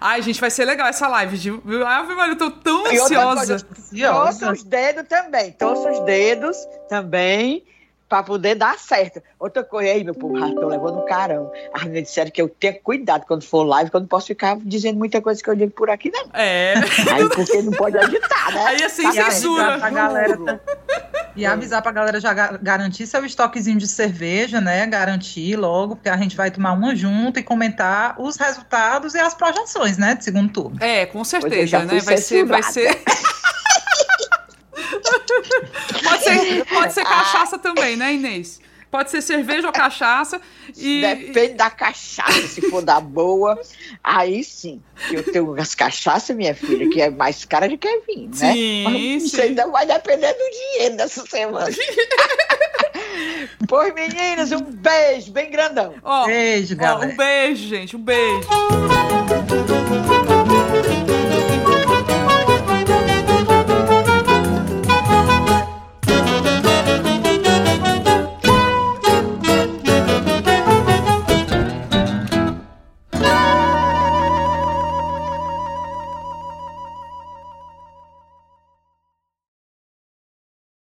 Ai, 0.00 0.22
gente, 0.22 0.40
vai 0.40 0.50
ser 0.50 0.64
legal 0.64 0.86
essa 0.86 1.08
live, 1.08 1.36
viu? 1.36 1.86
Ave 1.86 2.14
Maria, 2.14 2.32
eu 2.32 2.38
tô 2.38 2.50
tão 2.50 2.86
ansiosa. 2.86 3.58
Torça 3.58 4.52
os 4.52 4.62
dedos 4.62 5.04
também, 5.08 5.52
torça 5.52 5.90
os 5.90 6.00
dedos 6.04 6.56
também, 6.88 7.62
pra 8.08 8.22
poder 8.22 8.54
dar 8.54 8.78
certo. 8.78 9.22
Outra 9.38 9.62
coisa 9.62 9.90
aí, 9.90 10.02
meu 10.02 10.14
povo, 10.14 10.38
já 10.38 10.48
tô 10.54 10.66
levando 10.66 10.98
um 11.00 11.04
carão. 11.06 11.52
As 11.72 11.82
meninas 11.82 12.04
disseram 12.08 12.30
que 12.30 12.40
eu 12.40 12.48
tenho 12.48 12.80
cuidado 12.80 13.24
quando 13.26 13.42
for 13.44 13.62
live, 13.64 13.90
que 13.90 13.96
eu 13.96 14.00
não 14.00 14.06
posso 14.08 14.28
ficar 14.28 14.56
dizendo 14.62 14.98
muita 14.98 15.20
coisa 15.20 15.42
que 15.42 15.48
eu 15.50 15.54
digo 15.54 15.72
por 15.72 15.90
aqui, 15.90 16.10
não. 16.10 16.28
É. 16.32 16.74
Aí 17.12 17.28
porque 17.28 17.60
não 17.62 17.72
pode 17.72 17.98
agitar, 17.98 18.52
né? 18.54 18.64
Aí 18.66 18.82
é 18.82 18.88
sem 18.88 19.04
Tá 19.04 19.10
E 19.10 19.30
censura. 19.32 19.62
avisar 19.64 19.78
pra 19.80 19.90
galera, 19.90 20.60
e 21.36 21.46
avisar 21.46 21.82
pra 21.82 21.92
galera 21.92 22.20
já 22.20 22.32
ga- 22.32 22.58
garantir 22.60 23.06
seu 23.06 23.24
estoquezinho 23.24 23.78
de 23.78 23.86
cerveja, 23.86 24.60
né? 24.60 24.86
Garantir 24.86 25.54
logo, 25.56 25.94
porque 25.96 26.08
a 26.08 26.16
gente 26.16 26.36
vai 26.36 26.50
tomar 26.50 26.72
uma 26.72 26.96
junto 26.96 27.38
e 27.38 27.42
comentar 27.42 28.20
os 28.20 28.36
resultados 28.36 29.14
e 29.14 29.18
as 29.18 29.34
projeções, 29.34 29.96
né? 29.98 30.14
De 30.14 30.24
segundo 30.24 30.52
turno. 30.52 30.76
É, 30.80 31.06
com 31.06 31.18
eu 31.20 31.24
certeza, 31.24 31.84
né? 31.84 32.00
Vai 32.00 32.16
ser, 32.16 32.44
vai 32.44 32.62
ser. 32.62 32.88
pode 36.04 36.24
ser. 36.24 36.64
Pode 36.66 36.92
ser 36.94 37.04
cachaça 37.04 37.58
também, 37.58 37.96
né, 37.96 38.14
Inês? 38.14 38.60
Pode 38.90 39.10
ser 39.10 39.20
cerveja 39.20 39.66
ou 39.66 39.72
cachaça. 39.72 40.40
E, 40.74 41.02
Depende 41.02 41.54
da 41.54 41.68
cachaça, 41.68 42.46
se 42.48 42.62
for 42.70 42.80
da 42.82 42.98
boa, 42.98 43.60
aí 44.02 44.42
sim. 44.42 44.80
Eu 45.10 45.22
tenho 45.30 45.60
as 45.60 45.74
cachaças, 45.74 46.34
minha 46.34 46.54
filha, 46.54 46.88
que 46.88 47.02
é 47.02 47.10
mais 47.10 47.44
cara 47.44 47.68
do 47.68 47.76
que 47.76 48.00
vinho, 48.06 48.30
né? 48.40 48.52
Sim, 48.52 48.84
Mas 48.84 49.22
Isso 49.24 49.36
sim. 49.36 49.42
ainda 49.42 49.66
vai 49.66 49.84
depender 49.86 50.32
do 50.32 50.50
dinheiro 50.50 50.96
dessa 50.96 51.24
semana. 51.26 51.68
pois, 53.68 53.92
meninas, 53.94 54.52
um 54.52 54.62
beijo 54.62 55.32
bem 55.32 55.50
grandão. 55.50 55.94
Ó, 56.02 56.24
Beijo, 56.26 56.74
galera. 56.74 57.12
um 57.12 57.16
beijo, 57.16 57.68
gente. 57.68 57.94
Um 57.94 58.00
beijo. 58.00 58.48